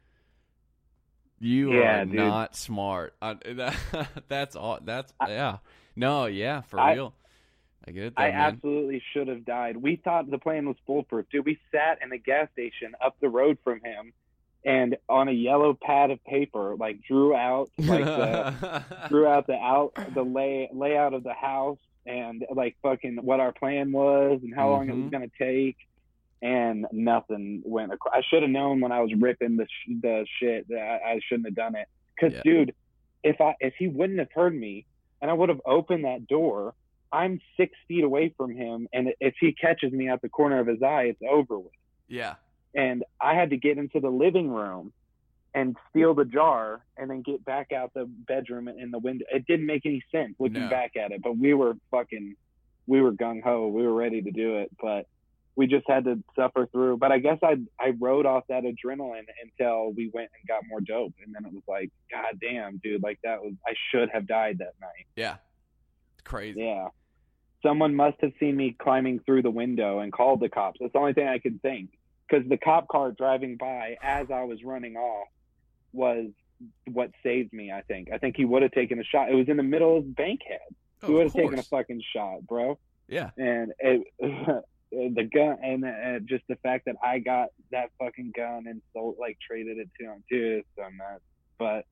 You 1.41 1.73
Yeah, 1.75 2.03
are 2.03 2.05
dude. 2.05 2.15
not 2.15 2.57
smart. 2.57 3.15
I, 3.21 3.35
that, 3.55 3.77
that's 4.29 4.57
all. 4.57 4.79
That's 4.83 5.13
yeah. 5.27 5.59
No, 5.97 6.27
yeah, 6.27 6.63
for 6.63 6.79
I- 6.81 6.95
real. 6.95 7.15
I 7.87 7.91
get 7.91 8.05
it, 8.05 8.15
though, 8.17 8.23
I 8.23 8.31
man. 8.31 8.41
absolutely 8.41 9.03
should 9.13 9.29
have 9.29 9.45
died. 9.45 9.77
We 9.77 9.97
thought 9.97 10.31
the 10.31 10.39
plan 10.39 10.67
was 10.67 10.77
foolproof, 10.87 11.27
dude. 11.31 11.45
We 11.45 11.59
sat 11.71 11.99
in 12.03 12.11
a 12.13 12.17
gas 12.19 12.49
station 12.55 12.95
up 13.05 13.15
the 13.21 13.29
road 13.29 13.59
from 13.63 13.81
him, 13.85 14.15
and 14.65 14.97
on 15.07 15.29
a 15.29 15.33
yellow 15.33 15.75
pad 15.75 16.11
of 16.11 16.25
paper, 16.25 16.77
like 16.79 17.03
drew 17.07 17.37
out 17.37 17.69
like 17.79 18.07
the 18.07 18.83
drew 19.11 19.27
out 19.27 19.47
the 19.47 19.57
out 19.57 19.93
the 20.15 20.23
lay 20.23 20.71
layout 20.73 21.13
of 21.13 21.25
the 21.25 21.35
house 21.35 21.77
and 22.07 22.47
like 22.55 22.75
fucking 22.83 23.19
what 23.21 23.41
our 23.41 23.53
plan 23.53 23.93
was 23.93 24.41
and 24.43 24.55
how 24.55 24.71
long 24.71 24.89
it 24.89 24.95
was 24.95 25.05
Mhm. 25.05 25.11
gonna 25.11 25.31
take, 25.39 25.77
and 26.45 26.87
nothing 26.93 27.63
went. 27.65 27.91
Ac- 27.93 27.99
I 28.13 28.21
should 28.29 28.43
have 28.43 28.51
known 28.51 28.81
when 28.81 28.93
I 28.93 29.01
was 29.01 29.11
ripping 29.19 29.57
the 29.57 29.65
sh- 29.67 29.93
the 30.01 30.27
shit 30.39 30.69
that 30.69 30.79
I, 30.79 31.13
I 31.15 31.21
shouldn't 31.27 31.47
have 31.49 31.57
done 31.57 31.75
it. 31.75 31.89
Cause 32.21 32.33
Yeah. 32.35 32.43
dude, 32.45 32.75
if 33.25 33.41
I 33.41 33.57
if 33.59 33.75
he 33.79 33.89
wouldn't 33.89 34.19
have 34.21 34.31
heard 34.33 34.55
me 34.55 34.85
and 35.21 35.31
I 35.31 35.35
would 35.35 35.49
have 35.49 35.63
opened 35.65 36.05
that 36.05 36.27
door, 36.29 36.75
I'm 37.11 37.41
six 37.57 37.73
feet 37.89 38.05
away 38.05 38.35
from 38.37 38.55
him, 38.55 38.89
and 38.93 39.15
if 39.21 39.35
he 39.41 39.53
catches 39.53 39.91
me 39.93 40.09
out 40.09 40.21
the 40.21 40.29
corner 40.29 40.59
of 40.61 40.67
his 40.67 40.83
eye, 40.83 41.05
it's 41.05 41.23
over 41.29 41.59
with 41.59 41.73
yeah. 42.09 42.35
and 42.75 43.03
I 43.21 43.35
had 43.35 43.51
to 43.51 43.57
get 43.57 43.79
into 43.79 43.99
the 44.01 44.11
living 44.11 44.51
room 44.51 44.93
and 45.55 45.77
steal 45.89 46.13
the 46.15 46.25
jar 46.27 46.85
and 46.99 47.09
then 47.09 47.23
get 47.23 47.43
back 47.45 47.73
out 47.73 47.95
the 47.95 48.05
bedroom 48.05 48.69
and 48.69 48.79
in 48.79 48.91
the 48.91 48.99
window. 48.99 49.25
It 49.33 49.47
didn't 49.47 49.67
make 49.67 49.87
any 49.87 50.03
sense 50.13 50.35
looking 50.39 50.65
No. 50.65 50.69
back 50.69 50.97
at 50.97 51.13
it, 51.13 51.23
but 51.23 51.39
we 51.39 51.55
were 51.55 51.75
fucking, 51.93 52.35
we 52.87 53.01
were 53.01 53.13
gung 53.13 53.41
ho. 53.43 53.69
We 53.69 53.85
were 53.87 53.95
ready 53.95 54.21
to 54.21 54.31
do 54.33 54.57
it, 54.59 54.71
but 54.83 55.07
we 55.57 55.67
just 55.67 55.85
had 55.89 56.05
to 56.05 56.23
suffer 56.37 56.67
through. 56.73 56.97
But 56.97 57.13
I 57.13 57.19
guess 57.19 57.39
I 57.43 57.57
I 57.81 57.95
rode 58.01 58.27
off 58.27 58.45
that 58.49 58.65
adrenaline 58.65 59.27
until 59.43 59.93
we 59.93 60.11
went 60.13 60.31
and 60.39 60.49
got 60.49 60.63
more 60.69 60.81
dope, 60.81 61.15
and 61.25 61.35
then 61.35 61.45
it 61.45 61.53
was 61.53 61.63
like, 61.69 61.91
God 62.11 62.39
damn, 62.41 62.79
dude, 62.79 63.03
like 63.03 63.19
that 63.25 63.43
was 63.43 63.55
I 63.67 63.75
should 63.91 64.11
have 64.11 64.27
died 64.27 64.59
that 64.59 64.75
night. 64.81 65.07
Yeah. 65.17 65.37
It's 66.15 66.23
crazy. 66.23 66.61
Yeah. 66.61 66.89
Someone 67.63 67.95
must 67.95 68.17
have 68.21 68.33
seen 68.39 68.57
me 68.57 68.77
climbing 68.79 69.21
through 69.21 69.43
the 69.43 69.51
window 69.51 70.01
and 70.01 70.13
called 70.13 70.41
the 70.41 70.49
cops. 70.49 70.79
That's 70.81 70.93
the 70.93 70.99
only 70.99 71.15
thing 71.15 71.29
I 71.29 71.39
could 71.39 71.63
think. 71.63 71.91
Because 72.29 72.47
the 72.49 72.57
cop 72.57 72.89
car 72.89 73.13
driving 73.13 73.57
by 73.57 73.97
as 74.03 74.31
I 74.31 74.45
was 74.45 74.63
running 74.65 74.97
off 74.97 75.29
was 75.93 76.31
what 76.91 77.11
saved 77.23 77.53
me, 77.53 77.71
I 77.71 77.83
think. 77.83 78.09
I 78.13 78.19
think 78.19 78.37
he 78.37 78.45
would 78.45 78.63
have 78.63 78.73
taken 78.73 78.99
a 78.99 79.05
shot. 79.05 79.31
It 79.31 79.35
was 79.35 79.49
in 79.49 79.57
the 79.57 79.63
middle 79.63 79.99
of 79.99 80.15
Bankhead. 80.15 80.59
Oh, 81.03 81.07
he 81.07 81.13
would 81.13 81.25
have 81.25 81.35
taken 81.35 81.59
a 81.59 81.63
fucking 81.63 82.03
shot, 82.15 82.47
bro. 82.47 82.79
Yeah. 83.09 83.31
And 83.37 83.73
it, 83.79 84.07
the 85.15 85.25
gun, 85.25 85.59
and 85.63 85.85
uh, 85.85 86.19
just 86.25 86.45
the 86.49 86.57
fact 86.57 86.87
that 86.87 86.97
I 87.03 87.19
got 87.19 87.49
that 87.71 87.91
fucking 87.99 88.33
gun 88.37 88.65
and 88.67 88.81
sold, 88.93 89.17
like, 89.19 89.39
traded 89.47 89.79
it 89.79 89.89
to 90.01 90.07
him, 90.07 90.25
too, 90.31 90.59
is 90.61 90.65
so 90.77 90.83
nuts. 90.83 91.23
But 91.59 91.85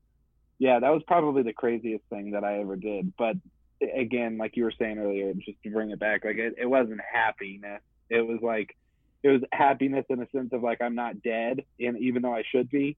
yeah, 0.58 0.78
that 0.78 0.90
was 0.90 1.02
probably 1.06 1.42
the 1.42 1.52
craziest 1.52 2.04
thing 2.08 2.32
that 2.32 2.44
I 2.44 2.60
ever 2.60 2.76
did. 2.76 3.12
But 3.16 3.36
again, 3.96 4.38
like 4.38 4.56
you 4.56 4.64
were 4.64 4.72
saying 4.78 4.98
earlier, 4.98 5.32
just 5.34 5.62
to 5.64 5.70
bring 5.70 5.90
it 5.90 5.98
back, 5.98 6.24
like 6.24 6.36
it, 6.36 6.54
it 6.58 6.66
wasn't 6.66 7.00
happiness. 7.00 7.80
It 8.08 8.20
was 8.20 8.38
like 8.42 8.76
it 9.22 9.28
was 9.28 9.40
happiness 9.52 10.04
in 10.08 10.20
a 10.20 10.28
sense 10.30 10.52
of 10.52 10.62
like 10.62 10.80
I'm 10.80 10.94
not 10.94 11.22
dead, 11.22 11.64
and 11.80 11.98
even 11.98 12.22
though 12.22 12.34
I 12.34 12.44
should 12.50 12.70
be. 12.70 12.96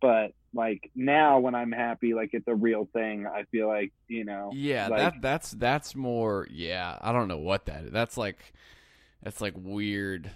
But 0.00 0.32
like 0.52 0.90
now, 0.94 1.38
when 1.40 1.54
I'm 1.54 1.72
happy, 1.72 2.14
like 2.14 2.30
it's 2.32 2.48
a 2.48 2.54
real 2.54 2.88
thing. 2.92 3.26
I 3.26 3.44
feel 3.50 3.68
like 3.68 3.92
you 4.08 4.24
know. 4.24 4.50
Yeah, 4.54 4.88
like- 4.88 4.98
that 4.98 5.14
that's 5.20 5.50
that's 5.50 5.94
more. 5.94 6.46
Yeah, 6.50 6.98
I 7.00 7.12
don't 7.12 7.28
know 7.28 7.38
what 7.38 7.66
that 7.66 7.84
is. 7.84 7.92
That's 7.92 8.16
like 8.16 8.54
that's 9.24 9.40
like 9.40 9.54
weird, 9.56 10.30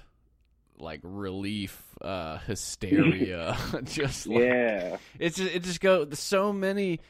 like 0.79 1.01
relief, 1.03 1.81
uh, 2.01 2.39
hysteria. 2.39 3.57
just 3.85 4.27
like, 4.27 4.39
Yeah, 4.41 4.97
it's 5.19 5.37
just 5.37 5.55
it 5.55 5.63
just 5.63 5.81
go 5.81 6.09
so 6.13 6.53
many. 6.53 7.01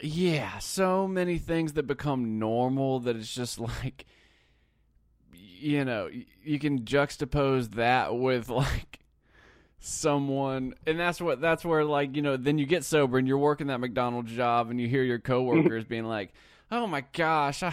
Yeah, 0.00 0.58
so 0.58 1.08
many 1.08 1.38
things 1.38 1.72
that 1.72 1.88
become 1.88 2.38
normal 2.38 3.00
that 3.00 3.16
it's 3.16 3.34
just 3.34 3.58
like, 3.58 4.06
you 5.32 5.84
know, 5.84 6.08
you 6.44 6.60
can 6.60 6.82
juxtapose 6.82 7.72
that 7.72 8.16
with 8.16 8.48
like 8.48 9.00
someone 9.80 10.74
and 10.88 10.98
that's 10.98 11.20
what 11.20 11.40
that's 11.40 11.64
where 11.64 11.84
like 11.84 12.16
you 12.16 12.20
know 12.20 12.36
then 12.36 12.58
you 12.58 12.66
get 12.66 12.84
sober 12.84 13.16
and 13.16 13.28
you're 13.28 13.38
working 13.38 13.68
that 13.68 13.78
McDonald's 13.78 14.32
job 14.32 14.70
and 14.70 14.80
you 14.80 14.88
hear 14.88 15.04
your 15.04 15.20
coworkers 15.20 15.84
being 15.84 16.04
like 16.04 16.32
oh 16.72 16.88
my 16.88 17.04
gosh 17.12 17.62
I 17.62 17.72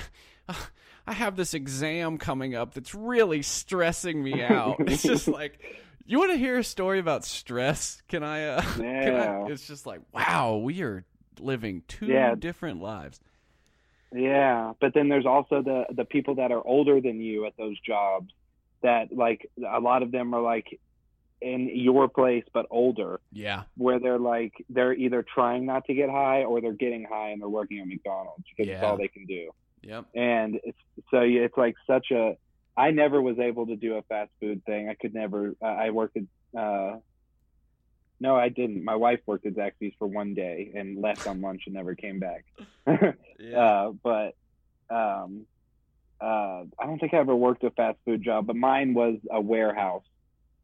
I 1.08 1.14
have 1.14 1.36
this 1.36 1.54
exam 1.54 2.18
coming 2.18 2.56
up 2.56 2.74
that's 2.74 2.96
really 2.96 3.42
stressing 3.42 4.24
me 4.24 4.42
out 4.44 4.78
it's 4.88 5.04
just 5.04 5.28
like 5.42 5.60
you 6.06 6.20
want 6.20 6.32
to 6.32 6.38
hear 6.38 6.58
a 6.58 6.64
story 6.64 7.00
about 7.00 7.24
stress 7.26 8.02
can 8.08 8.24
I 8.24 8.46
uh 8.46 8.62
Yeah. 8.80 9.04
can 9.04 9.16
I, 9.16 9.52
it's 9.52 9.68
just 9.68 9.86
like 9.86 10.02
wow 10.14 10.58
we 10.58 10.82
are 10.84 11.06
living 11.40 11.84
two 11.88 12.08
Yeah. 12.08 12.36
different 12.36 12.82
lives 12.82 13.20
Yeah, 14.14 14.74
but 14.80 14.94
then 14.94 15.10
there's 15.10 15.26
also 15.26 15.62
the 15.62 15.86
the 15.94 16.06
people 16.06 16.36
that 16.36 16.52
are 16.52 16.66
older 16.66 17.02
than 17.02 17.20
you 17.20 17.46
at 17.46 17.58
those 17.58 17.80
jobs 17.82 18.32
that 18.82 19.12
like 19.16 19.50
a 19.68 19.80
lot 19.80 20.04
of 20.04 20.12
them 20.12 20.34
are 20.34 20.42
like 20.42 20.80
in 21.42 21.70
your 21.74 22.08
place 22.08 22.46
but 22.54 22.66
older 22.72 23.20
yeah 23.34 23.64
where 23.76 24.00
they're 24.00 24.18
like 24.20 24.54
they're 24.70 24.94
either 24.94 25.22
trying 25.34 25.66
not 25.66 25.84
to 25.86 25.94
get 25.94 26.10
high 26.10 26.44
or 26.44 26.62
they're 26.62 26.72
getting 26.72 27.04
high 27.04 27.30
and 27.32 27.42
they're 27.42 27.50
working 27.50 27.80
at 27.80 27.88
McDonald's 27.88 28.46
because 28.56 28.72
it's 28.72 28.82
Yeah. 28.82 28.88
all 28.90 28.98
they 28.98 29.10
can 29.10 29.26
do. 29.26 29.50
Yep 29.86 30.06
And 30.14 30.60
it's 30.64 30.78
so 31.12 31.22
it's 31.22 31.58
like 31.58 31.76
such 31.88 32.12
a 32.12 32.38
I 32.78 32.92
never 32.92 33.22
was 33.22 33.40
able 33.40 33.68
to 33.68 33.78
do 33.78 33.96
a 33.96 34.02
fast 34.02 34.32
food 34.42 34.66
thing. 34.66 34.90
I 34.90 34.96
could 34.96 35.14
never 35.14 35.56
uh, 35.62 35.66
I 35.66 35.92
worked 35.92 36.18
at 36.18 36.60
uh 36.60 36.98
no, 38.20 38.36
I 38.36 38.50
didn't. 38.50 38.84
My 38.84 38.96
wife 38.96 39.20
worked 39.26 39.46
at 39.46 39.56
Zaxby's 39.56 39.94
for 40.00 40.08
one 40.08 40.34
day 40.34 40.72
and 40.74 41.02
left 41.02 41.28
on 41.28 41.42
lunch 41.42 41.64
and 41.66 41.76
never 41.76 41.96
came 41.96 42.20
back. 42.20 42.46
yeah 43.40 43.60
Uh, 43.60 43.92
but 43.92 44.36
um, 44.90 45.46
uh, 46.22 46.64
I 46.80 46.86
don't 46.86 47.00
think 47.00 47.14
I 47.14 47.18
ever 47.18 47.36
worked 47.36 47.64
a 47.64 47.72
fast 47.72 47.98
food 48.06 48.24
job, 48.24 48.48
but 48.48 48.56
mine 48.56 48.94
was 48.94 49.18
a 49.30 49.42
warehouse. 49.42 50.06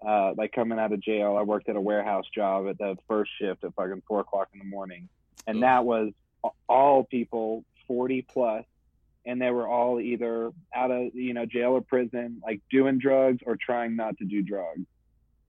Uh, 0.05 0.33
like 0.35 0.51
coming 0.51 0.79
out 0.79 0.91
of 0.91 0.99
jail, 1.01 1.37
I 1.37 1.43
worked 1.43 1.69
at 1.69 1.75
a 1.75 1.81
warehouse 1.81 2.25
job 2.33 2.67
at 2.67 2.77
the 2.77 2.97
first 3.07 3.31
shift 3.39 3.63
at 3.63 3.73
fucking 3.75 4.01
four 4.07 4.21
o'clock 4.21 4.47
in 4.53 4.59
the 4.59 4.65
morning, 4.65 5.09
and 5.45 5.61
that 5.61 5.85
was 5.85 6.11
all 6.67 7.03
people 7.03 7.63
forty 7.87 8.23
plus, 8.23 8.65
and 9.25 9.41
they 9.41 9.51
were 9.51 9.67
all 9.67 9.99
either 9.99 10.51
out 10.75 10.91
of 10.91 11.13
you 11.15 11.33
know 11.33 11.45
jail 11.45 11.71
or 11.71 11.81
prison, 11.81 12.41
like 12.43 12.61
doing 12.71 12.97
drugs 12.99 13.39
or 13.45 13.55
trying 13.55 13.95
not 13.95 14.17
to 14.17 14.25
do 14.25 14.41
drugs. 14.41 14.85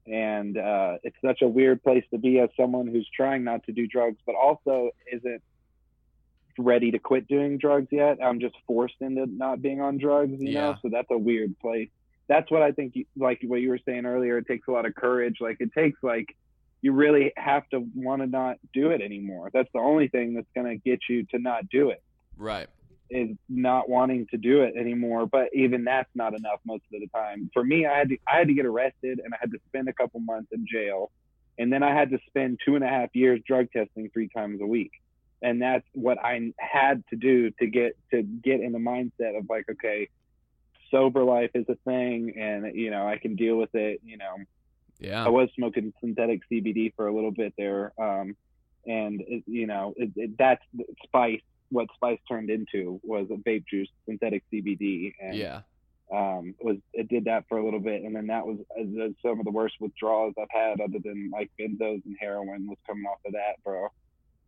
And 0.07 0.59
uh, 0.59 0.99
it's 1.05 1.17
such 1.25 1.43
a 1.43 1.49
weird 1.49 1.83
place 1.83 2.05
to 2.11 2.19
be 2.19 2.41
as 2.41 2.49
someone 2.57 2.89
who's 2.89 3.09
trying 3.15 3.45
not 3.45 3.65
to 3.67 3.73
do 3.73 3.87
drugs, 3.87 4.19
but 4.27 4.35
also 4.35 4.91
isn't 5.13 5.41
ready 6.59 6.91
to 6.91 6.99
quit 6.99 7.27
doing 7.29 7.57
drugs 7.57 7.89
yet. 7.91 8.19
I'm 8.23 8.41
just 8.41 8.55
forced 8.67 8.97
into 9.01 9.27
not 9.27 9.63
being 9.63 9.81
on 9.81 9.99
drugs, 9.99 10.41
you 10.41 10.55
know. 10.55 10.77
So 10.83 10.89
that's 10.91 11.09
a 11.11 11.17
weird 11.19 11.59
place. 11.61 11.89
That's 12.29 12.51
what 12.51 12.63
I 12.63 12.73
think. 12.73 12.97
you- 12.97 13.07
Like 13.17 13.41
what 13.45 13.61
you 13.61 13.71
were 13.71 13.79
saying 13.87 14.05
earlier, 14.07 14.39
it 14.39 14.47
takes 14.47 14.69
a 14.69 14.71
lot 14.73 14.87
of 14.87 14.95
courage. 14.95 15.37
Like 15.41 15.59
it 15.61 15.73
takes 15.73 16.03
like 16.03 16.37
you 16.83 16.93
really 16.93 17.33
have 17.37 17.69
to 17.71 17.87
want 17.95 18.23
to 18.23 18.27
not 18.27 18.57
do 18.75 18.91
it 18.91 19.01
anymore. 19.01 19.51
That's 19.53 19.71
the 19.73 19.79
only 19.79 20.09
thing 20.09 20.35
that's 20.35 20.51
gonna 20.55 20.77
get 20.77 21.01
you 21.09 21.25
to 21.27 21.39
not 21.39 21.69
do 21.69 21.91
it 21.91 22.03
right 22.37 22.69
is 23.11 23.37
not 23.49 23.89
wanting 23.89 24.27
to 24.31 24.37
do 24.37 24.63
it 24.63 24.75
anymore. 24.77 25.27
But 25.27 25.49
even 25.55 25.85
that's 25.85 26.11
not 26.15 26.35
enough 26.35 26.61
most 26.65 26.85
of 26.93 27.01
the 27.01 27.09
time. 27.09 27.51
For 27.53 27.65
me, 27.65 27.87
I 27.87 27.99
had 27.99 28.09
to 28.11 28.17
I 28.31 28.39
had 28.39 28.49
to 28.49 28.55
get 28.55 28.67
arrested 28.67 29.21
and 29.25 29.35
I 29.35 29.37
had 29.41 29.51
to 29.53 29.59
spend 29.69 29.89
a 29.89 29.93
couple 29.93 30.21
months 30.21 30.49
in 30.53 30.67
jail, 30.71 31.11
and 31.59 31.73
then 31.73 31.83
I 31.83 31.95
had 31.95 32.11
to 32.11 32.19
spend 32.27 32.61
two 32.65 32.75
and 32.75 32.85
a 32.85 32.89
half 32.89 33.11
years 33.15 33.41
drug 33.47 33.71
testing 33.73 34.11
three 34.11 34.29
times 34.29 34.61
a 34.61 34.67
week. 34.67 34.93
And 35.45 35.61
that's 35.61 35.85
what 35.93 36.19
I 36.25 36.53
had 36.59 37.03
to 37.11 37.17
do 37.17 37.51
to 37.59 37.67
get 37.67 37.97
to 38.13 38.23
get 38.23 38.61
in 38.61 38.73
the 38.73 38.79
mindset 38.79 39.37
of 39.37 39.47
like, 39.51 39.67
okay, 39.71 40.09
sober 40.93 41.25
life 41.25 41.51
is 41.55 41.65
a 41.69 41.75
thing, 41.85 42.35
and 42.39 42.77
you 42.77 42.91
know 42.93 43.09
I 43.09 43.19
can 43.19 43.35
deal 43.35 43.57
with 43.57 43.75
it. 43.75 44.01
You 44.05 44.19
know, 44.19 44.37
yeah 45.01 45.25
I 45.25 45.31
was 45.31 45.49
smoking 45.57 45.93
synthetic 46.01 46.43
CBD 46.49 46.95
for 46.95 47.09
a 47.09 47.15
little 47.15 47.33
bit 47.33 47.55
there, 47.59 47.93
um, 47.99 48.37
and 48.87 49.21
it, 49.27 49.43
you 49.47 49.67
know 49.67 49.95
it, 49.97 50.13
it, 50.15 50.39
that's 50.39 50.63
the 50.73 50.85
Spice. 51.03 51.41
What 51.73 51.89
Spice 51.97 52.21
turned 52.29 52.51
into 52.51 53.01
was 53.03 53.27
a 53.31 53.35
vape 53.35 53.67
juice, 53.67 53.89
synthetic 54.07 54.45
CBD, 54.53 55.15
and 55.21 55.35
yeah 55.37 55.63
um, 56.13 56.55
was 56.61 56.77
it 56.93 57.09
did 57.09 57.25
that 57.25 57.45
for 57.49 57.57
a 57.57 57.65
little 57.65 57.81
bit, 57.81 58.03
and 58.03 58.15
then 58.15 58.27
that 58.27 58.47
was 58.47 58.59
uh, 58.79 59.09
some 59.27 59.39
of 59.39 59.45
the 59.47 59.51
worst 59.51 59.77
withdrawals 59.81 60.35
I've 60.39 60.49
had, 60.51 60.81
other 60.81 60.99
than 61.03 61.31
like 61.33 61.51
benzos 61.59 62.05
and 62.05 62.17
heroin, 62.21 62.69
was 62.69 62.77
coming 62.87 63.05
off 63.07 63.19
of 63.25 63.33
that, 63.33 63.63
bro. 63.65 63.89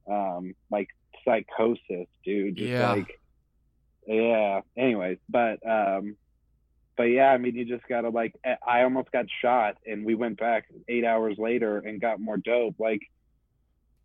Um, 0.07 0.55
like 0.71 0.89
psychosis, 1.25 2.07
dude. 2.23 2.57
Just 2.57 2.69
Yeah. 2.69 2.93
like, 2.93 3.19
yeah. 4.07 4.61
Anyways, 4.77 5.17
but 5.31 5.67
um, 5.67 6.17
but 6.99 7.05
yeah, 7.05 7.31
I 7.31 7.39
mean, 7.39 7.55
you 7.55 7.65
just 7.65 7.89
gotta 7.89 8.11
like. 8.11 8.35
I- 8.45 8.59
I 8.67 8.83
almost 8.83 9.11
got 9.11 9.25
shot, 9.41 9.79
and 9.87 10.05
we 10.05 10.15
went 10.15 10.39
back 10.39 10.67
eight 10.89 11.05
hours 11.07 11.39
later 11.39 11.79
and 11.79 11.99
got 11.99 12.21
more 12.21 12.37
dope. 12.37 12.79
Like 12.79 13.01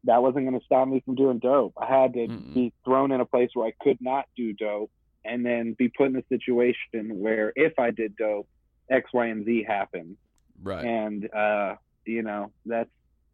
that 0.06 0.22
wasn't 0.22 0.46
gonna 0.46 0.62
stop 0.66 0.88
me 0.88 1.02
from 1.06 1.16
doing 1.16 1.40
dope. 1.40 1.74
I 1.80 1.86
had 1.86 2.14
to 2.14 2.28
Mm-mm. 2.28 2.54
be 2.54 2.74
thrown 2.86 3.12
in 3.12 3.22
a 3.22 3.26
place 3.26 3.50
where 3.54 3.68
I 3.68 3.74
could 3.82 3.98
not 4.02 4.26
do 4.36 4.54
dope 4.54 4.92
and 5.26 5.46
then 5.46 5.74
be 5.78 5.90
put 5.90 6.08
in 6.08 6.16
a 6.16 6.24
situation 6.30 7.20
where 7.20 7.52
if 7.56 7.78
I 7.78 7.92
did 7.92 8.16
dope, 8.16 8.48
X, 8.90 9.10
Y, 9.14 9.28
and 9.28 9.46
Z 9.46 9.66
happened. 9.68 10.18
right 10.62 10.86
And 10.86 11.34
uh, 11.34 11.76
you 12.06 12.24
know, 12.24 12.52
that's 12.66 12.90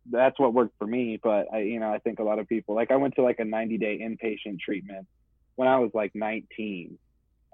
that's 0.09 0.39
what 0.39 0.53
worked 0.53 0.77
for 0.77 0.87
me. 0.87 1.19
But 1.21 1.47
I, 1.53 1.59
you 1.59 1.79
know, 1.79 1.91
I 1.91 1.99
think 1.99 2.19
a 2.19 2.23
lot 2.23 2.39
of 2.39 2.47
people 2.47 2.75
like 2.75 2.91
I 2.91 2.95
went 2.95 3.15
to 3.15 3.23
like 3.23 3.39
a 3.39 3.45
90 3.45 3.77
day 3.77 3.99
inpatient 3.99 4.59
treatment 4.59 5.07
when 5.55 5.67
I 5.67 5.79
was 5.79 5.91
like 5.93 6.11
19, 6.13 6.97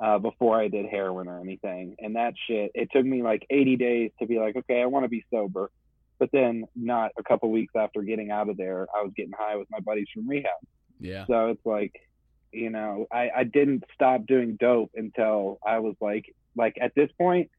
uh, 0.01 0.17
before 0.17 0.59
I 0.59 0.67
did 0.67 0.87
heroin 0.87 1.27
or 1.27 1.39
anything. 1.39 1.95
And 1.99 2.15
that 2.15 2.33
shit, 2.47 2.71
it 2.73 2.89
took 2.91 3.05
me 3.05 3.21
like 3.21 3.45
80 3.49 3.75
days 3.77 4.11
to 4.19 4.25
be 4.25 4.39
like, 4.39 4.55
okay, 4.55 4.81
I 4.81 4.85
want 4.85 5.05
to 5.05 5.09
be 5.09 5.23
sober. 5.31 5.69
But 6.21 6.31
then, 6.31 6.65
not 6.75 7.13
a 7.17 7.23
couple 7.23 7.49
weeks 7.49 7.73
after 7.75 8.03
getting 8.03 8.29
out 8.29 8.47
of 8.47 8.55
there, 8.55 8.85
I 8.95 9.01
was 9.01 9.11
getting 9.17 9.33
high 9.35 9.55
with 9.55 9.67
my 9.71 9.79
buddies 9.79 10.05
from 10.13 10.29
rehab. 10.29 10.51
yeah 10.99 11.25
So 11.25 11.47
it's 11.47 11.65
like, 11.65 11.95
you 12.51 12.69
know, 12.69 13.07
I, 13.11 13.31
I 13.37 13.43
didn't 13.43 13.85
stop 13.95 14.27
doing 14.27 14.55
dope 14.55 14.91
until 14.93 15.57
I 15.65 15.79
was 15.79 15.95
like, 15.99 16.35
like 16.55 16.77
at 16.79 16.93
this 16.93 17.09
point, 17.17 17.49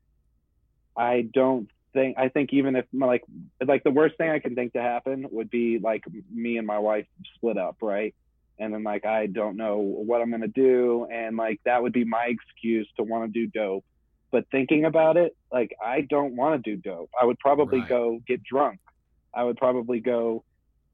I 0.96 1.22
don't 1.34 1.68
think, 1.92 2.18
I 2.18 2.28
think 2.28 2.52
even 2.52 2.76
if 2.76 2.84
my, 2.92 3.06
like, 3.06 3.24
like 3.66 3.82
the 3.82 3.90
worst 3.90 4.16
thing 4.16 4.30
I 4.30 4.38
can 4.38 4.54
think 4.54 4.74
to 4.74 4.80
happen 4.80 5.26
would 5.32 5.50
be 5.50 5.80
like 5.82 6.04
me 6.32 6.56
and 6.56 6.64
my 6.64 6.78
wife 6.78 7.06
split 7.34 7.58
up, 7.58 7.78
right? 7.82 8.14
And 8.60 8.72
then 8.72 8.84
like, 8.84 9.04
I 9.04 9.26
don't 9.26 9.56
know 9.56 9.78
what 9.78 10.20
I'm 10.20 10.30
going 10.30 10.42
to 10.42 10.46
do. 10.46 11.08
And 11.12 11.36
like, 11.36 11.58
that 11.64 11.82
would 11.82 11.92
be 11.92 12.04
my 12.04 12.26
excuse 12.26 12.88
to 12.96 13.02
want 13.02 13.24
to 13.24 13.40
do 13.40 13.48
dope. 13.48 13.84
But 14.32 14.46
thinking 14.50 14.86
about 14.86 15.16
it, 15.18 15.36
like, 15.52 15.70
I 15.84 16.00
don't 16.00 16.34
want 16.34 16.64
to 16.64 16.70
do 16.74 16.80
dope. 16.80 17.10
I 17.20 17.24
would 17.26 17.38
probably 17.38 17.80
Right. 17.80 17.88
go 17.88 18.20
get 18.26 18.42
drunk. 18.42 18.80
I 19.34 19.44
would 19.44 19.58
probably 19.58 20.00
go 20.00 20.42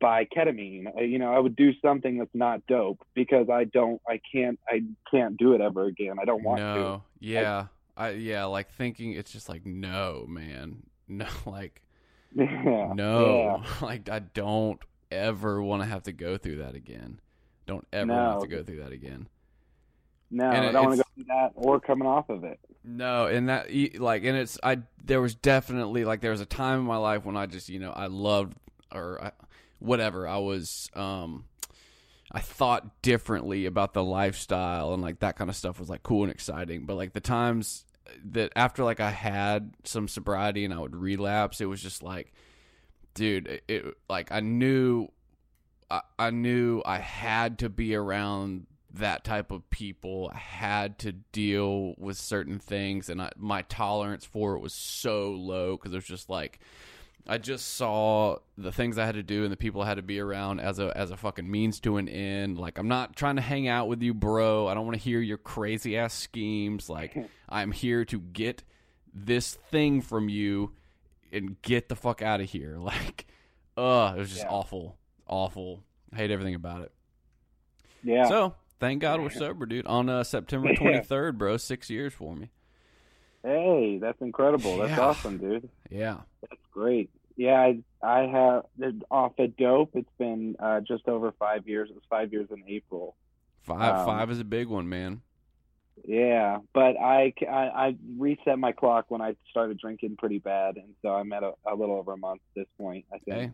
buy 0.01 0.27
ketamine. 0.27 0.87
Uh, 0.97 1.01
You 1.03 1.19
know, 1.19 1.33
I 1.33 1.39
would 1.39 1.57
do 1.57 1.73
something 1.81 2.19
that's 2.19 2.35
not 2.35 2.67
dope 2.67 3.01
because 3.15 3.49
I 3.49 3.65
don't, 3.65 4.01
I 4.09 4.21
can't, 4.33 4.59
I 4.69 4.83
can't 5.11 5.37
do 5.37 5.55
it 5.55 5.61
ever 5.61 5.85
again. 5.87 6.17
I 6.21 6.25
don't 6.25 6.43
want 6.43 6.59
to. 6.59 6.65
no 6.81 7.03
yeah 7.21 7.67
I 7.97 8.11
yeah 8.11 8.45
like 8.45 8.71
thinking 8.71 9.13
it's 9.13 9.33
just 9.33 9.49
like 9.49 9.65
no 9.67 10.25
man 10.29 10.85
no 11.09 11.27
like. 11.47 11.81
Yeah. 12.35 12.93
no 12.95 13.63
like 13.83 14.09
I 14.09 14.19
don't 14.19 14.81
ever 15.11 15.63
want 15.63 15.83
to 15.83 15.89
have 15.89 16.03
to 16.05 16.13
go 16.13 16.37
through 16.37 16.57
that 16.59 16.75
again 16.75 17.21
don't 17.67 17.87
ever 17.93 18.13
want 18.13 18.25
to 18.27 18.31
have 18.33 18.41
to 18.43 18.49
go 18.49 18.63
through 18.63 18.83
that 18.83 18.93
again 18.93 19.27
No, 20.31 20.51
And 20.51 20.65
I 20.67 20.73
don't 20.73 20.85
want 20.85 20.99
to 20.99 21.05
go 21.05 21.09
through 21.15 21.25
that 21.29 21.53
or 21.55 21.81
coming 21.81 22.07
off 22.07 22.29
of 22.29 22.45
it. 22.45 22.61
No, 22.85 23.27
and 23.27 23.49
that 23.49 23.69
like, 23.99 24.25
and 24.25 24.37
it's 24.37 24.59
I. 24.63 24.79
There 25.05 25.21
was 25.21 25.35
definitely 25.35 26.05
like 26.05 26.21
there 26.21 26.31
was 26.31 26.41
a 26.41 26.47
time 26.47 26.81
in 26.81 26.85
my 26.87 26.97
life 26.97 27.25
when 27.25 27.37
I 27.37 27.47
just 27.47 27.69
you 27.69 27.79
know 27.79 27.91
I 27.91 28.07
loved 28.07 28.57
or 28.93 29.23
I, 29.23 29.33
whatever 29.79 30.27
I 30.27 30.39
was. 30.39 30.91
um 30.95 31.45
I 32.31 32.41
thought 32.41 33.01
differently 33.01 33.65
about 33.65 33.95
the 33.95 34.05
lifestyle 34.05 34.93
and 34.93 35.03
like 35.03 35.21
that 35.21 35.37
kind 35.37 35.49
of 35.49 35.57
stuff 35.57 35.81
was 35.81 35.89
like 35.89 36.03
cool 36.03 36.25
and 36.25 36.33
exciting. 36.33 36.85
But 36.85 36.97
like 36.97 37.15
the 37.15 37.21
times 37.21 37.87
that 38.33 38.53
after 38.55 38.85
like 38.85 39.01
I 39.01 39.11
had 39.11 39.75
some 39.85 40.09
sobriety 40.09 40.65
and 40.65 40.75
I 40.75 40.79
would 40.79 40.95
relapse, 40.95 41.61
it 41.61 41.67
was 41.67 41.83
just 41.83 42.03
like, 42.03 42.33
dude, 43.15 43.47
it, 43.47 43.65
it 43.67 43.95
like 44.11 44.31
I 44.31 44.41
knew, 44.41 45.09
I, 45.91 46.03
I 46.19 46.31
knew 46.31 46.83
I 46.85 46.99
had 46.99 47.61
to 47.61 47.71
be 47.71 47.95
around 47.95 48.67
that 48.95 49.25
type 49.25 49.51
of 49.51 49.69
people. 49.71 50.31
Had 50.31 50.99
to 51.01 51.13
deal 51.13 51.95
with 51.99 52.17
certain 52.17 52.59
things, 52.59 53.09
and 53.09 53.21
I, 53.23 53.31
my 53.37 53.63
tolerance 53.63 54.25
for 54.25 54.55
it 54.55 54.61
was 54.61 54.73
so 54.75 55.31
low 55.31 55.77
because 55.77 55.93
it 55.93 55.97
was 55.97 56.05
just 56.05 56.29
like 56.31 56.59
I 57.27 57.37
just 57.37 57.75
saw 57.75 58.39
the 58.57 58.73
things 58.73 58.97
I 58.97 59.05
had 59.05 59.17
to 59.17 59.23
do 59.23 59.43
and 59.43 59.53
the 59.53 59.57
people 59.59 59.83
I 59.83 59.87
had 59.87 59.97
to 59.99 60.03
be 60.03 60.19
around 60.19 60.61
as 60.61 60.79
a 60.79 60.97
as 60.97 61.11
a 61.11 61.17
fucking 61.17 61.51
means 61.51 61.81
to 61.81 61.99
an 61.99 62.09
end. 62.09 62.57
Like 62.59 62.79
I'm 62.79 62.89
not 62.89 63.15
trying 63.17 63.37
to 63.37 63.43
hang 63.43 63.69
out 63.69 63.89
with 63.89 64.03
you, 64.03 64.15
bro. 64.15 64.67
I 64.67 64.75
don't 64.75 64.87
want 64.87 64.97
to 64.97 65.03
hear 65.03 65.21
your 65.21 65.37
crazy 65.39 65.99
ass 65.99 66.15
schemes. 66.15 66.89
Like 66.89 67.15
I'm 67.49 67.73
here 67.73 68.05
to 68.07 68.19
get 68.19 68.63
this 69.13 69.55
thing 69.71 70.01
from 70.01 70.29
you 70.31 70.73
and 71.31 71.61
get 71.61 71.91
the 71.91 71.97
fuck 71.97 72.23
out 72.23 72.41
of 72.41 72.49
here. 72.49 72.79
Like, 72.83 73.27
uh, 73.77 74.15
it 74.17 74.21
was 74.21 74.31
just 74.31 74.43
Yeah. 74.45 74.49
awful, 74.51 74.97
awful. 75.27 75.83
I 76.13 76.17
hate 76.17 76.31
everything 76.31 76.55
about 76.55 76.83
it. 76.83 76.93
Yeah. 78.03 78.27
So 78.29 78.55
thank 78.81 79.03
God 79.03 79.21
we're 79.21 79.31
sober, 79.31 79.67
dude. 79.67 79.87
On 79.87 80.09
uh, 80.09 80.25
September 80.25 80.69
23rd, 80.75 81.37
bro, 81.39 81.57
six 81.57 81.89
years 81.91 82.13
for 82.15 82.35
me. 82.37 82.51
hey, 83.43 83.99
that's 84.01 84.21
incredible. 84.21 84.79
That's 84.79 84.91
Yeah. 84.91 85.01
awesome, 85.01 85.39
dude. 85.39 85.69
Yeah, 85.91 86.19
That's 86.43 86.61
great. 86.73 87.11
yeah, 87.37 87.55
I, 87.55 87.79
I 88.03 88.27
have 88.27 88.65
off 89.11 89.33
a 89.39 89.49
dope. 89.49 89.91
It's 89.95 90.11
been 90.19 90.57
uh, 90.59 90.81
just 90.81 91.09
over 91.09 91.33
five 91.39 91.67
years. 91.69 91.89
It 91.91 91.95
was 91.95 92.05
five 92.11 92.33
years 92.33 92.49
in 92.51 92.63
April. 92.69 93.17
Five 93.63 94.01
Um, 94.01 94.07
five 94.07 94.31
is 94.31 94.41
a 94.41 94.45
big 94.45 94.69
one, 94.69 94.89
man. 94.89 95.21
Yeah, 96.07 96.59
but 96.73 96.97
I, 96.97 97.33
I, 97.43 97.53
I 97.89 97.97
reset 98.17 98.59
my 98.59 98.71
clock 98.73 99.07
when 99.09 99.21
I 99.21 99.35
started 99.51 99.79
drinking 99.79 100.17
pretty 100.17 100.39
bad, 100.39 100.77
and 100.77 100.95
so 101.03 101.09
I'm 101.09 101.33
at 101.33 101.43
a, 101.43 101.53
a 101.67 101.75
little 101.75 101.97
over 101.97 102.13
a 102.13 102.17
month 102.17 102.41
at 102.57 102.61
this 102.61 102.69
point. 102.79 103.05
I 103.13 103.19
think. 103.19 103.37
Hey, 103.37 103.51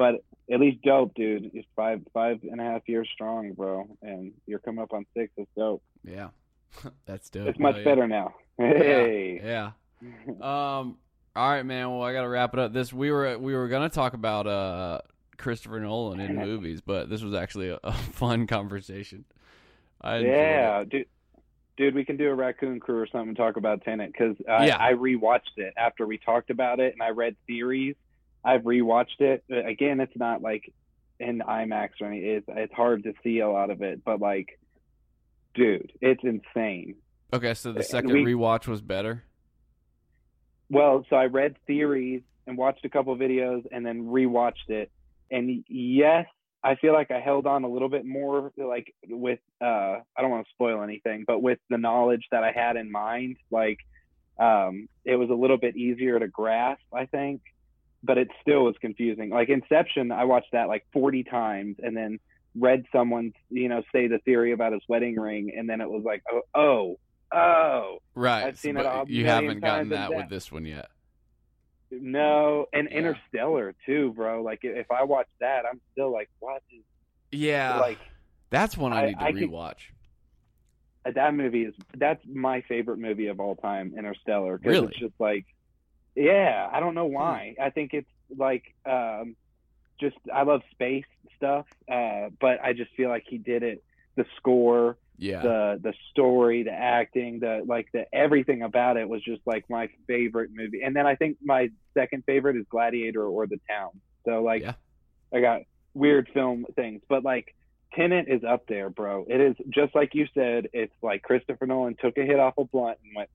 But 0.00 0.24
at 0.50 0.60
least 0.60 0.80
dope, 0.80 1.12
dude. 1.14 1.50
It's 1.52 1.68
five 1.76 2.00
five 2.14 2.40
and 2.50 2.58
a 2.58 2.64
half 2.64 2.88
years 2.88 3.06
strong, 3.12 3.52
bro, 3.52 3.86
and 4.00 4.32
you're 4.46 4.58
coming 4.58 4.82
up 4.82 4.94
on 4.94 5.04
six. 5.14 5.30
It's 5.36 5.50
dope. 5.54 5.82
yeah, 6.02 6.28
that's 7.04 7.28
dope. 7.28 7.48
It's 7.48 7.58
much 7.58 7.76
yeah. 7.76 7.84
better 7.84 8.08
now. 8.08 8.34
Hey. 8.56 9.42
Yeah. 9.44 9.72
Um. 10.40 10.96
All 11.36 11.50
right, 11.50 11.64
man. 11.64 11.90
Well, 11.90 12.02
I 12.02 12.14
got 12.14 12.22
to 12.22 12.28
wrap 12.30 12.54
it 12.54 12.58
up. 12.60 12.72
This 12.72 12.94
we 12.94 13.10
were 13.10 13.36
we 13.36 13.54
were 13.54 13.68
gonna 13.68 13.90
talk 13.90 14.14
about 14.14 14.46
uh 14.46 15.00
Christopher 15.36 15.80
Nolan 15.80 16.18
in 16.18 16.34
movies, 16.46 16.80
but 16.80 17.10
this 17.10 17.20
was 17.22 17.34
actually 17.34 17.68
a, 17.68 17.78
a 17.84 17.92
fun 17.92 18.46
conversation. 18.46 19.26
I. 20.00 20.20
Yeah, 20.20 20.84
dude. 20.84 21.08
Dude, 21.76 21.94
we 21.94 22.06
can 22.06 22.16
do 22.16 22.30
a 22.30 22.34
Raccoon 22.34 22.80
Crew 22.80 22.96
or 22.98 23.06
something. 23.06 23.28
and 23.28 23.36
Talk 23.36 23.58
about 23.58 23.82
Tenet 23.84 24.12
because 24.12 24.36
I, 24.48 24.68
Yeah. 24.68 24.78
I 24.80 24.94
rewatched 24.94 25.58
it 25.58 25.74
after 25.76 26.06
we 26.06 26.16
talked 26.16 26.48
about 26.48 26.80
it, 26.80 26.94
and 26.94 27.02
I 27.02 27.10
read 27.10 27.36
theories. 27.46 27.96
I've 28.44 28.62
rewatched 28.62 29.20
it 29.20 29.44
again. 29.50 30.00
It's 30.00 30.16
not 30.16 30.42
like 30.42 30.72
in 31.18 31.40
IMAX 31.40 31.90
or 32.00 32.06
anything. 32.06 32.30
It's 32.30 32.46
it's 32.48 32.74
hard 32.74 33.04
to 33.04 33.12
see 33.22 33.40
a 33.40 33.48
lot 33.48 33.70
of 33.70 33.82
it, 33.82 34.02
but 34.04 34.20
like, 34.20 34.58
dude, 35.54 35.92
it's 36.00 36.22
insane. 36.24 36.94
Okay, 37.32 37.54
so 37.54 37.72
the 37.72 37.82
second 37.82 38.12
we- 38.12 38.34
rewatch 38.34 38.66
was 38.66 38.80
better. 38.80 39.24
Well, 40.68 41.04
so 41.10 41.16
I 41.16 41.26
read 41.26 41.56
theories 41.66 42.22
and 42.46 42.56
watched 42.56 42.84
a 42.84 42.88
couple 42.88 43.16
videos 43.16 43.64
and 43.70 43.84
then 43.84 44.06
rewatched 44.06 44.68
it. 44.68 44.90
And 45.30 45.64
yes, 45.68 46.26
I 46.62 46.76
feel 46.76 46.92
like 46.92 47.10
I 47.10 47.20
held 47.20 47.46
on 47.46 47.64
a 47.64 47.68
little 47.68 47.88
bit 47.88 48.04
more 48.04 48.52
like 48.56 48.94
with 49.08 49.40
uh 49.60 49.64
I 50.16 50.22
don't 50.22 50.30
want 50.30 50.46
to 50.46 50.50
spoil 50.52 50.82
anything, 50.82 51.24
but 51.26 51.40
with 51.42 51.58
the 51.68 51.78
knowledge 51.78 52.24
that 52.30 52.44
I 52.44 52.52
had 52.52 52.76
in 52.76 52.90
mind, 52.90 53.36
like 53.50 53.78
um 54.38 54.88
it 55.04 55.16
was 55.16 55.30
a 55.30 55.34
little 55.34 55.58
bit 55.58 55.76
easier 55.76 56.18
to 56.18 56.28
grasp, 56.28 56.82
I 56.92 57.06
think. 57.06 57.42
But 58.02 58.16
it 58.18 58.28
still 58.40 58.64
was 58.64 58.74
confusing. 58.80 59.30
Like 59.30 59.48
Inception, 59.50 60.10
I 60.12 60.24
watched 60.24 60.52
that 60.52 60.68
like 60.68 60.86
40 60.92 61.24
times 61.24 61.76
and 61.82 61.94
then 61.96 62.18
read 62.58 62.84
someone, 62.92 63.32
you 63.50 63.68
know, 63.68 63.82
say 63.92 64.06
the 64.08 64.18
theory 64.20 64.52
about 64.52 64.72
his 64.72 64.82
wedding 64.88 65.16
ring 65.20 65.52
and 65.56 65.68
then 65.68 65.80
it 65.80 65.88
was 65.90 66.02
like, 66.04 66.22
"Oh, 66.32 66.40
oh, 66.54 66.96
oh, 67.32 67.98
Right. 68.14 68.44
I've 68.44 68.58
seen 68.58 68.74
but 68.74 68.86
it 68.86 69.08
a 69.08 69.12
You 69.12 69.26
haven't 69.26 69.60
gotten 69.60 69.90
that 69.90 70.10
with 70.14 70.28
this 70.30 70.50
one 70.50 70.64
yet. 70.64 70.88
No, 71.90 72.66
and 72.72 72.88
Yeah. 72.90 72.98
Interstellar 72.98 73.74
too, 73.84 74.12
bro. 74.14 74.42
Like 74.42 74.60
if 74.62 74.90
I 74.90 75.02
watch 75.04 75.28
that, 75.40 75.64
I'm 75.70 75.80
still 75.92 76.12
like, 76.12 76.28
what 76.38 76.62
is 76.72 76.82
Yeah. 77.32 77.78
like 77.80 77.98
that's 78.50 78.76
one 78.76 78.92
I, 78.92 79.02
I- 79.02 79.06
need 79.06 79.18
to 79.18 79.22
I 79.24 79.32
could- 79.32 79.42
rewatch. 79.42 79.80
that 81.14 81.34
movie 81.34 81.64
is 81.64 81.74
that's 81.96 82.22
my 82.26 82.60
favorite 82.62 82.98
movie 82.98 83.26
of 83.26 83.40
all 83.40 83.56
time, 83.56 83.94
Interstellar. 83.96 84.60
Really? 84.62 84.88
it's 84.88 84.98
just 84.98 85.14
like, 85.18 85.46
yeah, 86.14 86.68
I 86.72 86.80
don't 86.80 86.94
know 86.94 87.06
why. 87.06 87.54
I 87.60 87.70
think 87.70 87.94
it's 87.94 88.08
like, 88.36 88.74
um, 88.86 89.36
just 90.00 90.16
I 90.32 90.42
love 90.42 90.62
space 90.72 91.04
stuff, 91.36 91.66
uh, 91.90 92.30
but 92.40 92.60
I 92.62 92.72
just 92.72 92.90
feel 92.96 93.08
like 93.08 93.24
he 93.28 93.38
did 93.38 93.62
it. 93.62 93.82
The 94.16 94.24
score, 94.36 94.96
Yeah. 95.18 95.42
the 95.42 95.80
the 95.82 95.94
story, 96.10 96.62
the 96.62 96.72
acting, 96.72 97.40
the 97.40 97.62
like 97.66 97.88
the 97.92 98.06
everything 98.14 98.62
about 98.62 98.96
it 98.96 99.08
was 99.08 99.22
just 99.22 99.40
like 99.46 99.64
my 99.70 99.88
favorite 100.06 100.50
movie. 100.54 100.82
And 100.82 100.94
then 100.96 101.06
I 101.06 101.14
think 101.16 101.38
my 101.42 101.70
second 101.94 102.24
favorite 102.24 102.56
is 102.56 102.64
Gladiator 102.70 103.24
or 103.24 103.46
The 103.46 103.60
Town. 103.68 103.90
So 104.24 104.42
like 104.42 104.62
Yeah. 104.62 104.74
I 105.32 105.40
got 105.40 105.62
weird 105.94 106.28
film 106.34 106.66
things, 106.76 107.02
but 107.08 107.24
like 107.24 107.54
Tenet 107.94 108.26
is 108.28 108.42
up 108.44 108.66
there, 108.68 108.88
bro. 108.90 109.26
It 109.28 109.40
is 109.40 109.56
just 109.70 109.94
like 109.94 110.14
you 110.14 110.26
said. 110.34 110.68
It's 110.72 110.94
like 111.02 111.22
Christopher 111.22 111.66
Nolan 111.66 111.96
took 112.00 112.16
a 112.18 112.22
hit 112.22 112.38
off 112.40 112.54
a 112.58 112.64
blunt 112.64 112.98
and 113.04 113.12
went. 113.16 113.30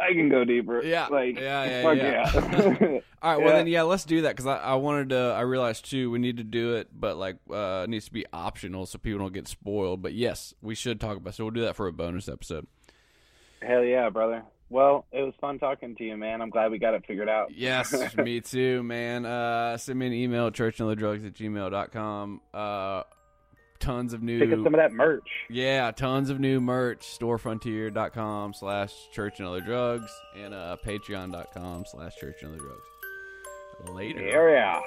I 0.00 0.12
can 0.14 0.28
go 0.28 0.44
deeper. 0.44 0.82
Yeah, 0.82 1.06
like 1.08 1.38
yeah, 1.38 1.64
yeah, 1.64 1.82
fuck 1.82 1.96
yeah. 1.96 2.30
yeah. 2.34 2.98
All 3.22 3.30
right, 3.32 3.38
well 3.38 3.48
Yeah. 3.48 3.52
then, 3.56 3.66
yeah, 3.66 3.82
let's 3.82 4.04
do 4.04 4.22
that 4.22 4.30
because 4.36 4.46
I, 4.46 4.56
I 4.56 4.74
wanted 4.76 5.10
to. 5.10 5.18
I 5.36 5.42
realized 5.42 5.90
too 5.90 6.10
we 6.10 6.18
need 6.18 6.38
to 6.38 6.44
do 6.44 6.74
it, 6.76 6.88
but 6.92 7.16
like 7.16 7.36
uh, 7.50 7.82
it 7.84 7.90
needs 7.90 8.06
to 8.06 8.12
be 8.12 8.24
optional 8.32 8.86
so 8.86 8.98
people 8.98 9.18
don't 9.20 9.34
get 9.34 9.46
spoiled. 9.48 10.00
But 10.02 10.14
yes, 10.14 10.54
we 10.62 10.74
should 10.74 11.00
talk 11.00 11.16
about. 11.18 11.34
So 11.34 11.44
we'll 11.44 11.50
do 11.52 11.62
that 11.62 11.76
for 11.76 11.86
a 11.86 11.92
bonus 11.92 12.28
episode. 12.28 12.66
Hell 13.62 13.84
yeah, 13.84 14.08
brother. 14.08 14.42
Well, 14.70 15.04
it 15.10 15.22
was 15.22 15.34
fun 15.40 15.58
talking 15.58 15.96
to 15.96 16.04
you, 16.04 16.16
man. 16.16 16.40
I'm 16.40 16.48
glad 16.48 16.70
we 16.70 16.78
got 16.78 16.94
it 16.94 17.04
figured 17.04 17.28
out. 17.28 17.48
Yes, 17.54 17.92
me 18.16 18.40
too, 18.40 18.82
man. 18.84 19.26
Uh, 19.26 19.76
send 19.76 19.98
me 19.98 20.06
an 20.06 20.12
email 20.12 20.46
at 20.46 20.52
churchandotherdrugs 20.52 21.26
at 21.26 21.34
gmail.com. 21.34 22.40
Uh, 22.54 23.02
tons 23.80 24.12
of 24.12 24.20
Pick 24.20 24.42
up 24.42 24.48
new, 24.58 24.64
some 24.64 24.74
of 24.74 24.78
that 24.78 24.92
merch. 24.92 25.28
yeah, 25.48 25.90
tons 25.90 26.30
of 26.30 26.38
new 26.38 26.60
merch. 26.60 27.00
Storefrontier.com 27.00 28.54
slash 28.54 28.92
church 29.12 29.38
and 29.40 29.48
other 29.48 29.60
drugs 29.60 30.10
and 30.36 30.54
uh, 30.54 30.76
patreon.com 30.84 31.84
slash 31.86 32.16
church 32.16 32.36
and 32.42 32.50
other 32.54 32.58
drugs. 32.62 33.94
Later. 33.94 34.20
Yeah. 34.50 34.80